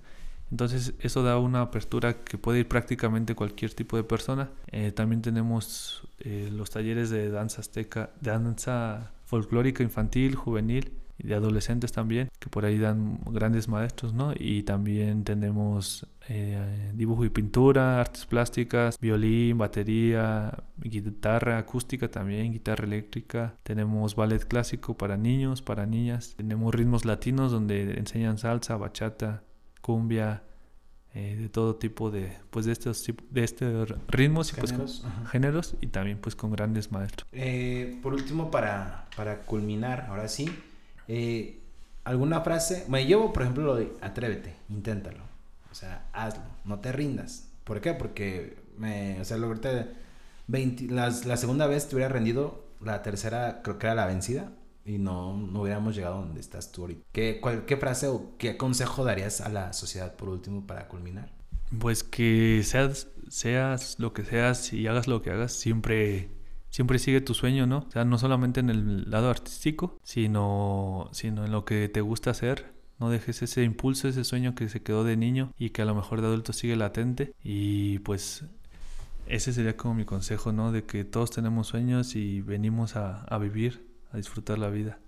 Entonces 0.53 0.93
eso 0.99 1.23
da 1.23 1.39
una 1.39 1.61
apertura 1.61 2.23
que 2.23 2.37
puede 2.37 2.59
ir 2.59 2.67
prácticamente 2.67 3.33
cualquier 3.33 3.73
tipo 3.73 3.97
de 3.97 4.03
persona. 4.03 4.51
Eh, 4.71 4.91
también 4.91 5.23
tenemos 5.23 6.07
eh, 6.19 6.49
los 6.51 6.69
talleres 6.69 7.09
de 7.09 7.31
danza 7.31 7.61
azteca, 7.61 8.11
danza 8.21 9.11
folclórica 9.33 9.81
infantil, 9.81 10.35
juvenil 10.35 10.91
y 11.17 11.25
de 11.27 11.33
adolescentes 11.33 11.91
también, 11.91 12.29
que 12.37 12.49
por 12.49 12.65
ahí 12.65 12.77
dan 12.77 13.19
grandes 13.31 13.67
maestros, 13.67 14.13
¿no? 14.13 14.31
Y 14.37 14.61
también 14.61 15.23
tenemos 15.23 16.05
eh, 16.29 16.91
dibujo 16.93 17.25
y 17.25 17.29
pintura, 17.29 17.99
artes 17.99 18.27
plásticas, 18.27 18.99
violín, 18.99 19.57
batería, 19.57 20.63
guitarra 20.77 21.57
acústica 21.57 22.11
también, 22.11 22.51
guitarra 22.51 22.85
eléctrica. 22.85 23.55
Tenemos 23.63 24.15
ballet 24.15 24.47
clásico 24.47 24.95
para 24.97 25.17
niños, 25.17 25.63
para 25.63 25.87
niñas. 25.87 26.35
Tenemos 26.37 26.75
ritmos 26.75 27.03
latinos 27.03 27.51
donde 27.51 27.95
enseñan 27.97 28.37
salsa, 28.37 28.77
bachata, 28.77 29.41
cumbia, 29.81 30.43
eh, 31.15 31.35
de 31.39 31.47
todo 31.47 31.75
tipo 31.75 32.09
de 32.09 32.35
pues 32.49 32.65
de 32.65 32.71
estos 32.71 33.05
de 33.29 33.43
estos 33.43 33.93
ritmos 34.07 34.51
y 34.51 34.55
géneros, 34.55 35.03
pues, 35.03 35.31
géneros 35.31 35.75
y 35.79 35.87
también 35.87 36.17
pues 36.17 36.35
con 36.35 36.51
grandes 36.51 36.91
maestros. 36.91 37.27
Eh, 37.31 37.99
por 38.01 38.15
último 38.15 38.49
para, 38.49 39.07
para 39.15 39.41
culminar, 39.41 40.07
ahora 40.09 40.27
sí, 40.27 40.49
eh, 41.07 41.59
alguna 42.03 42.41
frase, 42.41 42.85
me 42.87 43.05
llevo 43.05 43.31
por 43.31 43.43
ejemplo 43.43 43.63
lo 43.63 43.75
de 43.75 43.93
atrévete, 44.01 44.55
inténtalo, 44.69 45.23
o 45.71 45.75
sea, 45.75 46.07
hazlo, 46.13 46.45
no 46.65 46.79
te 46.79 46.91
rindas. 46.91 47.47
¿Por 47.63 47.79
qué? 47.79 47.93
Porque 47.93 48.57
me, 48.79 49.21
o 49.21 49.25
sea, 49.25 49.37
lo 49.37 49.47
ahorita 49.47 49.89
20, 50.47 50.87
las, 50.87 51.25
la 51.25 51.37
segunda 51.37 51.67
vez 51.67 51.87
te 51.87 51.95
hubiera 51.95 52.11
rendido, 52.11 52.65
la 52.81 53.03
tercera 53.03 53.61
creo 53.61 53.77
que 53.77 53.85
era 53.85 53.93
la 53.95 54.07
vencida, 54.07 54.51
y 54.85 54.97
no, 54.97 55.37
no 55.37 55.61
hubiéramos 55.61 55.95
llegado 55.95 56.19
donde 56.19 56.39
estás 56.39 56.71
tú 56.71 56.81
ahorita. 56.81 57.05
¿Qué, 57.11 57.39
cuál, 57.41 57.65
¿Qué 57.65 57.77
frase 57.77 58.07
o 58.07 58.33
qué 58.37 58.57
consejo 58.57 59.03
darías 59.03 59.41
a 59.41 59.49
la 59.49 59.73
sociedad 59.73 60.15
por 60.15 60.29
último 60.29 60.67
para 60.67 60.87
culminar? 60.87 61.31
Pues 61.79 62.03
que 62.03 62.61
seas, 62.63 63.07
seas 63.29 63.95
lo 63.99 64.13
que 64.13 64.25
seas 64.25 64.73
y 64.73 64.87
hagas 64.87 65.07
lo 65.07 65.21
que 65.21 65.31
hagas, 65.31 65.53
siempre, 65.53 66.29
siempre 66.69 66.99
sigue 66.99 67.21
tu 67.21 67.33
sueño, 67.33 67.65
¿no? 67.65 67.85
O 67.87 67.91
sea, 67.91 68.05
no 68.05 68.17
solamente 68.17 68.59
en 68.59 68.69
el 68.69 69.09
lado 69.09 69.29
artístico, 69.29 69.99
sino, 70.03 71.09
sino 71.13 71.45
en 71.45 71.51
lo 71.51 71.65
que 71.65 71.89
te 71.89 72.01
gusta 72.01 72.31
hacer. 72.31 72.73
No 72.99 73.09
dejes 73.09 73.41
ese 73.41 73.63
impulso, 73.63 74.07
ese 74.07 74.23
sueño 74.23 74.53
que 74.53 74.69
se 74.69 74.83
quedó 74.83 75.03
de 75.03 75.17
niño 75.17 75.51
y 75.57 75.71
que 75.71 75.81
a 75.81 75.85
lo 75.85 75.95
mejor 75.95 76.21
de 76.21 76.27
adulto 76.27 76.53
sigue 76.53 76.75
latente. 76.75 77.33
Y 77.43 77.99
pues 77.99 78.45
ese 79.25 79.51
sería 79.51 79.75
como 79.75 79.95
mi 79.95 80.05
consejo, 80.05 80.51
¿no? 80.51 80.71
De 80.71 80.83
que 80.83 81.03
todos 81.03 81.31
tenemos 81.31 81.67
sueños 81.67 82.15
y 82.15 82.41
venimos 82.41 82.95
a, 82.95 83.23
a 83.23 83.37
vivir 83.39 83.92
a 84.13 84.17
disfrutar 84.17 84.59
la 84.59 84.69
vida. 84.69 84.99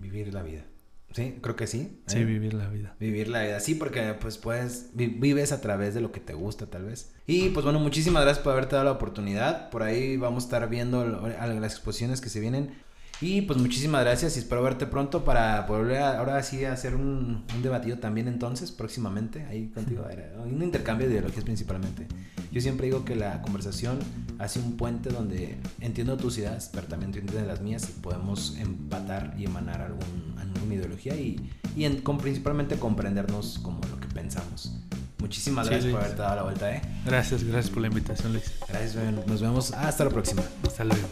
Vivir 0.00 0.32
la 0.34 0.42
vida. 0.42 0.64
Sí, 1.12 1.38
creo 1.40 1.56
que 1.56 1.66
sí. 1.66 2.02
Sí, 2.06 2.18
¿eh? 2.18 2.24
vivir 2.24 2.54
la 2.54 2.68
vida. 2.68 2.94
Vivir 2.98 3.28
la 3.28 3.42
vida, 3.42 3.60
sí, 3.60 3.74
porque 3.74 4.14
pues 4.20 4.36
puedes, 4.36 4.90
vives 4.94 5.52
a 5.52 5.60
través 5.60 5.94
de 5.94 6.00
lo 6.00 6.12
que 6.12 6.20
te 6.20 6.34
gusta 6.34 6.66
tal 6.66 6.84
vez. 6.84 7.12
Y 7.26 7.50
pues 7.50 7.64
bueno, 7.64 7.78
muchísimas 7.78 8.24
gracias 8.24 8.42
por 8.42 8.52
haberte 8.52 8.74
dado 8.74 8.86
la 8.86 8.92
oportunidad. 8.92 9.70
Por 9.70 9.82
ahí 9.82 10.16
vamos 10.16 10.44
a 10.44 10.46
estar 10.46 10.68
viendo 10.68 11.04
las 11.04 11.72
exposiciones 11.72 12.20
que 12.20 12.28
se 12.28 12.40
vienen. 12.40 12.74
Y 13.20 13.42
pues 13.42 13.58
muchísimas 13.58 14.02
gracias 14.02 14.36
y 14.36 14.38
espero 14.38 14.62
verte 14.62 14.86
pronto 14.86 15.24
para 15.24 15.62
volver 15.62 15.98
a, 15.98 16.18
ahora 16.18 16.40
sí 16.42 16.64
a 16.64 16.72
hacer 16.72 16.94
un, 16.94 17.44
un 17.52 17.62
debatido 17.62 17.98
también 17.98 18.28
entonces, 18.28 18.70
próximamente, 18.70 19.44
ahí 19.46 19.68
contigo. 19.68 20.06
Un 20.44 20.62
intercambio 20.62 21.08
de 21.08 21.14
ideologías 21.14 21.44
principalmente. 21.44 22.06
Yo 22.52 22.60
siempre 22.60 22.86
digo 22.86 23.04
que 23.04 23.16
la 23.16 23.42
conversación 23.42 23.98
hace 24.38 24.60
un 24.60 24.76
puente 24.76 25.10
donde 25.10 25.58
entiendo 25.80 26.16
tus 26.16 26.38
ideas, 26.38 26.70
pero 26.72 26.86
también 26.86 27.12
tú 27.12 27.18
entiendes 27.18 27.46
las 27.46 27.60
mías 27.60 27.88
y 27.88 28.00
podemos 28.00 28.56
empatar 28.58 29.34
y 29.36 29.44
emanar 29.44 29.80
algún, 29.80 30.34
alguna 30.38 30.74
ideología 30.74 31.16
y, 31.16 31.40
y 31.76 31.84
en, 31.84 32.00
con, 32.00 32.18
principalmente 32.18 32.76
comprendernos 32.76 33.58
como 33.58 33.80
lo 33.90 33.98
que 33.98 34.06
pensamos. 34.08 34.78
Muchísimas 35.18 35.68
gracias 35.68 35.92
por 35.92 36.00
haberte 36.00 36.22
dado 36.22 36.36
la 36.36 36.42
vuelta, 36.44 36.74
¿eh? 36.74 36.80
Gracias, 37.04 37.42
gracias 37.42 37.70
por 37.70 37.82
la 37.82 37.88
invitación, 37.88 38.32
Luis. 38.32 38.52
Gracias, 38.68 38.94
nos 39.26 39.40
vemos. 39.40 39.72
Hasta 39.72 40.04
la 40.04 40.10
próxima. 40.10 40.42
Hasta 40.64 40.84
luego. 40.84 41.08